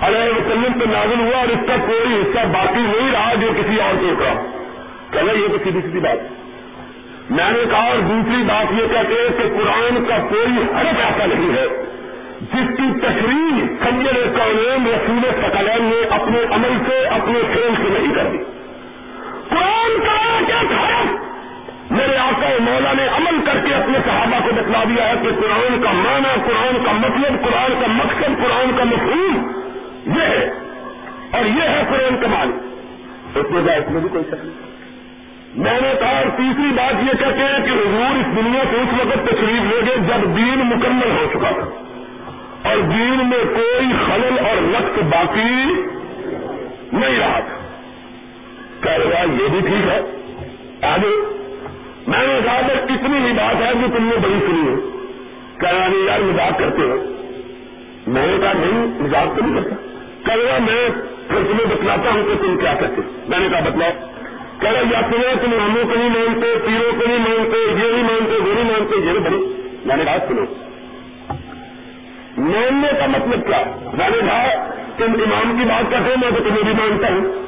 علیہ 0.07 0.31
وسلم 0.31 0.79
پہ 0.79 0.85
نازل 0.91 1.21
ہوا 1.21 1.39
اور 1.39 1.49
اس 1.49 1.67
کا 1.67 1.77
کوئی 1.87 2.15
حصہ 2.15 2.47
باقی 2.47 2.81
نہیں 2.81 3.11
رہا 3.13 3.35
جو 3.35 3.47
کسی 3.57 3.81
اور 3.81 3.95
کو 4.01 4.15
کا 4.19 4.33
چلے 5.13 5.39
یہ 5.39 5.49
تو 5.49 5.59
سیدھی 5.65 5.81
سیدھی 5.81 6.01
بات۔ 6.01 6.17
میں 7.31 7.51
نے 7.51 7.65
کہا، 7.71 7.87
اور 7.87 7.99
دوسری 7.99 8.43
بات 8.43 8.73
یہ 8.73 8.87
کہتے 8.93 9.21
ہیں 9.21 9.29
کہ 9.39 9.49
قرآن 9.59 10.05
کا 10.05 10.17
کوئی 10.29 10.57
حرف 10.77 11.01
ایسا 11.05 11.27
نہیں 11.27 11.55
ہے 11.55 11.67
جس 12.41 12.77
کی 12.77 12.89
تشریح 13.01 13.63
سمجھے 13.85 14.25
قانون 14.39 14.87
رسول 14.87 15.31
سکلین 15.43 15.85
نے 15.85 16.07
اپنے 16.11 16.39
عمل 16.51 16.79
سے، 16.89 17.07
اپنے 17.07 17.41
فیل 17.55 17.75
سے 17.77 17.99
نہیں 17.99 18.15
کر 18.15 18.31
دی۔ 18.33 18.45
قرآن 19.51 20.01
کا 20.05 20.19
ایک 20.53 20.73
حرف 20.73 21.26
میرے 21.91 22.17
آقا 22.17 22.49
مولا 22.61 22.93
نے 22.93 23.09
عمل 23.09 23.45
کر 23.45 23.67
کے 23.67 23.75
اپنے 23.75 23.99
صحابہ 24.05 24.49
کو 24.49 24.55
بتلا 24.55 24.85
دیا 24.85 25.09
ہے 25.09 25.15
کہ 25.23 25.29
قرآن 25.41 25.81
کا 25.83 25.93
معنی، 25.93 26.41
قرآن 26.45 26.85
کا 26.85 26.93
مطلب 26.93 27.45
قرآن 27.45 27.73
کا 27.81 27.87
مقصد، 27.87 28.45
قرآن 28.45 28.71
کا 28.77 28.85
مفہوم 28.85 29.61
یہ 30.07 30.21
ہے۔ 30.21 30.51
اور 31.31 31.45
یہ 31.45 31.63
ہے 31.63 31.83
قرآن 31.89 32.17
کا 32.21 32.27
اس 33.39 33.51
میں 33.51 33.75
اس 33.77 33.91
میں 33.91 34.01
بھی 34.01 34.09
کوئی 34.09 34.25
شک 34.25 34.35
نہیں۔ 34.35 34.67
میں 35.55 35.81
نے 35.81 35.95
کہا 36.01 36.17
اور 36.17 36.25
تیسری 36.37 36.73
بات 36.77 37.03
یہ 37.03 37.19
کہتے 37.19 37.39
ہیں 37.39 37.65
کہ 37.65 37.71
حضور 37.71 38.19
اس 38.19 38.27
دنیا 38.37 38.65
سے 38.71 38.77
اس 38.77 39.07
وقت 39.07 39.27
تشریف 39.27 39.75
لے 39.75 39.81
گئے 39.87 39.97
جب 39.97 40.37
دین 40.37 40.59
مکمل 40.59 41.11
ہو 41.11 41.27
چکا 41.33 41.51
تھا۔ 41.51 41.85
اور 42.69 42.77
دین 42.77 43.31
میں 43.31 43.45
کوئی 43.55 43.93
خلل 44.07 44.39
اور 44.39 44.63
وقت 44.63 45.03
باقی 45.03 45.65
نہیں 46.93 47.19
رہا 47.19 47.39
تھا۔ 47.39 47.57
کہہ 48.81 49.23
یہ 49.43 49.49
بھی 49.49 49.61
ٹھیک 49.61 49.89
ہے۔ 49.89 50.01
آگے 50.87 51.46
میں 52.07 52.27
نے 52.27 52.41
کہا 52.45 52.61
کہ 52.67 52.93
اتنی 52.93 53.27
ہی 53.27 53.33
بات 53.33 53.63
ہے 53.63 53.75
جو 53.75 53.87
تم 53.99 54.05
نے 54.05 54.17
بڑی 54.17 54.47
سنی 54.47 54.69
ہے 54.69 54.75
کہا 55.61 55.89
نہیں 55.89 56.05
یار 56.07 56.21
مزاق 56.21 56.59
کرتے 56.59 56.83
ہو۔ 56.83 56.97
میں 58.07 58.27
نے 58.27 58.37
کہا 58.43 58.53
نہیں 58.53 59.03
مزاق 59.03 59.39
تو 59.39 59.47
نہیں 59.47 59.65
کرتا۔ 59.65 59.75
کہ 60.25 60.59
میں 60.59 60.89
پھر 61.29 61.39
تمہیں 61.51 61.67
بتلاتا 61.67 62.11
ہوں 62.11 62.23
کہ 62.25 62.43
تم 62.43 62.59
کیا 62.59 62.75
کرتے 62.75 63.01
میں 63.29 63.39
نے 63.39 63.49
کہا 63.49 63.61
بتلاؤ۔ 63.61 63.91
کہ 64.59 64.67
یا 64.67 65.01
تمہیں 65.01 65.35
تم 65.43 65.53
ہموں 65.53 65.85
کو 65.85 65.95
نہیں 65.95 66.09
مانتے، 66.09 66.55
پیروں 66.67 67.01
کو 67.01 67.07
نہیں 67.07 67.19
مانتے، 67.19 67.57
یہ 67.69 67.93
نہیں 67.93 68.03
مانتے، 68.03 68.33
وہ 68.33 68.55
نہیں 68.55 68.65
مانتے، 68.65 68.97
یہ 68.97 69.19
بڑی 69.19 69.73
میں 69.85 69.97
نے 69.97 70.05
کہا 70.05 70.17
سنو۔ 70.29 70.45
ماننے 72.39 72.89
کا 72.99 73.07
مطلب 73.07 73.47
کیا؟ 73.47 73.63
میں 73.93 74.11
نے 74.11 74.19
کہا 74.21 74.71
تم 74.97 75.05
امام 75.05 75.59
کی 75.59 75.65
بات 75.65 75.91
کرتے 75.91 76.17
میں 76.17 76.31
تو 76.31 76.45
تمہیں 76.49 76.63
بھی 76.63 76.73
مانتا 76.73 77.09
ہوں۔ 77.09 77.46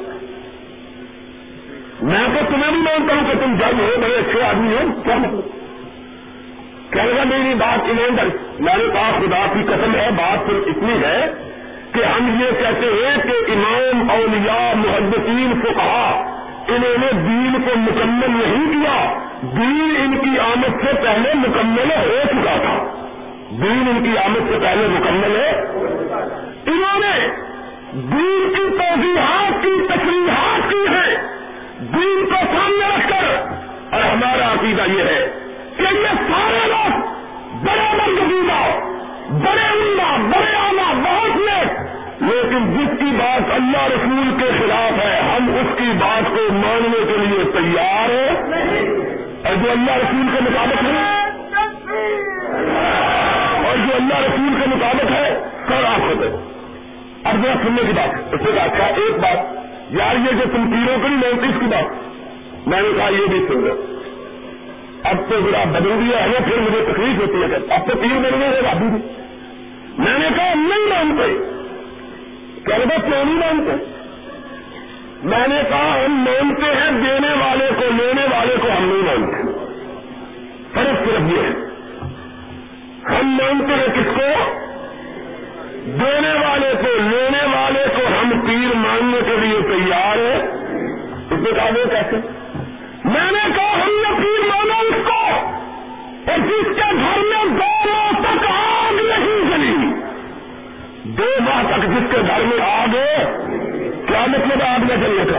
میں 2.02 2.28
تو 2.28 2.52
تمہیں 2.52 2.70
بھی 2.70 2.80
مانتا 2.80 3.14
ہوں 3.14 3.22
کہ 3.26 3.44
تم 3.44 3.56
جب 3.58 3.78
ہو 3.78 3.88
بڑے 4.00 4.16
اچھے 4.16 4.42
آدمی 4.42 4.74
ہو، 4.74 5.00
کیا 5.04 5.14
مطلب؟ 5.16 5.58
گا 7.16 7.24
میری 7.24 7.54
بات 7.54 7.78
ایماندار 7.86 8.24
میں 8.60 8.76
نے 8.76 8.84
کہا 8.92 9.10
خدا 9.18 9.46
کی 9.52 9.62
قسم 9.66 9.94
ہے، 9.94 10.08
بات 10.10 10.46
صرف 10.46 10.62
اتنی 10.66 10.92
ہے 11.04 11.32
کہ 11.92 12.04
ہم 12.04 12.40
یہ 12.40 12.50
کہتے 12.50 12.86
ہیں 12.86 13.16
کہ 13.22 13.52
امام 13.52 14.10
اولیاء، 14.10 14.72
محدثین 14.74 15.60
کو 15.62 15.68
کہا 15.76 16.34
انہوں 16.68 16.98
نے 17.00 17.12
دین 17.12 17.56
کو 17.64 17.78
مکمل 17.78 18.30
نہیں 18.30 18.72
کیا۔ 18.72 19.18
دین 19.42 19.94
ان 19.98 20.18
کی 20.18 20.38
آمد 20.38 20.84
سے 20.84 20.92
پہلے 21.02 21.34
مکمل 21.34 21.90
ہو 21.90 22.18
چکا 22.24 22.56
تھا۔ 22.56 23.06
دین 23.50 23.84
ان 23.90 24.04
کی 24.04 24.18
آمد 24.18 24.52
سے 24.52 24.58
پہلے 24.62 24.88
مکمل 24.88 25.36
ہے۔ 25.36 25.50
انہوں 26.66 26.98
نے 26.98 27.28
دین 27.92 28.52
کی 28.54 28.76
توضیحات 28.78 29.62
کی 29.62 29.86
تشریحات 29.88 29.98
کی 29.98 30.47
دین 31.94 32.26
کو 32.26 32.34
سامنے 32.34 32.96
رکھ 32.96 33.08
کر 33.08 33.24
اور 33.94 34.02
ہمارا 34.02 34.52
عقیدہ 34.52 34.82
یہ 34.82 35.02
ہے 35.02 35.30
کہ 35.76 35.82
یہ 35.82 36.06
سارے 36.06 36.68
لوگ 36.68 37.00
بڑے 37.64 37.96
مرگزیدہ 37.96 38.78
بڑے 39.30 39.66
عمدہ 39.72 40.36
بڑے 40.36 40.56
آنا 40.56 40.92
بہت 40.92 41.36
لوگ۔ 41.36 41.88
لیکن 42.20 42.78
جس 42.78 42.98
کی 42.98 43.16
بات 43.18 43.52
اللہ 43.54 43.84
رسول 43.86 44.40
کے 44.40 44.50
خلاف 44.58 45.06
ہے، 45.06 45.20
ہم 45.20 45.54
اس 45.54 45.78
کی 45.78 45.92
بات 45.98 46.30
کو 46.30 46.52
ماننے 46.52 47.12
کے 47.12 47.16
لیے 47.18 47.44
تیار 47.44 48.10
ہیں۔ 48.10 48.58
اور 49.44 49.54
جو 49.64 49.70
اللہ 49.70 49.92
رسول 49.92 50.26
کے 50.34 50.40
مطابق 50.40 50.82
ہے، 50.82 51.24
اور 53.68 53.76
جو 53.76 53.94
اللہ 53.96 54.18
رسول 54.18 54.60
کے 54.60 54.76
مطابق 54.76 55.10
ہے 55.10 55.38
سر 55.68 55.84
آپ 55.84 56.00
ہوتے 56.00 56.26
اب 57.24 57.42
ذرا 57.42 57.52
سننے 57.62 57.82
کی 57.86 57.92
بات، 57.92 58.34
اس 58.34 58.40
سے 58.40 58.60
اچھا 58.60 58.84
ایک 58.84 59.18
بات 59.18 59.67
یار 59.90 60.16
یہ 60.16 60.36
جو 60.36 60.44
تم 60.52 60.70
تیروں 60.70 60.98
کو 61.02 61.08
نہیں 61.08 61.18
مانتے 61.18 61.46
اس 61.46 61.54
کی 61.60 61.66
بات، 61.66 61.84
میں 62.68 62.82
نے 62.82 62.88
کہا 62.96 63.08
یہ 63.08 63.26
بھی 63.26 63.46
سن 63.48 63.60
لو 63.60 63.94
اب 65.02 65.16
تو 65.28 65.34
ذرا 65.40 65.64
بدل 65.64 65.88
دیا 65.88 66.24
ہے 66.24 66.30
پھر 66.44 66.58
مجھے 66.58 66.92
تکلیف 66.92 67.20
ہوتی 67.20 67.42
ہے۔ 67.42 67.74
اب 67.74 67.88
تو 67.88 67.94
تیر 67.94 68.16
بن 68.16 68.40
گئے 68.40 68.58
ابھی 68.70 68.86
جی۔ 68.86 68.96
بھی 68.96 70.04
میں 70.04 70.18
نے 70.18 70.28
کہا 70.36 70.54
نہیں 70.54 70.88
مانتے۔ 70.88 71.58
کہہ 72.66 72.74
رہے 72.74 72.84
کیوں 72.86 73.24
نہیں 73.24 73.34
مانتے؟ 73.34 73.84
میں 75.22 75.48
نے 75.48 75.62
کہا 75.68 76.04
ہم 76.06 76.12
مانتے 76.12 76.62
ہیں، 76.62 76.90
دینے 76.90 77.28
والے 77.28 77.70
کو، 77.78 77.84
لینے 77.96 78.22
والے 78.22 78.56
کو 78.62 78.68
ہم 78.78 78.84
نہیں 78.84 79.16
مانتے۔ 79.16 79.52
فرق 80.74 80.98
صرف 80.98 81.32
یہ 81.32 81.42
ہے۔ 81.42 81.68
ہم 83.18 83.28
مانتے 83.28 83.74
ہیں 83.74 83.86
کس 83.86 84.16
کو؟ 84.16 84.67
دینے 85.88 86.32
والے 86.32 86.74
کو 86.82 86.96
لینے 86.96 87.56
والے 87.56 87.84
کو 87.96 88.06
ہم 88.06 88.40
پیر 88.46 88.76
ماننے 88.76 89.18
کے 89.26 89.36
لیے 89.36 89.60
تیار 89.62 90.16
ہیں؟ 90.16 90.42
اس 91.30 91.38
نے 91.38 91.50
کہا 91.54 91.64
وہ 91.64 91.90
کیسے 91.90 92.16
میں 93.04 93.32
نے 93.32 93.48
کہا 93.56 93.72
ہم 93.72 93.90
نے 93.90 94.22
پیر 94.22 94.46
مانا 94.48 94.74
اس 94.80 95.06
کو۔ 95.06 95.34
اور 96.30 96.38
جس 96.38 96.76
کے 96.76 96.94
گھر 96.94 97.18
میں 97.18 97.44
دو 97.44 97.90
ماہ 97.90 98.10
تک 98.20 98.46
آگ 98.50 98.94
نہیں 98.94 99.50
چلی 99.50 99.88
دو 101.04 101.24
ماہ 101.40 101.62
تک 101.62 101.82
جس 101.82 102.10
کے 102.10 102.20
گھر 102.20 102.40
میں 102.40 102.64
آگ 102.70 102.94
ہے 102.94 103.24
کیا 104.08 104.24
مطلب 104.26 104.62
آگ 104.62 104.84
نہ 104.84 105.06
چلنے 105.06 105.32
کا 105.32 105.38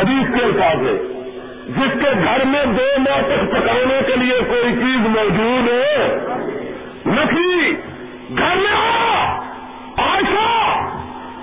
حدیث 0.00 0.38
کے 0.38 0.44
الفاظ 0.44 0.86
ہے 0.86 0.96
جس 1.68 2.04
کے 2.04 2.10
گھر 2.24 2.44
میں 2.44 2.64
دو 2.64 2.98
ماہ 2.98 3.20
تک 3.20 3.50
پکانے 3.50 4.00
کے 4.06 4.16
لیے 4.16 4.40
کوئی 4.48 4.74
چیز 4.74 5.06
موجود 5.06 5.68
ہے 5.68 6.16
نکلی 7.06 7.74
گھر 8.38 8.56
میں 8.56 8.72
آ 8.72 9.15
آشا 10.16 10.76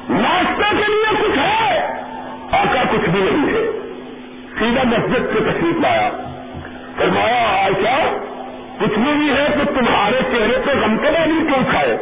ناشتے 0.09 0.77
کے 0.77 0.87
لیے 0.87 1.27
کچھ 1.27 1.37
ہے 1.37 1.87
آقا 2.51 2.83
کچھ 2.91 3.09
بھی 3.09 3.19
نہیں 3.19 3.53
ہے۔ 3.53 3.61
سیدھا 4.59 4.83
مسجد 4.83 5.33
سے 5.33 5.51
تشریف 5.51 5.81
لایا۔ 5.81 6.09
فرمایا 6.97 7.65
آشا 7.65 8.17
کچھ 8.79 8.99
بھی 8.99 9.11
نہیں 9.11 9.37
ہے 9.37 9.47
تو 9.49 9.73
تمہارے 9.79 10.19
چہرے 10.31 10.61
پہ 10.65 10.71
غم 10.71 10.97
کا 10.97 11.09
نہیں 11.09 11.47
کیوں 11.47 11.63
کھائے؟ 11.69 11.97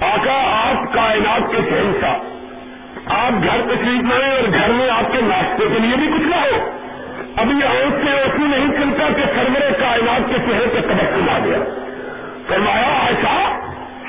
آقا، 0.00 0.68
آپ 0.68 0.94
کائنات 0.94 1.50
کے 1.50 1.56
شہنشاہ، 1.56 2.14
آپ 3.06 3.32
گھر 3.32 3.74
تشریف 3.74 4.02
لائیں 4.02 4.36
اور 4.36 4.48
گھر 4.52 4.68
میں 4.68 4.90
آپ 4.90 5.12
کے 5.12 5.18
ناشتے 5.22 5.64
کے 5.74 5.78
لیے 5.78 5.96
بھی 5.96 6.06
کچھ 6.06 6.28
نہ 6.28 6.34
ہو۔ 6.34 6.70
ابھی 7.36 7.66
آنکھ 7.66 8.04
سے 8.04 8.10
ایسی 8.10 8.42
نہیں 8.42 8.68
چلتا 8.68 9.08
کہ 9.16 9.22
سرور 9.34 9.80
کائنات 9.80 10.30
کے 10.30 10.34
چہرے 10.34 10.66
پہ 10.74 10.80
تبکم 10.80 11.28
آ 11.28 11.38
گیا۔ 11.44 11.58
فرمایا 12.48 12.88
آشا 12.88 13.63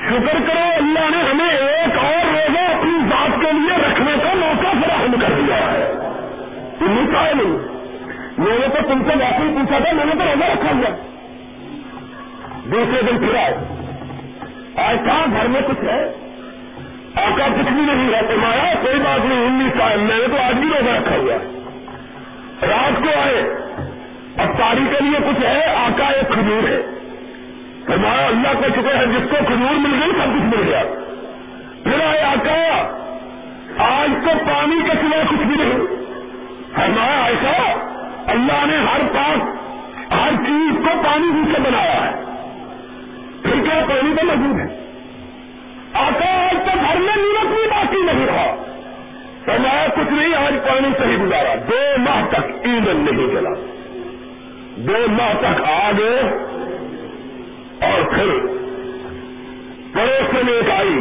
شکر 0.06 0.38
کرو، 0.48 0.74
اللہ 0.76 1.16
نے 1.16 1.30
ہمیں 1.30 1.50
ایک 1.50 1.98
اور 1.98 2.26
روزہ 2.26 2.58
اپنی 2.58 2.98
ذات 3.08 3.40
کے 3.40 3.52
لیے 3.52 3.90
رکھنے 3.90 4.12
کا 4.22 4.34
موقع 4.34 4.66
فراہم 4.66 5.12
کر 5.20 5.32
دیا 5.36 5.56
ہے۔ 5.56 5.92
تم 6.78 7.06
کا 7.12 7.22
نہیں 7.34 7.76
میں 8.38 8.58
نے 8.58 8.68
تو 8.68 8.88
تم 8.88 9.02
سے 9.02 9.24
واقعی 9.24 9.54
پوچھا 9.54 9.78
تھا، 9.78 9.92
میں 9.92 10.04
نے 10.04 10.12
تو 10.12 10.18
روزہ 10.18 10.44
رکھا 10.44 10.70
ہوا۔ 10.70 10.96
دوسرے 12.64 13.02
دن 13.02 13.18
پھر 13.18 13.36
آئے۔ 13.36 13.54
آج 14.76 14.96
کہاں 15.04 15.26
گھر 15.32 15.46
میں 15.48 15.60
کچھ 15.60 15.84
ہے؟ 15.84 16.12
آقا 17.14 17.46
کچھ 17.46 17.72
بھی 17.72 17.82
نہیں 17.82 18.14
ہے 18.14 18.20
تمہارا 18.34 18.72
کوئی 18.82 18.96
بات 18.96 19.24
نہیں 19.24 19.46
انیس 19.46 19.72
کا 19.78 19.86
میں 19.86 20.18
نے 20.18 20.28
تو 20.28 20.42
آج 20.42 20.54
بھی 20.54 20.68
روزہ 20.68 20.90
رکھا 20.90 21.16
ہوا۔ 21.16 21.36
رات 22.62 23.02
کو 23.02 23.20
آئے۔ 23.20 23.42
اب 24.36 24.58
کے 24.76 25.04
لیے 25.04 25.18
کچھ 25.18 25.44
ہے، 25.44 25.64
آقا 25.64 26.06
ایک 26.06 26.28
کھجور 26.28 26.68
ہے۔ 26.68 26.82
فرمایا، 27.86 28.26
اللہ 28.26 28.48
کا 28.48 28.68
شکر 28.68 28.96
ہے 28.96 29.06
جس 29.06 29.30
کو 29.30 29.36
کھجور 29.46 29.74
مل 29.74 30.02
گئی 30.02 30.10
سب 30.10 30.34
کچھ 30.34 30.56
مل 30.56 30.68
گیا۔ 30.68 30.82
پھر 31.84 32.06
آئے 32.06 32.22
آقا، 32.22 32.82
آج 33.78 34.10
تو 34.24 34.30
پانی 34.46 34.82
کے 34.82 34.96
سوا 35.00 35.22
کچھ 35.30 35.46
بھی 35.46 35.64
نہیں۔ 35.64 35.86
فرمایا 36.74 37.24
ایسا 37.24 37.72
اللہ 38.26 38.66
نے 38.66 38.76
ہر 38.76 39.00
پاس 39.14 39.42
ہر 40.12 40.30
چیز 40.46 40.84
کو 40.84 41.02
پانی 41.04 41.30
بھی 41.30 41.52
سے 41.54 41.60
بنایا 41.60 42.06
ہے۔ 42.06 42.10
پھر 43.42 43.64
کیا 43.64 43.84
پانی 43.88 44.14
تو 44.20 44.26
موجود 44.26 44.58
ہے؟ 44.60 44.86
آقا، 45.92 46.44
آج 46.44 46.56
تو 46.64 46.70
گھر 46.74 46.96
میں 46.96 47.16
نیمت 47.16 47.46
بھی 47.46 47.68
باقی 47.70 48.02
نہیں 48.02 48.26
رہا۔ 48.26 48.54
فرمایا، 49.44 49.86
کچھ 49.86 50.12
نہیں، 50.12 50.34
آج 50.34 50.54
پانی 50.68 50.88
صحیح 50.98 51.16
گزارا۔ 51.16 51.54
دو 51.54 51.98
ماہ 51.98 52.28
تک 52.28 52.50
ایندھن 52.62 52.96
نہیں 52.96 53.26
چلا 53.26 53.50
دو 54.76 55.12
ماہ 55.12 55.32
تک 55.40 55.60
آگ 55.64 56.00
اور 57.80 58.02
پھر 58.02 58.46
پڑوس 59.94 60.44
میں 60.44 60.52
ایک 60.52 60.70
آئی، 60.70 61.00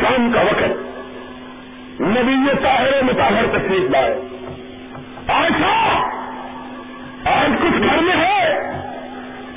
شام 0.00 0.32
کا 0.32 0.40
وقت۔ 0.40 0.86
نبی 2.00 2.50
طاہر 2.62 3.02
متاثر 3.02 3.58
تشریف 3.58 3.90
لائے۔ 3.90 4.20
آشا، 5.28 6.08
آج 7.24 7.50
کچھ 7.62 7.82
گھر 7.82 8.02
میں 8.02 8.16
ہے۔ 8.16 8.70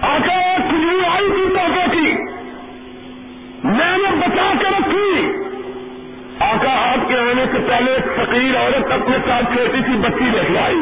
آقا 0.01 0.57
کھجور 0.69 1.03
آئی 1.09 1.29
تھی 1.29 1.45
تو 1.49 1.91
کی۔ 1.91 2.11
میں 3.63 3.97
نے 3.97 4.15
بچا 4.15 4.53
کے 4.59 4.65
رکھی۔ 4.65 5.27
آقا 6.39 6.91
آپ 6.91 7.09
کے 7.09 7.15
آنے 7.15 7.45
سے 7.51 7.57
پہلے 7.67 7.91
ایک 7.91 8.05
فقیر 8.05 8.57
عورت 8.57 8.91
اپنے 8.91 9.17
ساتھ 9.27 9.45
چھوٹی 9.45 9.81
سی 9.81 9.97
بچی 9.97 10.23
لے 10.23 10.41
کے 10.51 10.59
آئی 10.59 10.77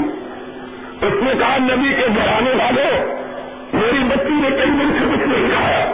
اس 1.01 1.23
نے 1.23 1.31
کہا، 1.39 1.57
نبی 1.57 1.93
کے 1.93 2.07
گھرانے 2.07 2.49
والوں 2.49 3.26
میری 3.77 4.03
بچی 4.03 4.33
نے 4.33 4.49
کئی 4.49 4.69
دن 4.69 4.91
سے 4.99 5.05
کچھ 5.13 5.27
نہیں 5.27 5.49
کھایا 5.49 5.85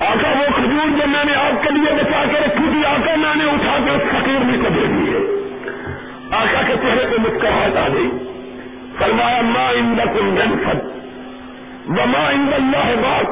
آقا 0.00 0.28
وہ 0.28 0.44
کھجور 0.56 0.98
جو 1.00 1.06
میں 1.06 1.24
نے 1.24 1.34
آپ 1.34 1.62
کے 1.62 1.70
لیے 1.70 1.92
بچا 1.92 2.24
کے 2.30 2.38
رکھی 2.46 2.64
تھی، 2.72 2.84
آقا 2.84 3.14
میں 3.16 3.34
نے 3.34 3.44
اٹھا 3.44 3.76
کے 3.84 3.90
اس 3.90 4.02
فقیر 4.02 4.44
میں 4.44 4.58
کو 4.62 4.68
دے 4.74 4.86
دی 4.86 5.12
ہے 5.12 5.20
آقا 6.30 6.62
کے 6.66 6.74
چہرے 6.82 7.06
پہ 7.10 7.20
مسکراہٹ 7.20 7.76
آ 7.76 7.88
گئی۔ 7.94 8.10
فرمایا 8.98 9.40
ماں 9.42 9.72
اند 9.72 10.00
کم 10.18 10.34
جن 10.34 10.58
فت 10.64 10.84
وما 11.88 12.28
اند 12.28 12.54
اللہ 12.54 12.94
بات 13.02 13.26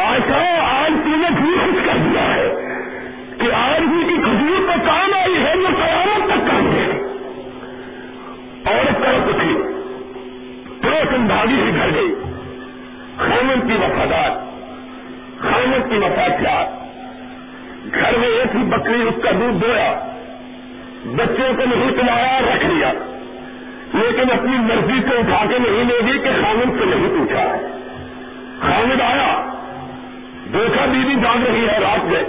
آشا 0.00 0.42
آج 0.80 0.92
تم 1.04 1.20
نے 1.20 1.40
بھی 1.40 1.58
خوش 1.64 1.86
کر 1.86 1.98
دیا 1.98 2.34
ہے 2.34 2.48
کہ 3.40 3.54
آج 3.54 3.80
بھی 3.80 4.04
کی 4.08 4.20
کھجور 4.22 4.72
تو 4.72 4.80
کام 4.86 5.14
آئی 5.14 5.36
ہے 5.36 5.56
وہ 5.56 5.68
قیامت 5.68 6.24
تک 6.26 6.50
کام 6.50 6.72
ہے۔ 6.72 6.90
عورت 8.64 9.02
طرف 9.02 9.34
اٹھی 9.34 9.54
پڑوسن 10.82 11.26
بھاگی 11.26 11.54
ہی 11.54 11.70
گھر 11.76 11.94
گئی۔ 11.94 12.21
خامن 13.16 13.68
کی 13.68 13.74
وفادار 13.74 14.30
خامن 15.38 15.90
کی 15.90 15.96
وفادار 15.96 16.82
گھر 17.94 18.18
میں 18.18 18.28
ایک 18.28 18.56
ہی 18.56 18.62
بکری، 18.62 19.02
اس 19.02 19.14
کا 19.22 19.30
دودھ 19.30 19.64
دویا 19.64 19.94
بچوں 21.04 21.54
کو 21.54 21.76
نہیں 21.76 21.90
پلایا 21.90 22.40
رکھ 22.40 22.66
لیا۔ 22.66 22.92
لیکن 23.94 24.32
اپنی 24.32 24.56
مرضی 24.56 25.00
سے 25.08 25.16
اٹھا 25.18 25.44
کے 25.50 25.58
نہیں 25.58 25.84
لے 25.84 26.12
گی 26.12 26.18
کہ 26.18 26.30
خامد 26.42 26.78
سے 26.78 26.84
نہیں 26.84 27.18
پوچھا۔ 27.18 27.40
ہے 27.40 27.66
خامد 28.60 29.00
آیا۔ 29.00 29.52
دیکھا 30.52 30.84
بیوی 30.84 31.14
جاگ 31.14 31.50
رہی 31.50 31.68
ہے 31.68 31.78
رات 31.78 32.04
میں۔ 32.04 32.24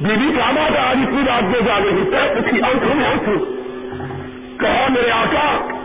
بیوی 0.00 0.36
کہا 0.36 0.50
بات 0.50 0.70
ہے؟ 0.70 0.78
آج 0.78 0.96
اتنی 1.02 1.22
رات 1.26 1.42
میں 1.42 1.60
جاگ 1.60 1.80
رہی 1.80 2.14
ہے۔ 2.14 2.32
اسی 2.32 2.62
آنکھوں 2.62 2.94
میں 2.94 3.06
آنکھوں 3.06 3.44
کہا، 4.60 4.86
میرے 4.90 5.10
آقا 5.10 5.79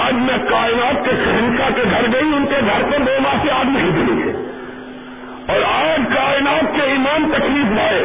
آج 0.00 0.14
میں 0.14 0.50
کائنات 0.50 1.04
کے 1.04 1.10
شہنشاہ 1.10 1.70
کے 1.76 1.82
گھر 1.90 2.02
گئی، 2.12 2.32
ان 2.36 2.46
کے 2.46 2.56
گھر 2.60 2.82
پر 2.82 2.98
دو 2.98 3.22
ماہ 3.22 3.34
سے 3.42 3.50
آگ 3.50 3.64
نہیں 3.64 3.90
دلی 3.90 4.22
ہے 4.22 4.32
اور 5.48 5.82
آج 5.82 6.00
کائنات 6.14 6.74
کے 6.74 6.82
ایمان 6.82 7.30
تکلیف 7.32 7.76
لائے۔ 7.76 8.00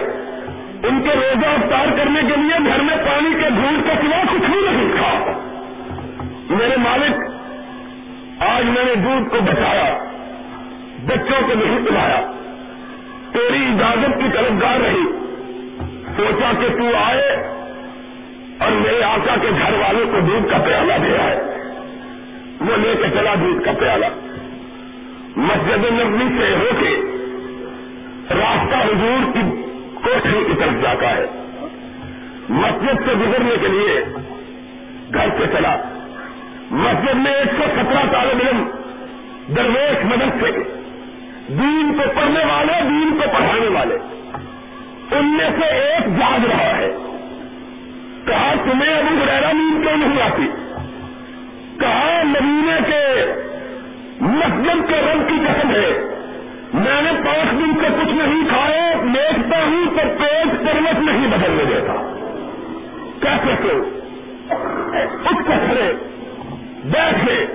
ان 0.83 1.01
کے 1.03 1.09
روزہ 1.15 1.45
افطار 1.45 1.97
کرنے 1.97 2.19
کے 2.21 2.41
لیے 2.41 2.67
گھر 2.67 2.81
میں 2.81 2.95
پانی 2.95 3.33
کے 3.33 3.49
گھونٹ 3.49 3.83
کے 3.83 4.07
سوا 4.07 4.21
کچھ 4.33 4.51
بھی 4.51 4.59
نہیں 4.69 4.91
تھا۔ 4.97 5.31
میرے 6.49 6.77
مالک، 6.77 7.31
آج 8.41 8.65
میں 8.65 8.83
نے 8.83 8.95
دودھ 8.95 9.29
کو 9.29 9.37
بچایا، 9.41 9.97
بچوں 11.05 11.47
کو 11.47 11.53
نہیں 11.53 11.85
پلایا 11.87 12.31
تیری 13.33 13.65
اجازت 13.65 14.17
کی 14.17 14.29
طرف 14.33 14.61
گار 14.61 14.79
رہی۔ 14.79 15.03
سوچا 16.17 16.51
کہ 16.59 16.67
تو 16.69 16.97
آئے 17.03 17.53
اور 18.59 18.71
میرے 18.71 19.03
آقا 19.03 19.35
کے 19.41 19.47
گھر 19.47 19.73
والوں 19.73 20.05
کو 20.05 20.19
دودھ 20.19 20.51
کا 20.51 20.57
پیالہ 20.57 20.93
دیا 21.03 21.23
ہے 21.23 21.56
لے 22.77 22.95
کے 22.95 23.09
چلا 23.09 23.35
دودھ 23.35 23.65
کا 23.65 23.71
پیالہ۔ 23.79 24.05
مسجد 25.35 25.85
نبی 25.91 26.39
سے 26.39 26.55
ہو 26.55 26.69
کے 26.79 27.01
راستہ 28.29 28.75
حضور 28.75 29.33
کی 29.33 29.61
کوٹھی 29.93 30.43
کی 30.47 30.53
طرف 30.59 30.81
جاتا 30.81 31.15
ہے۔ 31.15 31.25
مسجد 32.49 33.05
سے 33.05 33.13
گزرنے 33.13 33.55
کے 33.61 33.67
لیے 33.67 34.05
گھر 35.13 35.29
سے 35.37 35.43
چلا۔ 35.57 35.75
مسجد 36.71 37.15
میں 37.15 37.33
ایک 37.33 37.47
سو 37.47 37.63
سترہ 37.75 38.11
طالب 38.11 38.41
علم 38.47 38.63
درویش 39.55 40.05
مدد 40.05 40.43
سے 40.43 40.51
دین 41.47 41.97
کو 41.97 42.03
پڑھنے 42.15 42.39
والے، 42.39 42.73
دین 42.81 43.19
کو 43.23 43.29
پڑھانے 43.33 43.67
والے۔ 43.67 43.97
ان 45.11 45.37
میں 45.37 45.49
سے 45.59 45.65
ایک 45.65 46.19
جاگ 46.19 46.45
رہا 46.45 46.77
ہے۔ 46.77 46.91
کہا، 48.25 48.53
تمہیں 48.63 48.93
ابو 48.93 49.15
گریرا 49.25 49.51
نیند 49.51 49.83
کیوں 49.83 49.97
نہیں 49.97 50.21
آتی؟ 50.21 50.66
کہا 51.79 52.21
مدینے 52.23 52.77
کے 52.87 53.31
مسجد 54.19 54.89
کے 54.89 54.95
رنگ 54.95 55.23
کی 55.27 55.45
قسم 55.45 55.69
ہے۔ 55.69 56.03
میں 56.73 57.01
نے 57.01 57.11
پانچ 57.25 57.51
دن 57.51 57.73
سے 57.81 57.87
کچھ 57.99 58.13
نہیں 58.13 58.49
کھایا 58.49 58.93
دیکھتا 59.13 59.63
ہوں 59.63 59.85
تو 59.85 60.01
پیٹ 60.19 60.47
پروت 60.51 60.99
نہیں 60.99 61.27
بدلنے 61.27 61.63
دیتا۔ 61.65 62.13
کیسے 63.21 63.51
تو؟ 63.61 63.83
اس 65.29 65.47
کا 65.47 65.53
کھڑے 65.67 65.93
بیٹھے۔ 66.85 67.45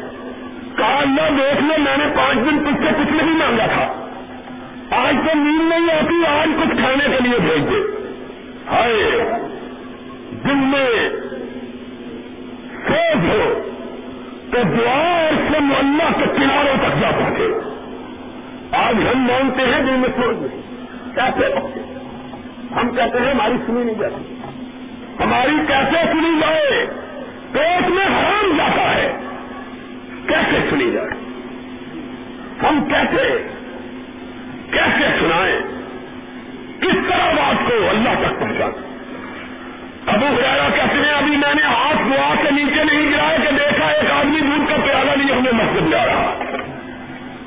کہا، 0.77 1.05
نہ 1.05 1.37
دیکھ 1.37 1.63
لو 1.63 1.75
میں 1.79 1.97
نے 1.97 2.05
پانچ 2.17 2.39
دن 2.39 2.59
تجھ 2.59 2.83
سے 2.83 3.03
کچھ 3.03 3.13
نہیں 3.13 3.37
مانگا 3.37 3.67
تھا۔ 3.67 4.09
آج 4.91 5.15
تو 5.27 5.39
نیند 5.39 5.69
نہیں 5.69 5.99
آتی، 5.99 6.27
آج 6.27 6.49
کچھ 6.63 6.77
کھانے 6.79 7.17
کے 7.17 7.29
لیے 7.29 7.39
بھیج 7.39 7.71
دے۔ 7.71 8.11
ہائے، 8.71 9.25
دن 10.45 10.59
میں 10.59 11.11
سوچ 12.89 13.25
ہو 13.29 13.69
تو 14.53 14.59
دعا 14.63 15.23
اور 15.23 15.53
سم 15.53 15.73
اللہ 15.79 16.19
کے 16.19 16.25
کناروں 16.37 16.77
تک 16.77 17.01
جا 17.01 17.11
پہنچے 17.11 17.45
آج 18.73 18.95
ہم 18.95 19.23
مانتے 19.23 19.63
ہیں 19.63 19.83
دل 19.83 19.97
میں 19.97 20.09
چھوڑ 20.09 20.35
نہیں۔ 20.35 20.63
کیسے 21.15 21.55
ہم 22.75 22.91
کہتے 22.95 23.19
ہیں 23.19 23.31
ہماری 23.31 23.53
سنی 23.67 23.85
نہیں 23.85 23.95
جاتی۔ 23.95 24.35
ہماری 25.25 25.53
کیسے 25.69 26.13
سنی 26.13 26.41
جائے؟ 26.41 26.87
پیٹ 27.53 27.89
میں 27.89 28.07
حرام 28.07 28.57
جاتا 28.57 28.95
ہے۔ 28.95 29.17
کیسے 30.29 30.59
سنی 30.71 30.91
جائے؟ 30.91 31.09
ہم 32.63 32.85
کیسے؟ 32.85 33.49
کیسے 34.71 35.07
سنائیں؟ 35.21 35.61
کس 36.81 37.09
طرح 37.09 37.33
بات 37.33 37.69
کو 37.69 37.91
اللہ 37.91 38.27
تک 38.27 38.41
پہنچا 38.41 38.67
ابو 40.07 40.27
خیرا 40.37 40.69
کہتے 40.75 40.99
ہیں، 40.99 41.15
ابھی 41.15 41.37
میں 41.37 41.55
نے 41.55 41.63
ہاتھ 41.63 41.97
دعا 41.97 42.35
کے 42.43 42.51
نیچے 42.51 42.85
نہیں 42.85 43.13
گرایا 43.13 43.37
کہ 43.37 43.55
دیکھا 43.55 43.87
ایک 43.87 44.11
آدمی 44.11 44.41
دودھ 44.41 44.71
کا 44.71 44.77
پیالہ 44.85 45.11
نہیں 45.17 45.33
ہمیں 45.33 45.53
مسجد 45.53 45.91
جا 45.91 46.07
رہا 46.07 46.35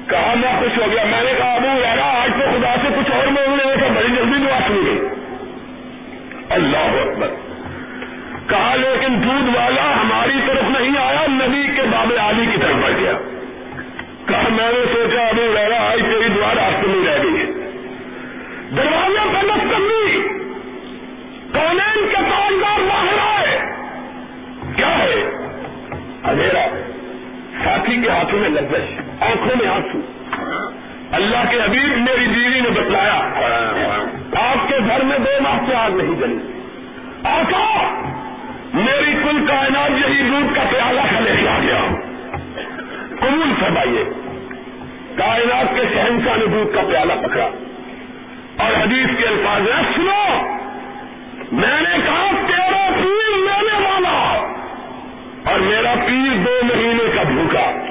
کہا، 0.10 0.34
میں 0.36 0.60
خوش 0.60 0.78
ہو 0.78 0.92
گیا۔ 0.92 1.04
میں 1.04 1.24
نے 1.24 1.34
کہا، 1.38 1.54
ابو 1.54 1.68
خیرا 1.84 2.22
آج 2.22 2.30
تو 2.34 2.58
خدا 2.58 2.76
سے 2.82 2.88
کچھ 2.98 3.12
اور 3.12 3.28
میں 3.28 3.44
انہوں 3.44 3.58
نے 3.58 3.64
دیکھا 3.64 3.88
بڑی 3.96 4.08
جلدی 4.08 4.46
دعا 4.46 4.60
سن 4.68 4.86
گئی 4.86 5.08
اللہ 6.50 7.02
اکبر۔ 7.02 7.28
کہا، 8.50 8.76
لیکن 8.76 9.24
دودھ 9.24 9.58
والا 9.58 10.02
ہماری 10.02 10.40
طرف 10.48 10.80
نہیں 10.80 10.98
آیا، 10.98 11.26
نبی 11.28 11.68
کے 11.76 11.82
آنکھوں 29.46 29.68
میں 29.68 29.76
آنسو۔ 29.76 30.00
اللہ 31.12 31.50
کے 31.50 31.56
حبیب 31.56 31.98
میری 31.98 32.28
بیوی 32.28 32.60
نے 32.62 32.70
بتلایا، 32.70 33.14
آپ 34.52 34.70
کے 34.70 34.76
گھر 34.88 35.04
میں 35.04 35.20
دو 35.20 35.44
ماہ 35.44 35.60
سے 35.70 35.76
آگ 35.76 35.92
نہیں 35.92 36.20
جلی۔ 36.20 36.38
آقا، 37.24 37.84
میری 38.74 39.14
کل 39.24 39.46
کائنات 39.48 39.92
یہی 39.92 40.30
دودھ 40.30 40.56
کا 40.56 40.62
پیالہ 40.70 41.02
کا 41.14 41.20
لے 41.20 41.32
کے 41.42 41.50
آ 41.50 41.60
گیا۔ 41.60 41.96
قبول 43.20 43.54
فرمائیے، 43.60 44.04
کائنات 45.16 45.76
کے 45.76 45.82
شہنشاہ 45.94 46.38
نے 46.38 46.46
دودھ 46.46 46.76
کا 46.76 46.82
پیالہ 46.90 47.14
پکڑا۔ 47.24 47.50
اور 48.58 48.84
حدیث 48.84 49.08
کے 49.18 49.28
الفاظ 49.28 49.62
ہیں، 49.62 49.84
سنو، 49.96 50.56
میں 51.52 51.82
نے 51.82 51.98
کہا، 52.06 52.32
تیرا 52.48 52.90
پیر 52.96 53.38
لینے 53.38 53.90
والا 53.90 54.48
اور 55.52 55.60
میرا 55.60 55.94
پیر 56.08 56.46
دو 56.46 56.60
مہینے 56.64 57.04
کا 57.16 57.24
بھوکا۔ 57.24 57.85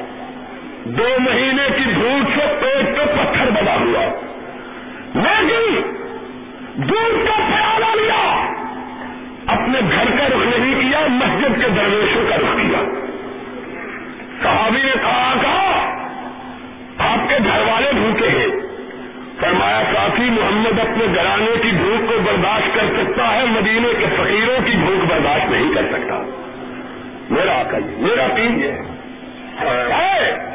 دو 0.85 1.05
مہینے 1.19 1.63
کی 1.77 1.83
بھوک 1.95 2.39
سے 2.39 2.55
پیٹ 2.61 2.97
پہ 2.97 3.05
پتھر 3.05 3.51
بنا 3.51 3.75
ہوا۔ 3.75 4.05
لیکن 5.15 5.81
دودھ 6.75 7.27
کا 7.27 7.37
پیالہ 7.37 8.03
لیا۔ 8.03 8.47
اپنے 9.47 9.81
گھر 9.81 10.19
کا 10.19 10.27
رخ 10.27 10.59
نہیں 10.59 10.75
کیا، 10.81 11.01
مسجد 11.09 11.63
کے 11.63 11.69
درویشوں 11.69 12.25
کا 12.29 12.37
رخ 12.37 12.57
کیا۔ 12.57 12.85
صحابی 14.43 14.83
نے 14.83 14.93
کہا 14.93 15.35
کہا 15.43 15.97
آپ 16.99 17.29
کے 17.29 17.35
گھر 17.45 17.61
والے 17.61 17.93
بھوکے 17.93 18.29
ہیں۔ 18.29 18.47
فرمایا 19.41 19.83
ساتھی 19.95 20.31
محمد 20.31 20.79
اپنے 20.81 21.05
گرانے 21.17 21.59
کی 21.63 21.71
بھوک 21.77 22.09
کو 22.09 22.19
برداشت 22.25 22.75
کر 22.75 22.87
سکتا 22.97 23.35
ہے، 23.35 23.45
مدینے 23.45 23.89
کے 23.99 24.07
فقیروں 24.17 24.65
کی 24.65 24.77
بھوک 24.77 25.05
برداشت 25.05 25.51
نہیں 25.51 25.75
کر 25.75 25.83
سکتا۔ 25.93 26.23
میرا 27.31 27.61
آقا 27.61 27.77
یہ 27.77 27.97
میرا 27.97 28.27
پین 28.35 28.63
یہ 28.63 28.71
جی۔ 28.71 30.54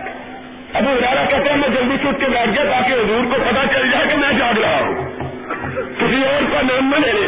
ابو 0.74 0.89
ادارہ 0.89 1.26
کہتے 1.30 1.49
ہیں، 1.49 1.57
میں 1.57 1.70
جلدی 1.70 1.95
سے 2.03 2.07
کے 2.20 2.26
بیٹھ 2.26 2.49
گیا 2.49 2.80
تاکہ 2.80 2.93
حضور 2.93 3.26
کو 3.26 3.38
پتا 3.49 3.74
چل 3.74 3.91
جائے 3.91 4.05
کہ 4.07 4.15
میں 4.15 4.32
جاگ 4.39 4.59
رہا 4.59 4.80
ہوں۔ 4.80 5.09
کسی 5.97 6.26
اور 6.26 6.43
کا 6.51 6.61
نام 6.61 6.89
نہ 6.89 7.05
لے 7.05 7.11
لے۔ 7.13 7.28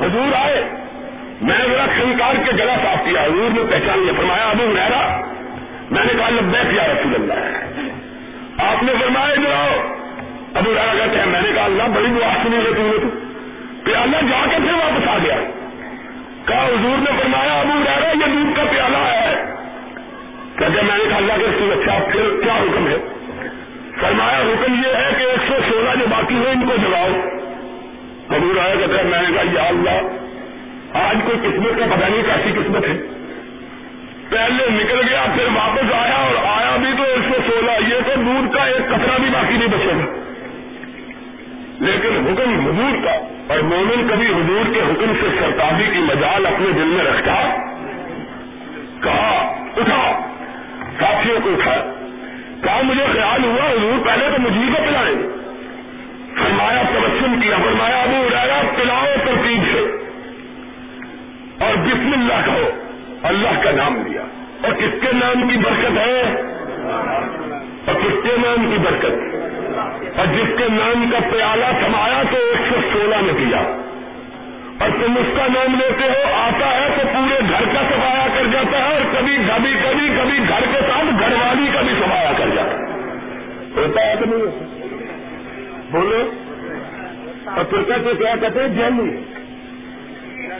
حضور 0.00 0.32
آئے۔ 0.34 0.64
میں 1.40 1.58
ذرا 1.68 1.86
خنکار 1.86 2.34
کے 2.44 2.52
گلا 2.52 2.74
صاف 2.82 3.04
کیا۔ 3.04 3.22
حضور 3.22 3.50
نے 3.50 3.60
پہچان 3.70 3.98
لیا۔ 3.98 4.12
فرمایا، 4.16 4.44
ابو 4.44 4.74
ریرا 4.74 5.20
میں 5.90 6.04
نے 6.04 6.12
کہا، 6.18 6.28
لبیک 6.28 6.74
یا 6.74 6.82
رسول 6.86 7.14
اللہ۔ 7.14 7.34
آپ 8.64 8.82
نے 8.82 8.92
فرمایا 9.00 9.34
جو 9.34 9.48
ابو 10.54 10.74
رانا 10.74 11.06
کہتے 11.06 11.18
ہیں، 11.18 11.26
میں 11.26 11.42
نے 11.42 11.48
کہا، 11.54 11.64
اللہ 11.64 11.82
بڑی 11.82 12.12
وہ 12.12 12.20
سنی 12.42 12.56
ہے 12.56 12.72
تم 12.76 12.82
نے 12.82 12.98
تو۔ 13.00 13.08
پیالہ 13.84 14.16
جا 14.16 14.46
کے 14.50 14.56
پھر 14.56 14.72
واپس 14.72 15.08
آ 15.08 15.18
گیا۔ 15.24 15.36
کہا، 16.46 16.66
حضور 16.66 16.98
نے 16.98 17.10
فرمایا، 17.20 17.60
ابو 17.60 17.80
رانا 17.84 18.08
یہ 18.08 18.32
دودھ 18.32 18.56
کا 18.56 18.62
پیالہ 18.70 18.96
ہے۔ 18.96 19.49
کہتے 20.60 20.82
میں 20.82 20.98
نے 20.98 21.04
کہا 21.08 21.16
اللہ 21.16 21.32
کے 21.32 21.44
رسول 21.44 21.72
اچھا 21.72 21.98
پھر 22.12 22.42
کیا 22.42 22.54
حکم 22.54 22.88
ہے؟ 22.88 22.96
فرمایا، 24.00 24.38
حکم 24.38 24.74
یہ 24.74 24.94
ہے 24.94 25.10
کہ 25.18 25.22
ایک 25.22 25.38
سو 25.48 25.54
سولہ 25.68 25.90
جو 26.00 26.06
باقی 26.10 26.34
ہیں، 26.34 26.52
ان 26.52 26.66
کو 26.68 26.76
جلاؤ۔ 26.76 27.08
ابو 28.36 28.52
رایا 28.56 28.74
کہتے 28.74 28.96
ہیں 28.96 29.04
میں 29.04 29.22
نے 29.22 29.28
کہا، 29.34 29.62
یا 29.62 29.68
اللہ، 29.68 30.00
آج 30.92 31.16
کوئی 31.24 31.38
قسمت 31.42 31.78
کا 31.78 31.96
پتہ 31.96 32.10
نہیں 32.10 32.22
کیسی 32.22 32.52
قسمت 32.52 32.84
ہے۔ 32.84 32.92
پہلے 34.30 34.70
نکل 34.70 35.08
گیا، 35.08 35.24
پھر 35.34 35.44
واپس 35.54 35.92
آیا 35.92 36.14
اور 36.14 36.34
آیا 36.44 36.76
بھی 36.76 36.88
تو 36.96 37.02
ایک 37.02 37.34
سو 37.34 37.50
سولہ۔ 37.50 37.88
یہ 37.88 38.00
تو 38.06 38.22
دودھ 38.22 38.54
کا 38.54 38.64
ایک 38.64 38.88
کپڑا 38.88 39.16
بھی 39.16 39.30
باقی 39.30 39.56
نہیں 39.56 39.68
بچے 39.68 39.92
گا۔ 39.98 40.18
لیکن 41.80 42.26
حکم 42.26 42.66
حضور 42.66 43.04
کا، 43.04 43.12
اور 43.48 43.58
مومن 43.58 44.08
کبھی 44.08 44.26
حضور 44.26 44.74
کے 44.74 44.80
حکم 44.80 45.12
سے 45.20 45.26
سرتابی 45.40 45.84
کی 45.92 45.98
مجال 45.98 46.46
اپنے 46.46 46.72
دل 46.72 46.84
میں 46.84 47.04
رکھتا، 47.04 47.56
کہا 49.02 49.54
اٹھا 49.76 50.29
ساتھیوں 51.00 51.40
کو 51.44 51.50
اٹھا۔ 51.50 51.74
کہا، 52.64 52.80
مجھے 52.82 53.04
خیال 53.12 53.44
ہوا، 53.44 53.70
حضور 53.70 54.06
پہلے 54.06 54.28
تو 54.36 54.42
مجھے 54.42 54.72
کو 54.76 54.82
پلائیں 54.88 55.22
فرمایا، 56.44 56.82
تبسم 56.82 57.40
کیا۔ 57.40 57.56
فرمایا، 57.56 58.02
ابو 58.02 58.16
اڑایا 58.16 58.62
پلاؤ 58.76 59.04
ترتیب 59.24 59.62
سے 59.72 59.78
اور 61.64 61.76
بسم 61.76 62.12
اللہ 62.12 62.46
کہو، 62.46 62.70
اللہ 63.22 63.62
کا 63.62 63.70
نام 63.70 64.06
لیا۔ 64.06 64.22
اور 64.62 64.72
کس 64.72 65.00
کے 65.00 65.08
نام 65.12 65.48
کی 65.48 65.56
برکت 65.56 65.98
ہے؟ 65.98 66.22
اور 67.84 67.94
کس 67.94 68.22
کے 68.22 68.36
نام 68.36 68.70
کی 68.70 68.78
برکت؟ 68.78 69.34
اور 70.18 70.26
جس 70.26 70.58
کے 70.58 70.64
نام 70.72 71.10
کا 71.10 71.18
پیالہ 71.32 71.64
سمایا 71.64 72.22
تو 72.30 72.36
ایک 72.36 72.72
سو 72.72 72.80
سولہ 72.92 73.16
میں 73.20 73.34
کیا۔ 73.34 73.89
اور 74.80 74.88
تم 74.88 75.14
اس 75.16 75.26
کا 75.36 75.46
نام 75.46 75.80
لیتے 75.80 76.08
ہو، 76.08 76.34
آتا 76.34 76.74
ہے 76.74 76.88
تو 76.88 77.06
پورے 77.12 77.40
گھر 77.40 77.64
کا 77.74 77.82
سفایا 77.90 78.26
کر 78.34 78.46
جاتا 78.52 78.78
ہے 78.78 78.92
اور 78.92 79.00
کبھی 79.18 79.36
کبھی 79.36 79.72
کبھی 79.72 80.08
کبھی 80.18 80.38
گھر 80.48 80.60
کے 80.72 80.80
ساتھ 80.88 81.20
گھر 81.20 81.32
والی 81.32 81.70
کا 81.74 81.80
بھی 81.80 81.94
سفایا 82.00 82.32
کر 82.38 82.46
جاتا 82.54 82.78
ہے۔ 82.78 82.84
ہوتا 83.76 84.06
ہے 84.06 84.14
کہ 84.20 84.24
نہیں؟ 84.26 84.80
بولو۔ 85.90 86.30
اور 87.50 87.64
پھر 87.64 87.82
کہتے 87.82 88.14
کیا 88.14 88.34
کہتے 88.40 88.60
ہیں؟ 88.60 88.68
جیلی۔ 88.68 89.22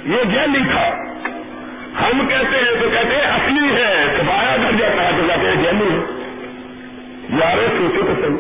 یہ 0.07 0.25
جیلی 0.25 0.59
تھا۔ 0.71 0.91
ہم 2.01 2.29
کہتے 2.29 2.57
ہیں، 2.57 2.83
تو 2.83 2.89
کہتے 2.91 3.15
ہیں، 3.15 3.23
اصلی 3.23 3.75
ہے۔ 3.75 4.05
سفایا 4.19 4.57
کر 4.57 4.77
جاتا 4.79 5.05
ہے 5.05 5.11
تو 5.17 5.27
کہتے 5.27 5.49
ہیں، 5.49 5.63
جیلی 5.63 5.91
ہے۔ 5.91 6.29
یار 7.41 7.57
سوچو 7.79 8.03
تو 8.07 8.23
صحیح۔ 8.23 8.37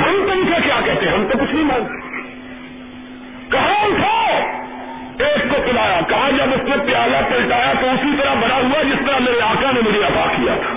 ہم 0.00 0.26
تم 0.32 0.52
سے 0.54 0.62
کیا 0.64 0.80
کہتے 0.84 1.06
ہیں؟ 1.06 1.12
ہم 1.12 1.26
تو 1.32 1.38
کچھ 1.38 1.54
نہیں 1.54 1.64
مانتے۔ 1.64 1.99
کہاں 3.50 3.86
اٹھاؤ 3.86 4.40
ایک 5.18 5.50
کو 5.50 5.56
پلایا 5.66 6.00
کہا 6.08 6.30
جب 6.30 6.54
اس 6.54 6.68
نے 6.68 6.76
پیالہ 6.86 7.16
پلٹایا 7.28 7.72
تو 7.80 7.86
اسی 7.86 8.16
طرح 8.18 8.34
بڑا 8.34 8.56
ہوا 8.56 8.82
جس 8.82 9.06
طرح 9.06 9.18
میرے 9.18 9.40
آقا 9.40 9.70
نے 9.70 9.80
مجھے 9.88 10.04
ادا 10.04 10.32
کیا 10.36 10.52
تھا۔ 10.62 10.76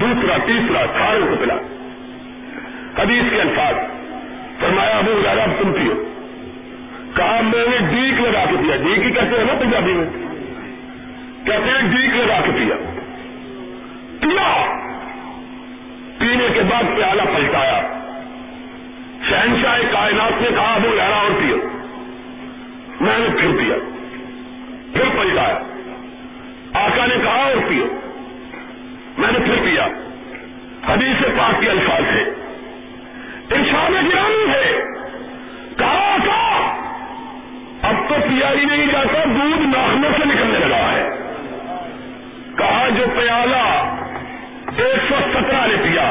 دوسرا، 0.00 0.36
تیسرا، 0.46 0.86
سارے 0.98 1.20
کو 1.20 1.36
پلا 1.40 1.54
حدیث 2.98 3.22
کے 3.30 3.40
الفاظ۔ 3.40 3.74
فرمایا، 4.60 4.98
ابو 4.98 5.20
زیادہ 5.22 5.44
تم 5.62 5.72
پیو۔ 5.72 6.04
کہا، 7.16 7.40
میں 7.40 7.66
نے 7.70 7.78
ڈیک 7.78 8.20
لگا 8.20 8.44
کے 8.50 8.56
پیا۔ 8.60 8.76
ڈیک 8.76 8.98
ہی 8.98 9.10
کہتے 9.10 9.36
ہیں 9.36 9.44
نا 9.44 9.52
پنجابی 9.58 9.92
میں۔ 9.92 10.06
کہتے 11.44 11.70
ہیں، 11.70 11.82
ڈیک 11.82 12.14
لگا 12.14 12.40
کے 12.44 12.50
پیا۔ 12.56 12.76
پیا۔ 14.20 14.64
پینے 16.18 16.48
کے 16.54 16.60
بعد 16.60 16.82
پیالہ 16.96 17.22
پلٹایا۔ 17.22 17.82
شہنشاہ 19.28 19.78
کائنات 19.92 20.42
نے 20.42 20.48
کہا 20.54 20.78
وہ 20.82 20.96
لہرا 20.96 21.16
اور 21.16 21.30
پیو۔ 21.30 21.61
میں 23.02 23.18
نے 23.18 23.28
پھر 23.40 23.58
پیا 23.58 23.74
پھر 24.92 25.18
پلٹایا 25.18 25.58
آقا 26.72 27.06
نے 27.06 27.14
کہا 27.24 27.42
اور 27.44 27.68
پیو 27.68 27.86
میں 29.18 29.32
نے 29.32 29.38
پھر 29.38 29.54
پیا 29.64 29.88
حدیث 30.92 31.38
پاک 31.38 31.60
کے 31.60 31.70
الفاظ 31.70 32.02
ہے 32.16 32.24
انسان 33.50 33.92
گرانی 33.92 34.50
ہے۔ 34.50 34.82
کہا، 35.78 36.14
آقا، 36.14 36.74
اب 37.88 38.08
تو 38.08 38.14
پیا 38.28 38.50
ہی 38.50 38.64
نہیں 38.64 38.86
جاتا، 38.86 39.24
دودھ 39.24 39.66
ناخنوں 39.66 40.10
سے 40.18 40.24
نکلنے 40.24 40.58
لگا 40.58 40.92
ہے۔ 40.92 41.08
کہا، 42.58 42.88
جو 42.88 43.04
پیالہ 43.18 43.94
ایک 44.76 45.12
سو 45.12 45.14
سترہ 45.32 45.66
نے 45.66 45.76
پیا، 45.82 46.10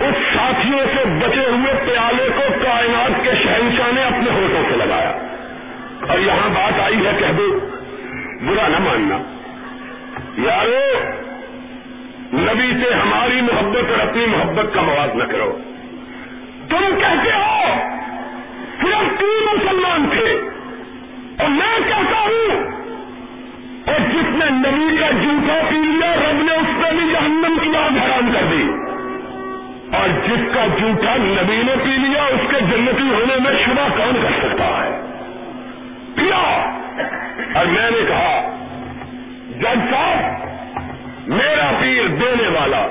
اس 0.00 0.14
ساتھیوں 0.34 0.78
سے 0.78 1.26
بچے 1.26 1.50
ہوئے 1.50 1.72
پیالے 1.86 2.28
کو 2.36 2.42
کائنات 2.64 3.24
کے 3.24 3.30
شہنشاہ 3.42 3.92
نے 3.92 4.04
اپنے 4.04 4.30
ہوٹوں 4.30 4.62
سے 4.70 4.76
لگایا۔ 4.76 5.15
اور 6.08 6.18
یہاں 6.18 6.48
بات 6.48 6.80
آئی 6.80 7.06
ہے 7.06 7.10
کہہ 7.18 7.32
دو۔ 7.36 7.58
برا 8.42 8.68
نہ 8.68 8.78
ماننا۔ 8.78 9.18
یارو، 10.38 10.98
نبی 12.32 12.84
سے 12.84 12.94
ہماری 12.94 13.40
محبت 13.40 13.90
اور 13.90 14.08
اپنی 14.08 14.26
محبت 14.26 14.74
کا 14.74 14.82
مواد 14.82 15.16
نہ 15.16 15.24
کرو۔ 15.24 15.58
تم 16.68 17.00
کہتے 17.00 17.30
ہو؟ 17.30 17.74
صرف 18.80 19.18
تین 19.18 19.44
مسلمان 19.44 20.06
تھے۔ 20.10 20.50
اور 21.38 21.48
میں 21.48 21.78
کہتا 21.88 22.20
ہوں؟ 22.20 22.70
اور 23.86 24.00
جس 24.00 24.36
نے 24.36 24.50
نبی 24.50 24.96
کا 24.96 25.10
جوتا 25.10 25.60
پی 25.68 25.76
لیا، 25.76 26.16
رب 26.16 26.42
نے 26.42 26.52
اس 26.52 26.82
پہ 26.82 26.90
بھی 26.90 27.12
جہنم 27.12 27.58
کی 27.62 27.68
بات 27.68 28.06
حرام 28.06 28.32
کر 28.32 28.46
دی۔ 28.50 28.68
اور 29.96 30.08
جس 30.08 30.54
کا 30.54 30.66
جھوٹا 30.66 31.16
نبی 31.16 31.62
نے 31.66 31.74
پی 31.84 31.90
لیا، 31.90 32.22
اس 32.22 32.40
کے 32.50 32.60
جنتی 32.60 33.08
ہونے 33.08 33.36
میں 33.44 33.64
شبہ 33.64 33.96
کون 33.96 34.22
کر 34.22 34.48
سکتا 34.48 34.84
ہے؟ 34.84 35.05
پیا 36.16 36.72
اور 37.54 37.66
میں 37.66 37.90
نے 37.90 38.04
کہا، 38.08 38.56
جج 39.56 39.90
صاحب، 39.90 40.48
میرا 41.28 41.70
پیر 41.80 42.06
دینے 42.06 42.48
والا، 42.48 42.86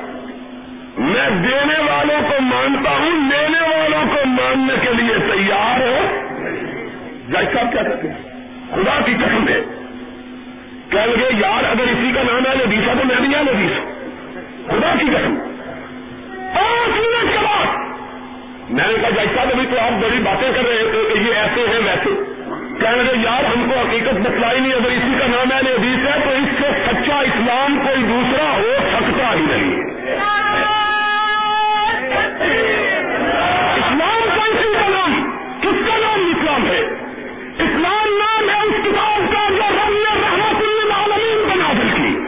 میں 0.98 1.30
دینے 1.30 1.92
والوں 1.92 2.30
کو 2.30 2.42
مانتا 2.42 2.92
ہوں، 2.92 3.32
لینے 3.32 3.62
والوں 3.62 4.16
کو 4.16 4.26
ماننے 4.26 4.74
کے 4.82 4.94
لیے 4.94 5.14
تیار 5.34 5.80
ہوں 5.80 6.26
جج 7.28 7.54
صاحب 7.54 7.72
کیا 7.72 7.84
کہتے 7.84 8.08
ہیں؟ 8.08 8.22
خدا 8.76 9.02
کی 9.06 9.14
قسم 9.14 9.48
ہے۔ 9.48 9.62
کہ 10.90 10.98
گے 10.98 11.30
یار، 11.40 11.64
اگر 11.64 11.82
اسی 11.82 12.12
کا 12.16 12.24
نام 12.24 12.46
ہے 12.46 12.66
ندیسا 12.66 12.94
تو 12.94 13.08
میں 13.08 13.16
بھی 13.16 13.32
یا 13.32 13.42
ندیسا 13.42 13.92
خدا 14.68 14.96
کی 15.00 15.06
قسم۔ 15.06 15.36
پانچ 16.56 16.98
منٹ 16.98 17.32
کے 17.32 17.38
بعد 17.38 17.78
میں 18.70 18.88
نے 18.88 18.94
کہا 19.02 19.10
جیسا 19.10 19.42
ابھی 19.42 19.66
تو 19.72 19.80
آپ 19.80 19.92
بڑی 19.92 20.20
باتیں 20.20 20.52
کر 20.56 20.66
رہے 20.66 20.92
تھے 20.92 21.14
کہ 21.14 21.20
یہ 21.20 21.34
ایسے 21.34 21.62
ہیں 21.62 21.80
ویسے۔ 21.86 22.35
کہنے 22.82 23.04
لگے، 23.04 23.22
یار، 23.24 23.44
ہم 23.44 23.70
کو 23.70 23.80
حقیقت 23.80 24.14
بتلائی 24.14 24.60
نہیں 24.60 24.74
اگر 24.74 24.92
اسی 24.92 25.20
کا 25.20 25.28
نام 25.28 25.52
ہے 25.52 25.74
حدیث 25.74 26.08
ہے، 26.08 26.20
تو 26.24 26.30
اس 26.30 26.62
سے 26.62 26.68
سچا 26.86 27.20
اسلام 27.20 27.80
کوئی 27.86 28.04
دوسرا 28.04 28.58
ہو 28.58 28.74
سکتا 28.94 29.34
ہی 29.34 29.40
نہیں۔ 29.40 29.82
اسلام 33.78 34.30
کا 34.36 34.44
اسی 34.44 34.74
کا 34.74 34.90
نام، 34.90 35.38
کس 35.62 35.88
کا 35.88 35.98
نام 35.98 36.34
اسلام 36.38 36.68
ہے؟ 36.68 36.80
اسلام 37.58 38.08
نام 38.18 38.50
ہے 38.50 38.62
اس 38.62 38.74
کتاب 38.84 39.32
کا 39.32 39.50
جو 39.50 39.64
رب 39.70 39.90
نے 39.90 40.22
رحمت 40.22 40.64
العالمین 40.86 41.50
بنا 41.50 41.72
کی۔ 41.96 42.26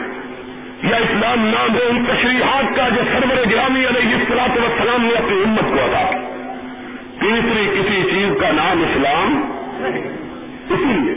یا 0.89 0.97
اسلام 0.97 1.45
نام 1.45 1.75
ہے 1.75 1.83
ان 1.83 2.05
تشریحات 2.05 2.75
کا 2.75 2.89
جو 2.89 3.01
سرور 3.13 3.51
گرامی 3.51 3.85
علیہ 3.85 4.15
السلاط 4.15 4.57
وسلام 4.57 5.01
نے 5.01 5.13
اپنی 5.13 5.43
امت 5.43 5.61
کو 5.61 5.83
ادا 5.83 6.11
تیسری 7.21 7.67
کسی 7.75 8.03
چیز 8.11 8.41
کا 8.41 8.51
نام 8.51 8.83
اسلام 8.83 9.46
اسی 10.77 10.99
لیے 10.99 11.13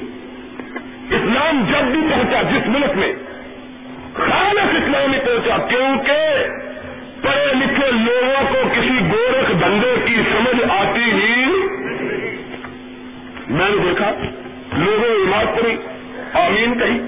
اسلام 1.16 1.64
جب 1.68 1.84
بھی 1.92 2.00
پہنچا 2.10 2.42
جس 2.42 2.68
ملک 2.68 2.96
میں، 2.96 3.12
خالص 4.14 4.74
اسلامی 4.82 5.18
پہنچا، 5.18 5.56
کیونکہ 5.68 6.44
پڑھے 7.22 7.54
لکھے 7.54 7.90
لوگوں 7.90 8.44
کو 8.48 8.68
کسی 8.74 8.98
گورکھ 9.10 9.52
دنگے 9.60 9.94
کی 10.06 10.14
سمجھ 10.14 10.70
آتی 10.70 11.02
ہی 11.02 11.44
میں 13.48 13.68
نے 13.68 13.76
دیکھا، 13.84 14.10
لوگوں 14.76 15.08
نے 15.08 15.24
عمارت 15.24 15.60
پڑی 15.60 15.76
آمین 16.32 16.78
کہی، 16.78 16.98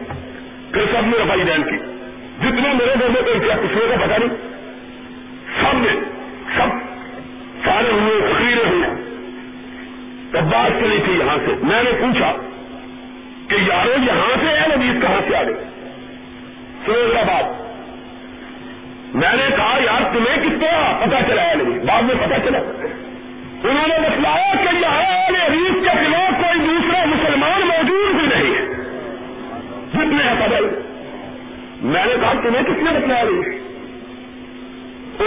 پھر 0.73 0.83
سب 0.93 1.07
نے 1.07 1.25
رفائی 1.25 1.43
دین 1.43 1.63
کی۔ 1.63 1.77
جتنے 2.41 2.75
میرے 2.75 2.95
گھر 3.01 3.09
میں 3.09 3.23
کوئی 3.23 3.41
کیا 3.41 3.55
پچھلے 3.63 3.87
کا 3.91 4.07
پتا 4.07 4.17
نہیں 4.19 4.29
سب 5.61 5.77
نے 5.77 6.01
سب 6.57 6.69
سارے 7.65 7.91
ہوئے 7.93 8.33
تقریریں 8.33 8.71
ہوئے 8.71 8.89
بات 10.41 10.81
چلی 10.81 10.99
تھی 11.05 11.13
یہاں 11.13 11.37
سے۔ 11.47 11.53
میں 11.63 11.83
نے 11.83 11.91
پوچھا 12.01 12.33
کہ 13.49 13.55
یارو 13.55 13.93
یہاں 14.03 14.37
سے 14.41 14.47
ہے 14.47 14.77
نبیز 14.77 15.03
کہاں 15.03 15.21
سے 15.29 15.37
آ 15.37 15.43
گئے؟ 15.43 15.55
فیروز 16.85 17.17
آباد 17.17 17.43
میں 19.15 19.33
نے 19.33 19.57
کہا، 19.57 19.79
یار 19.81 20.03
تمہیں 20.13 20.37
کس 20.45 20.61
طرح 20.61 21.07
پتا 21.07 21.19
چلا 21.29 21.43
ہے 21.43 21.55
نبی 21.55 21.79
بعد 21.87 22.03
میں 22.03 22.15
پتا 22.27 22.39
چلا۔ 22.39 22.59
انہوں 23.65 23.89
نے 23.89 24.09
بتلایا 24.09 24.55
کہ 24.55 24.77
یہاں 24.77 25.13
حدیث 25.47 25.85
کے 25.85 25.89
خلاف 25.89 26.43
کوئی 26.43 26.67
دوسرا 26.67 27.05
مسلمان 27.05 27.61
موجود 27.61 28.15
بھی 28.15 28.27
نہیں 28.27 28.55
ہے۔ 28.55 28.67
جتنے 29.93 30.25
ہیں 30.25 30.49
بدل 30.49 30.81
میں 31.83 32.07
نے 32.07 32.15
کہا، 32.21 32.33
تمہیں 32.33 32.63
کس 32.63 32.83
نے 32.83 33.01
بتلایا 33.01 33.25
نہیں 33.25 33.62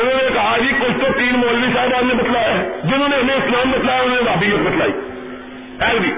انہوں 0.01 0.21
نے 0.21 0.29
کہا 0.33 0.57
جی 0.57 0.73
کچھ 0.79 1.05
تو 1.05 1.19
تین 1.19 1.39
مولوی 1.39 1.73
صاحب 1.73 2.05
نے 2.05 2.13
بتلایا 2.13 2.53
ہے 2.53 2.81
جنہوں 2.83 3.07
نے 3.09 3.15
ہمیں 3.15 3.35
اسلام 3.35 3.71
بتلایا، 3.71 4.01
انہوں 4.01 4.15
نے 4.15 4.21
بابیت 4.21 4.53
بتلائی۔ 4.53 4.91
ایل 5.79 5.99
بھی 5.99 6.09
جی۔ 6.09 6.15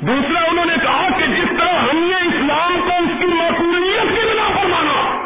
دوسرا، 0.00 0.50
انہوں 0.50 0.64
نے 0.64 0.74
کہا 0.82 1.08
کہ 1.18 1.26
جس 1.26 1.58
طرح 1.58 1.78
ہم 1.78 2.10
نے 2.10 2.16
اسلام 2.16 2.80
کو 2.84 2.90
اس 2.90 3.20
کی 3.20 3.26
معقولیت 3.26 4.14
کے 4.14 4.26
بنا 4.32 4.60
پر 4.60 4.66
مانا، 4.66 5.18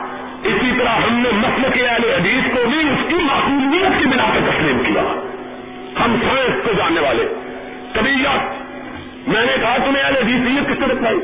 اسی 0.42 0.72
طرح 0.78 0.88
ہم 0.88 1.12
نے 1.12 1.30
مسل 1.32 1.72
کے 1.74 1.88
اہل 1.88 2.04
حدیث 2.04 2.54
کو 2.54 2.68
بھی 2.70 2.78
اس 2.78 3.08
کی 3.08 3.14
معقولیت 3.14 3.98
کی 3.98 4.06
بنا 4.06 4.24
پر 4.34 4.50
تسلیم 4.50 4.82
کیا۔ 4.86 5.02
ہم 6.04 6.16
سائنس 6.22 6.66
کو 6.66 6.72
جاننے 6.76 7.00
والے۔ 7.00 7.28
طبیعت 7.92 8.62
میں 9.28 9.46
نے 9.46 9.52
کہا، 9.60 9.76
تمہیں 9.84 10.02
اہل 10.02 10.16
حدیثیت 10.16 10.68
کس 10.68 10.86
نے 10.86 10.94
بتائی 10.94 11.18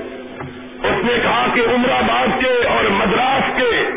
اس 0.82 1.04
نے 1.04 1.18
کہا 1.22 1.46
کہ 1.54 1.60
عمر 1.60 1.90
آباد 1.90 2.40
کے 2.40 2.66
اور 2.66 2.84
مدراس 2.90 3.56
کے 3.56 3.90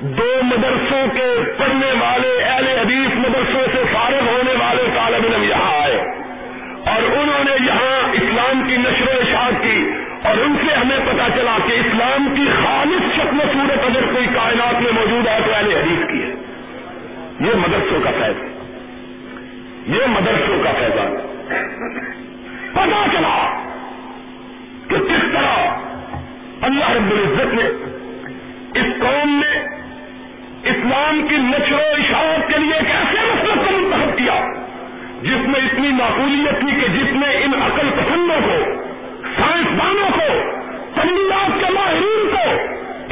دو 0.00 0.40
مدرسوں 0.42 1.06
کے 1.14 1.39
پڑھنے 1.80 2.00
والے 2.00 2.42
اہل 2.42 2.66
حدیث 2.66 3.18
مدرسوں 3.18 3.60
سے 3.72 3.82
فارغ 3.92 4.28
ہونے 4.28 4.52
والے 4.52 4.82
طالب 4.96 5.32
علم 5.32 5.42
یہاں 5.42 5.80
آئے۔ 5.82 5.96
اور 6.86 7.02
انہوں 7.02 7.44
نے 7.44 7.66
یہاں 7.66 8.08
اسلام 8.12 8.68
کی 8.68 8.76
نشر 8.76 9.08
و 9.08 9.20
اشاعت 9.20 9.62
کی 9.62 9.90
اور 10.22 10.36
ان 10.38 10.56
سے 10.66 10.74
ہمیں 10.74 10.98
پتا 10.98 11.26
چلا 11.36 11.56
کہ 11.66 11.72
اسلام 11.72 12.34
کی 12.34 12.44
خالص 12.64 13.16
شکل 13.16 13.40
و 13.40 13.42
صورت 13.52 13.84
اگر 13.84 14.12
کوئی 14.12 14.26
کائنات 14.26 14.82
میں 14.82 14.92
موجود 14.92 15.26
ہے 15.26 15.38
تو 15.46 15.54
اہل 15.54 15.76
حدیث 15.76 16.10
کی 16.10 16.22
ہے۔ 16.22 16.34
یہ 17.40 17.54
مدرسوں 17.54 18.00
کا 18.04 18.10
فیض۔ 18.10 18.42
یہ 19.86 20.06
مدرسوں 20.06 20.64
کا 20.64 20.70
فیضان 20.78 21.16
پتا 22.72 23.06
چلا 23.12 23.62
کہ 24.88 24.96
کس 24.96 25.32
طرح 25.32 25.78
اللہ 26.60 26.90
رب 26.90 27.10
العزت 27.10 27.54
نے 27.54 27.64
اس 28.80 28.86
قوم 29.00 29.42
نے 29.44 29.79
اسلام 30.70 31.26
کی 31.28 31.36
نشر 31.36 31.72
و 31.72 31.94
اشاعت 31.98 32.48
کے 32.48 32.58
لیے 32.58 32.74
ایک 32.74 32.90
ایسے 32.90 33.32
مسلک 33.32 33.68
کو 33.68 33.76
منتخب 33.76 34.18
کیا 34.18 34.44
جس 35.22 35.48
میں 35.48 35.60
اتنی 35.60 35.88
معقولیت 35.88 36.60
تھی 36.60 36.80
کہ 36.80 36.88
جس 36.88 37.12
میں 37.12 37.44
ان 37.44 37.54
عقل 37.62 37.90
پسندوں 37.90 38.40
کو 38.46 38.82
سائنسدانوں 39.36 40.10
کو 40.10 40.50
تنبیات 40.94 41.60
کے 41.60 41.72
ماہرین 41.72 42.30
کو 42.30 42.50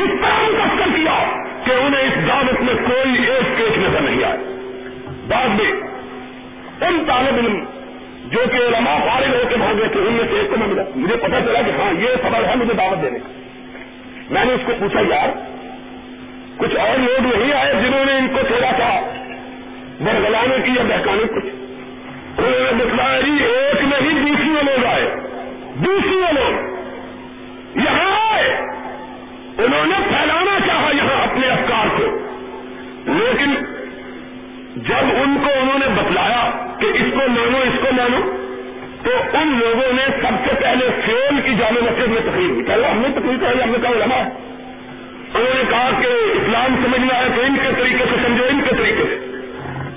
اس 0.02 0.10
طرح 0.20 0.42
متاثر 0.42 0.96
کیا 0.96 1.40
کہ 1.64 1.70
انہیں 1.70 2.02
اس 2.02 2.28
دعوت 2.28 2.60
میں 2.60 2.74
کوئی 2.74 3.26
ایک 3.26 3.58
کیس 3.58 3.78
نظر 3.78 4.00
نہیں 4.00 4.24
آئے۔ 4.24 4.36
بعد 5.28 5.48
میں 5.48 5.72
ان 6.88 7.04
طالب 7.06 7.38
علم 7.38 7.64
جو 8.24 8.38
کہ 8.52 8.56
علماء 8.56 8.98
فارغ 8.98 9.34
ہو 9.34 9.42
کے 9.48 9.56
بھاگے 9.56 9.88
تھے، 9.88 10.00
ان 10.00 10.12
میں 10.12 10.24
سے 10.30 10.38
ایک 10.38 10.50
کو 10.50 10.56
میں 10.58 10.66
ملا۔ 10.66 10.82
مجھے 10.96 11.16
پتا 11.16 11.40
چلا 11.40 11.62
کہ 11.62 11.70
ہاں 11.70 12.00
یہ 12.00 12.08
خبر 12.22 12.44
ہے 12.48 12.56
مجھے 12.56 12.74
دعوت 12.74 13.02
دینے 13.02 13.18
کا۔ 13.18 13.28
میں 14.30 14.44
نے 14.44 14.52
اس 14.52 14.60
کو 14.66 14.72
پوچھا، 14.78 15.00
یار 15.00 15.57
کچھ 16.58 16.76
اور 16.76 16.98
لوگ 16.98 17.36
نہیں 17.36 17.52
آئے 17.52 17.74
جنہوں 17.74 18.04
نے 18.04 18.12
ان 18.12 18.28
کو 18.28 18.40
تھوڑا 18.46 18.70
سا 18.70 19.00
برگلانے 20.00 20.56
کی 20.64 20.70
یا 20.70 20.82
بہکانے 20.82 21.26
کچھ 21.26 21.58
جی 23.24 23.44
ایک 23.44 23.82
نہیں 23.82 24.20
دوسری 24.20 24.48
لوگ 24.48 24.84
آئے۔ 24.84 25.14
دوسری 25.74 26.20
لوگ 26.32 26.78
یہاں 27.76 28.34
آئے۔ 28.34 28.48
انہوں 29.58 29.86
نے 29.86 29.94
پھیلانا 30.08 30.58
چاہا 30.66 30.90
یہاں 30.94 31.22
اپنے 31.22 31.46
افکار 31.46 31.86
کو۔ 31.98 32.04
لیکن 33.06 33.54
جب 34.76 35.04
ان 35.22 35.36
کو 35.44 35.50
انہوں 35.60 35.78
نے 35.78 35.86
بتلایا 35.86 36.50
کہ 36.78 36.86
اس 36.86 37.12
کو 37.12 37.28
مانو، 37.28 37.58
اس 37.58 37.78
کو 37.82 37.92
مانو، 37.92 38.36
تو 39.02 39.36
ان 39.36 39.60
لوگوں 39.60 39.92
نے 39.92 40.02
سب 40.06 40.48
سے 40.48 40.54
پہلے 40.60 40.88
فیل 41.06 41.40
کی 41.44 41.54
جامع 41.54 41.80
مسجد 41.80 42.08
میں 42.08 42.20
تقریر 42.20 42.54
کی۔ 42.56 42.62
پہلے 42.66 42.86
ہم 42.86 42.98
نے 42.98 43.08
تقریر 43.12 43.36
کری 43.40 43.62
ہم 43.62 43.70
نے 43.70 43.78
کہا 43.82 44.28
انہوں 45.34 45.54
نے 45.54 45.62
کہا 45.70 45.90
کہ 46.00 46.06
اسلام 46.06 46.74
سمجھنا 46.84 47.18
ہے 47.18 47.28
تو 47.36 47.40
ان 47.40 47.56
کے 47.62 47.82
طریقے 47.82 48.04
سے 48.10 48.16
سمجھو، 48.26 48.44
ان 48.50 48.60
کے 48.68 48.74
طریقے 48.74 49.02
سے۔ 49.02 49.38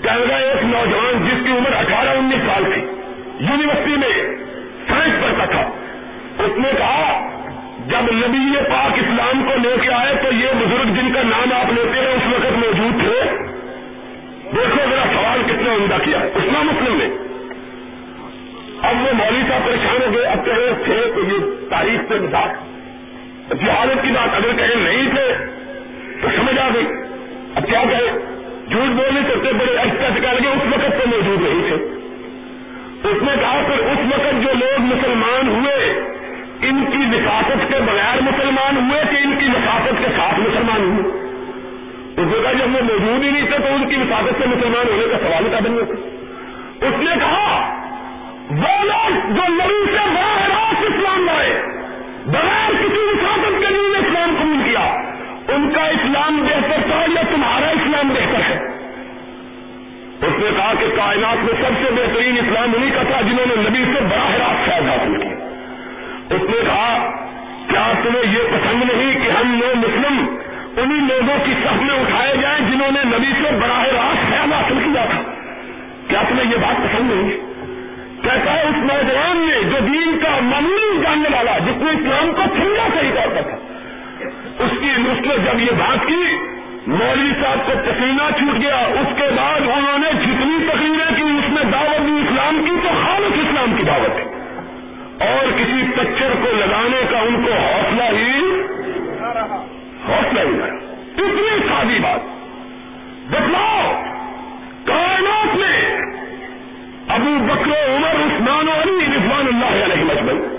کہنا 0.01 0.36
ایک 0.36 0.63
نوجوان 0.63 1.25
جس 1.25 1.45
کی 1.45 1.51
عمر 1.51 1.75
اٹھارہ 1.75 2.09
انیس 2.09 2.41
سال 2.47 2.63
تھی، 2.73 2.82
یونیورسٹی 3.39 3.91
میں 3.91 4.36
سائنس 4.88 5.23
پڑھتا 5.23 5.45
تھا۔ 5.45 5.71
اس 6.43 6.57
نے 6.57 6.69
کہا، 6.77 7.29
جب 7.88 8.11
نبی 8.11 8.57
پاک 8.69 8.93
اسلام 8.93 9.43
کو 9.45 9.57
لے 9.61 9.75
کے 9.82 9.93
آئے 9.93 10.15
تو 10.15 10.36
یہ 10.36 10.47
بزرگ 10.53 10.88
جن 10.88 11.13
کا 11.13 11.21
نام 11.23 11.53
آپ 11.53 11.73
لیتے 11.73 11.99
ہیں، 11.99 12.13
اس 12.13 12.34
وقت 12.34 12.57
موجود 12.57 13.01
تھے۔ 13.01 13.21
دیکھو 14.55 14.89
ذرا 14.89 15.03
سوال 15.13 15.41
کتنا 15.45 15.73
عمدہ 15.73 15.97
کیا؟ 16.03 16.17
اسلام 16.17 16.65
مسلم 16.65 16.97
نے 16.97 17.05
اب 18.82 18.95
وہ 19.01 19.13
مولوی 19.13 19.41
صاحب 19.49 19.65
پریشان 19.65 20.07
ہو 20.07 20.13
گئے، 20.13 20.25
اب 20.25 20.45
کہے 20.45 20.73
تھے 20.86 21.11
تو 21.15 21.19
یہ 21.19 21.69
تاریخ 21.69 22.01
سے 22.07 22.19
بات 22.19 22.70
جہالت 23.54 24.04
کی 24.04 24.10
بات 24.10 24.36
اگر 24.36 24.54
کہیں 24.58 24.76
نہیں 24.76 25.10
تھے، 25.16 25.36
تو 26.22 26.28
سمجھ 26.36 26.60
آ 26.60 26.70
گئی۔ 26.74 26.86
اب 27.56 27.66
کیا 27.70 27.84
کہے 27.89 28.20
جھوٹ 28.70 28.91
بولنے 28.95 29.22
سکتے 29.30 29.54
بڑے 29.54 29.78
اچھا 29.78 30.10
کر 30.16 30.41
کے 30.41 30.47
اس 30.47 30.74
وقت 30.74 31.04
تو 31.04 31.10
موجود 31.10 31.41
نہیں 31.41 31.62
تھے۔ 31.68 31.76
اس 33.10 33.24
نے 33.24 33.32
کہا 33.41 33.62
پھر 33.68 33.80
اس 33.80 33.99
وقت 34.14 34.43
جو 34.43 34.49
لوگ 34.54 34.82
مسلمان 34.82 35.47
ہوئے، 35.47 36.04
ان 36.62 36.86
کی 36.91 37.16
وساطت 37.16 37.74
کے 37.74 37.76
بغیر 37.86 38.22
مسلمان 38.22 38.78
ہوئے 38.78 39.02
کہ 39.10 39.18
ان 39.24 39.36
کی 39.39 39.45
وساطت 39.45 39.93
کے 39.99 40.08
ساتھ 40.18 40.39
مسلمان 40.39 40.82
ہوئے؟ 40.82 41.22
اس 42.18 42.28
نے 42.28 42.39
کہا 42.43 42.52
جب 42.52 42.76
وہ 42.76 42.82
موجود 42.82 43.24
ہی 43.24 43.30
نہیں 43.30 43.45
تھے 43.49 43.58
تو 43.58 43.74
ان 43.76 43.89
کی 43.89 43.95
وساطت 43.95 44.41
سے 44.41 44.47
مسلمان 44.47 44.88
ہونے 44.88 45.06
کا 45.12 45.18
سوال 45.20 45.43
کا 45.52 45.60
بن 45.60 45.76
گیا 45.76 46.88
اس 46.88 46.99
نے 46.99 47.16
کہا، 47.20 47.78
وہ 48.49 48.84
لوگ 48.84 49.34
جو 49.34 49.54
نبی 49.54 49.86
سے 49.86 50.10
براہ 50.16 50.47
راست 50.47 50.84
اسلام 50.84 51.26
لائے 51.26 51.80
بغیر 52.26 52.69
کسی 52.69 53.03
وساطت 53.03 53.59
کے 53.59 53.74
لیے 53.74 53.97
اسلام 53.97 54.36
قبول 54.39 54.69
کیا۔ 54.69 55.01
ان 55.47 55.72
کا 55.76 55.88
اسلام 55.88 56.41
بہتر 56.41 56.82
تھا 56.88 57.01
یا 57.15 57.22
تمہارا 57.32 57.67
اسلام 57.67 58.07
بہتر 58.07 58.41
ہے؟ 58.49 58.57
اس 60.22 60.34
نے 60.38 60.49
کہا 60.57 60.74
کہ 60.80 60.86
کائنات 60.95 61.43
میں 61.43 61.53
سب 61.53 61.88
سے 61.88 61.93
بہترین 61.93 62.38
اسلام 62.38 62.72
انہیں 62.76 62.89
کا 62.95 63.01
تھا 63.03 63.22
جنہوں 63.22 63.45
نے 63.45 63.69
نبی 63.69 63.84
سے 63.93 64.03
براہ 64.03 64.32
راست 64.32 64.65
فیض 64.65 64.89
حاصل 64.89 65.17
کیا 65.17 65.30
اس 66.36 66.41
نے 66.41 66.61
کہا، 66.65 67.11
کیا 67.69 67.91
تمہیں 68.03 68.34
یہ 68.34 68.39
پسند 68.51 68.84
نہیں 68.93 69.26
کہ 69.26 69.32
ہم 69.32 69.61
لوگ 69.61 69.78
مسلم 69.78 70.36
انہیں 70.78 71.07
لوگوں 71.07 71.45
کی 71.45 71.53
سب 71.63 71.82
میں 71.82 71.99
اٹھائے 71.99 72.38
جائیں 72.41 72.72
جنہوں 72.72 72.91
نے 72.91 73.17
نبی 73.17 73.32
سے 73.43 73.55
براہ 73.61 73.84
راست 73.84 74.30
فیض 74.30 74.53
حاصل 74.53 74.91
کیا 74.93 75.05
تھا؟ 75.05 75.22
کیا 76.07 76.22
تمہیں 76.30 76.51
یہ 76.51 76.57
بات 76.57 76.78
پسند 76.78 77.11
نہیں؟ 77.11 77.51
کہتا 78.24 78.53
ہے 78.53 78.61
اس 78.61 78.76
نوجوان 78.78 79.38
نے 79.38 79.69
جو 79.69 79.78
دین 79.80 80.19
کا 80.24 80.39
معمولی 80.41 81.01
جاننے 81.03 81.30
والا 81.38 81.57
جس 81.57 81.78
نے 81.78 81.91
اسلام 81.91 82.32
کو 82.32 82.41
سمجھا 82.55 82.99
صحیح 82.99 83.11
طور 83.15 83.36
پر 83.36 83.41
تھا۔ 83.41 83.57
اس 84.63 84.72
کی 84.82 84.89
اس 84.89 85.28
نے 85.28 85.38
جب 85.38 85.59
یہ 85.59 85.72
بات 85.72 86.07
کی، 86.07 86.38
مولوی 86.88 87.32
صاحب 87.41 87.57
کو 87.65 87.72
پسینہ 87.86 88.30
چھوٹ 88.38 88.61
گیا۔ 88.61 88.78
اس 88.78 89.07
کے 89.17 89.24
بعد 89.36 89.61
انہوں 89.61 89.99
نے 89.99 90.13
جتنی 90.13 90.67
تقریریں 90.67 91.15
کی، 91.15 91.22
اس 91.22 91.51
میں 91.51 91.63
دعوت 91.63 92.07
دی 92.07 92.11
اسلام 92.11 92.65
کی 92.65 92.72
تو 92.84 92.89
خالص 93.05 93.34
اسلام 93.34 93.76
کی 93.78 93.84
دعوت 93.84 94.19
ہے۔ 94.19 94.41
اور 95.19 95.51
کسی 95.51 95.82
کچر 95.95 96.34
کو 96.41 96.47
لگانے 96.57 97.01
کا 97.11 97.19
ان 97.19 97.43
کو 97.45 97.53
حوصلہ 97.53 98.03
ہی 98.03 98.61
حوصلہ 100.07 100.39
ہی 100.39 100.49
نہیں۔ 100.49 100.80
اتنی 101.17 101.67
سادی 101.67 101.99
بات۔ 101.99 102.19
بتلاؤ، 103.30 104.03
کائنات 104.86 105.55
میں 105.55 105.97
ابو 107.12 107.45
بکر 107.45 107.95
عمر، 107.95 108.09
عثمان 108.09 108.68
و 108.68 108.72
علی 108.72 109.05
رضوان 109.05 109.47
اللہ 109.47 109.86
علیہ 109.86 110.03
مجمل 110.03 110.57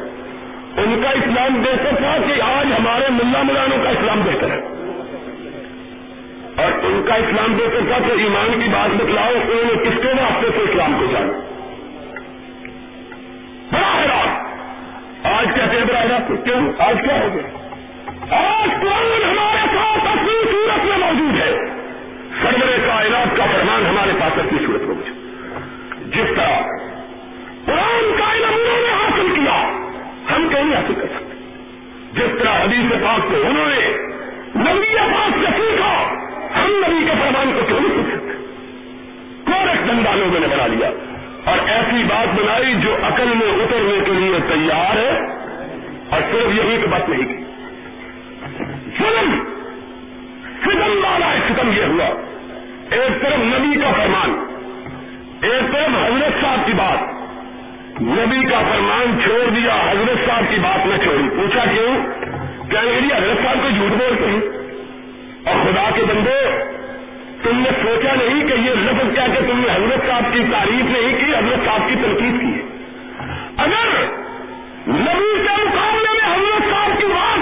ان 0.77 1.01
کا 1.03 1.11
اسلام 1.11 1.63
بہتر 1.63 1.97
تھا 1.97 2.17
کہ 2.27 2.43
آج 2.43 2.67
ہمارے 2.79 3.05
ملا 3.11 3.43
ملانوں 3.43 3.79
کا 3.83 3.89
اسلام 3.89 4.21
بہتر 4.21 4.51
ہے۔ 4.51 4.61
اور 6.57 6.73
ان 6.73 7.03
کا 7.09 7.15
اسلام 7.15 7.53
بہتر 7.53 7.81
تھا 7.89 7.99
تو 8.09 8.15
ایمان 8.19 8.61
کی 8.61 8.69
بات 8.69 9.03
بتلاؤ 9.03 9.33
انہوں 9.35 9.65
نے 9.65 9.91
کس 9.91 10.03
کے 10.03 10.09
واسطے 10.09 10.47
سے 10.57 10.71
اسلام 10.71 10.97
کو 10.99 11.07
جانا 11.13 11.33
بڑا 13.73 14.03
حیران۔ 14.03 14.29
آج 15.35 15.47
کہتے 15.55 15.77
ہیں 15.77 15.85
بڑا 15.85 16.03
حیران 16.03 16.37
کیوں؟ 16.37 16.73
آج 16.79 16.97
کیا 17.05 17.23
ہو 17.23 17.29
گیا؟ 17.35 17.57
آج 18.51 18.71
قرآن 18.81 19.23
ہمارے 19.31 19.77
ساتھ 19.77 20.07
اپنی 20.07 20.45
صورت 20.51 20.85
میں 20.85 20.99
موجود 20.99 21.41
ہے۔ 21.41 21.57
سرور 22.43 22.87
کائنات 22.87 23.37
کا 23.37 23.45
فرمان 23.45 23.87
ہمارے 23.87 24.13
پاس 24.21 24.33
اپنی 24.39 24.67
صورت 24.67 24.81
میں 24.81 24.95
موجود 24.95 25.22
جس 26.13 26.37
طرح 26.37 26.61
قرآن 27.67 28.17
کا 28.19 28.33
علم 28.33 28.49
انہوں 28.49 28.81
نے 28.81 28.93
حاصل 28.93 29.35
کیا، 29.35 29.71
ہم 30.35 30.49
کہیں 30.49 30.75
حاصل 30.75 30.95
کر 30.95 31.07
سکتے 31.07 31.35
جس 32.13 32.39
طرح 32.39 32.51
حدیث 32.51 32.93
پاک 33.03 33.31
کو 33.31 33.37
انہوں 33.37 33.67
نے 33.67 33.97
نبی 34.57 34.97
پاک 34.97 35.31
سے 35.41 35.47
سیکھا، 35.57 36.15
ہم 36.55 36.71
نبی 36.71 37.05
کے 37.05 37.13
فرمان 37.21 37.53
کو 37.53 37.61
کیوں 37.67 37.81
نہیں 37.81 37.91
سیکھ 37.91 38.17
سکتے؟ 38.17 38.33
اور 39.53 39.69
ایک 39.69 40.17
لوگوں 40.17 40.41
نے 40.41 40.47
بنا 40.47 40.67
لیا۔ 40.67 40.91
اور 41.45 41.69
ایسی 41.69 42.03
بات 42.05 42.35
بنائی 42.35 42.75
جو 42.75 42.97
عقل 43.03 43.25
میں 43.25 43.53
اترنے 43.53 44.05
کے 44.05 44.13
لیے 44.13 44.39
تیار 44.49 44.97
ہے، 44.97 45.19
اور 46.11 46.21
صرف 46.33 46.59
یہی 46.59 46.79
تو 46.83 46.87
بات 46.89 47.09
نہیں۔ 47.09 47.25
کی 47.25 47.45
فلم 48.99 49.45
فلم 50.65 51.05
والا 51.05 51.35
ختم 51.49 51.73
یہ 51.73 51.83
ہوا۔ 51.83 52.07
ایک 52.91 53.23
طرف 53.23 53.39
نبی 53.39 53.81
کا 53.81 53.93
فرمان 53.93 54.52
ایک 55.43 55.73
طرف 55.73 55.89
حضرت 55.89 56.43
صاحب 56.43 56.67
کی 56.67 56.73
بات، 56.73 56.99
نبی 58.03 58.47
کا 58.51 58.59
فرمان 58.59 59.19
چھوڑ 59.25 59.51
دیا، 59.51 59.91
حضرت 59.91 60.29
صاحب 60.29 60.45
کی 60.51 60.57
بات 60.57 60.87
نہ 60.87 60.97
چھوڑی۔ 60.97 61.29
پوچھا 61.37 61.65
کیوں؟ 61.65 61.97
کیا 62.71 62.81
حضرت 63.17 63.45
صاحب 63.45 63.57
کو 63.63 63.71
جھوٹ 63.71 63.91
بولتے 63.91 64.27
ہیں؟ 64.27 64.41
اور 65.45 65.65
خدا 65.65 65.91
کے 65.95 66.03
بندے، 66.05 66.65
تم 67.43 67.59
نے 67.59 67.71
سوچا 67.83 68.15
نہیں 68.15 68.49
کہ 68.49 68.53
یہ 68.53 68.71
لفظ 68.75 69.15
کیا 69.15 69.27
کہ 69.27 69.53
تم 69.53 69.59
نے 69.59 69.73
حضرت 69.73 70.09
صاحب 70.09 70.23
کی 70.33 70.41
تعریف 70.53 70.85
نہیں 70.85 71.19
کی، 71.19 71.35
حضرت 71.37 71.67
صاحب 71.67 71.81
کی 71.89 71.95
تنقید 71.95 72.41
کی 72.41 72.47
ہے۔ 72.47 72.63
اگر 73.57 74.03
نبی 74.89 75.43
کے 75.43 75.65
مقابلے 75.65 76.13
میں 76.13 76.35
حضرت 76.35 76.71
صاحب 76.71 76.99
کی 76.99 77.07
بات 77.07 77.39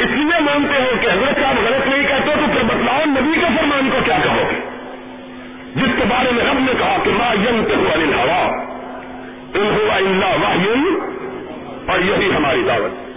اس 0.00 0.10
لیے 0.10 0.40
مانتے 0.40 0.82
ہو 0.82 0.90
کہ 1.00 1.06
حضرت 1.06 1.42
صاحب 1.42 1.56
غلط 1.64 1.88
نہیں 1.88 2.08
کہتے، 2.08 2.30
تو 2.34 2.46
پھر 2.52 2.62
بتلاؤ 2.62 3.00
نبی 3.06 3.40
کے 3.40 3.46
فرمان 3.46 3.90
کو 3.92 3.98
کیا 4.04 4.18
کہو 4.24 4.42
گے؟ 4.50 4.73
جس 5.74 5.90
کے 5.98 6.04
بارے 6.08 6.30
میں 6.32 6.44
رب 6.44 6.58
نے 6.58 6.72
کہا 6.78 6.96
کہ 7.04 7.10
ما 7.10 7.32
یم 7.32 7.64
کے 7.68 7.74
ہوا 7.74 8.22
ہوا 8.24 8.46
ان 9.54 9.78
ہوا 9.80 9.96
اللہ 9.96 10.44
واہ 10.44 10.66
اور 11.90 12.00
یہی 12.00 12.36
ہماری 12.36 12.62
دعوت۔ 12.68 13.10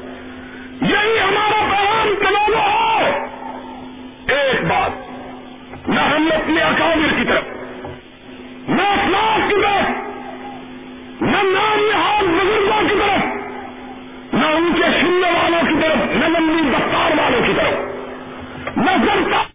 یہی 0.82 1.20
ہمارا 1.20 1.64
پیغام 1.72 2.14
کمانو 2.20 2.58
ہے۔ 2.58 3.26
ایک 4.28 4.64
بات، 4.64 4.92
نہ 5.90 6.00
ہم 6.00 6.30
اپنے 6.36 6.62
اکاؤنٹ 6.62 7.20
کی 7.20 7.26
طرف، 7.28 7.44
نہ 8.70 8.82
اسلاف 8.82 9.50
کی 9.50 9.56
طرف، 9.56 9.90
نہ 11.22 11.38
نام 11.44 11.90
نہاد 11.94 12.24
بزرگوں 12.24 12.90
کی 12.90 12.96
طرف، 13.00 13.24
نہ 14.34 14.46
ان 14.46 14.72
کے 14.76 15.00
سننے 15.02 15.32
والوں 15.32 15.62
کی 15.62 15.76
طرف، 15.82 16.16
نہ 16.16 16.28
ممبئی 16.28 16.70
دفتار 16.70 17.12
والوں 17.18 17.48
کی 17.48 17.54
طرف۔ 17.58 17.74
نہ 18.78 19.06
جنتا 19.06 19.44